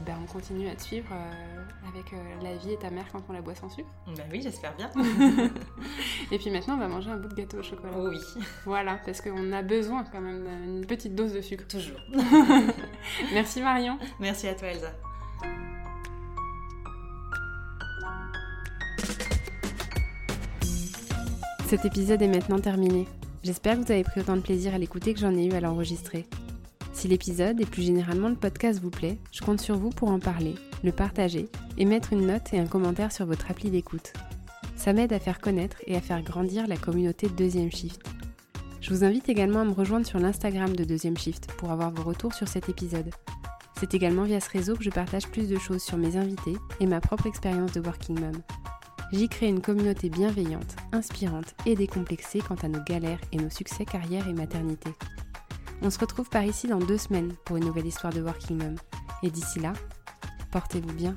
ben, 0.06 0.18
on 0.22 0.26
continue 0.26 0.68
à 0.68 0.74
te 0.74 0.82
suivre 0.82 1.08
avec 1.92 2.12
euh, 2.12 2.16
la 2.42 2.56
vie 2.56 2.72
et 2.72 2.76
ta 2.76 2.90
mère 2.90 3.06
quand 3.12 3.22
on 3.28 3.32
la 3.32 3.42
boit 3.42 3.54
sans 3.54 3.68
sucre. 3.68 3.88
Bah 4.16 4.22
oui, 4.30 4.40
j'espère 4.42 4.74
bien. 4.76 4.90
et 6.30 6.38
puis 6.38 6.50
maintenant, 6.50 6.74
on 6.74 6.78
va 6.78 6.88
manger 6.88 7.10
un 7.10 7.16
bout 7.16 7.28
de 7.28 7.34
gâteau 7.34 7.58
au 7.58 7.62
chocolat. 7.62 7.92
Oh 7.96 8.08
oui. 8.08 8.18
Voilà, 8.64 8.98
parce 9.04 9.20
qu'on 9.20 9.52
a 9.52 9.62
besoin 9.62 10.04
quand 10.04 10.20
même 10.20 10.44
d'une 10.64 10.86
petite 10.86 11.14
dose 11.14 11.32
de 11.32 11.40
sucre. 11.40 11.66
Toujours. 11.68 12.00
Merci 13.32 13.60
Marion. 13.60 13.98
Merci 14.18 14.48
à 14.48 14.54
toi 14.54 14.68
Elsa. 14.68 14.92
Cet 21.66 21.84
épisode 21.84 22.20
est 22.22 22.28
maintenant 22.28 22.58
terminé. 22.58 23.06
J'espère 23.42 23.78
que 23.78 23.84
vous 23.84 23.92
avez 23.92 24.02
pris 24.02 24.20
autant 24.20 24.36
de 24.36 24.42
plaisir 24.42 24.74
à 24.74 24.78
l'écouter 24.78 25.14
que 25.14 25.20
j'en 25.20 25.34
ai 25.34 25.46
eu 25.46 25.52
à 25.52 25.60
l'enregistrer. 25.60 26.26
Si 26.92 27.08
l'épisode 27.08 27.60
et 27.60 27.66
plus 27.66 27.82
généralement 27.82 28.28
le 28.28 28.34
podcast 28.34 28.80
vous 28.80 28.90
plaît, 28.90 29.18
je 29.32 29.40
compte 29.40 29.60
sur 29.60 29.76
vous 29.76 29.90
pour 29.90 30.10
en 30.10 30.18
parler, 30.18 30.54
le 30.82 30.92
partager 30.92 31.48
et 31.78 31.84
mettre 31.84 32.12
une 32.12 32.26
note 32.26 32.52
et 32.52 32.58
un 32.58 32.66
commentaire 32.66 33.12
sur 33.12 33.26
votre 33.26 33.50
appli 33.50 33.70
d'écoute. 33.70 34.12
Ça 34.76 34.92
m'aide 34.92 35.12
à 35.12 35.20
faire 35.20 35.40
connaître 35.40 35.76
et 35.86 35.96
à 35.96 36.00
faire 36.00 36.22
grandir 36.22 36.66
la 36.66 36.76
communauté 36.76 37.28
Deuxième 37.28 37.70
Shift. 37.70 38.02
Je 38.80 38.90
vous 38.94 39.04
invite 39.04 39.28
également 39.28 39.60
à 39.60 39.64
me 39.64 39.72
rejoindre 39.72 40.06
sur 40.06 40.18
l'Instagram 40.18 40.74
de 40.74 40.84
Deuxième 40.84 41.16
Shift 41.16 41.52
pour 41.52 41.70
avoir 41.70 41.90
vos 41.90 42.02
retours 42.02 42.34
sur 42.34 42.48
cet 42.48 42.68
épisode. 42.68 43.10
C'est 43.78 43.94
également 43.94 44.24
via 44.24 44.40
ce 44.40 44.50
réseau 44.50 44.74
que 44.74 44.82
je 44.82 44.90
partage 44.90 45.28
plus 45.28 45.48
de 45.48 45.58
choses 45.58 45.82
sur 45.82 45.96
mes 45.96 46.16
invités 46.16 46.56
et 46.80 46.86
ma 46.86 47.00
propre 47.00 47.26
expérience 47.26 47.72
de 47.72 47.80
Working 47.80 48.18
Mom. 48.20 48.42
J'y 49.12 49.28
crée 49.28 49.48
une 49.48 49.60
communauté 49.60 50.08
bienveillante, 50.08 50.76
inspirante 50.92 51.54
et 51.66 51.74
décomplexée 51.74 52.40
quant 52.40 52.56
à 52.62 52.68
nos 52.68 52.82
galères 52.84 53.20
et 53.32 53.36
nos 53.36 53.50
succès 53.50 53.84
carrière 53.84 54.28
et 54.28 54.32
maternité. 54.32 54.90
On 55.82 55.88
se 55.88 55.98
retrouve 55.98 56.28
par 56.28 56.44
ici 56.44 56.66
dans 56.66 56.78
deux 56.78 56.98
semaines 56.98 57.32
pour 57.44 57.56
une 57.56 57.64
nouvelle 57.64 57.86
histoire 57.86 58.12
de 58.12 58.20
Working 58.20 58.58
Mom. 58.58 58.74
Et 59.22 59.30
d'ici 59.30 59.60
là, 59.60 59.72
portez-vous 60.50 60.92
bien. 60.92 61.16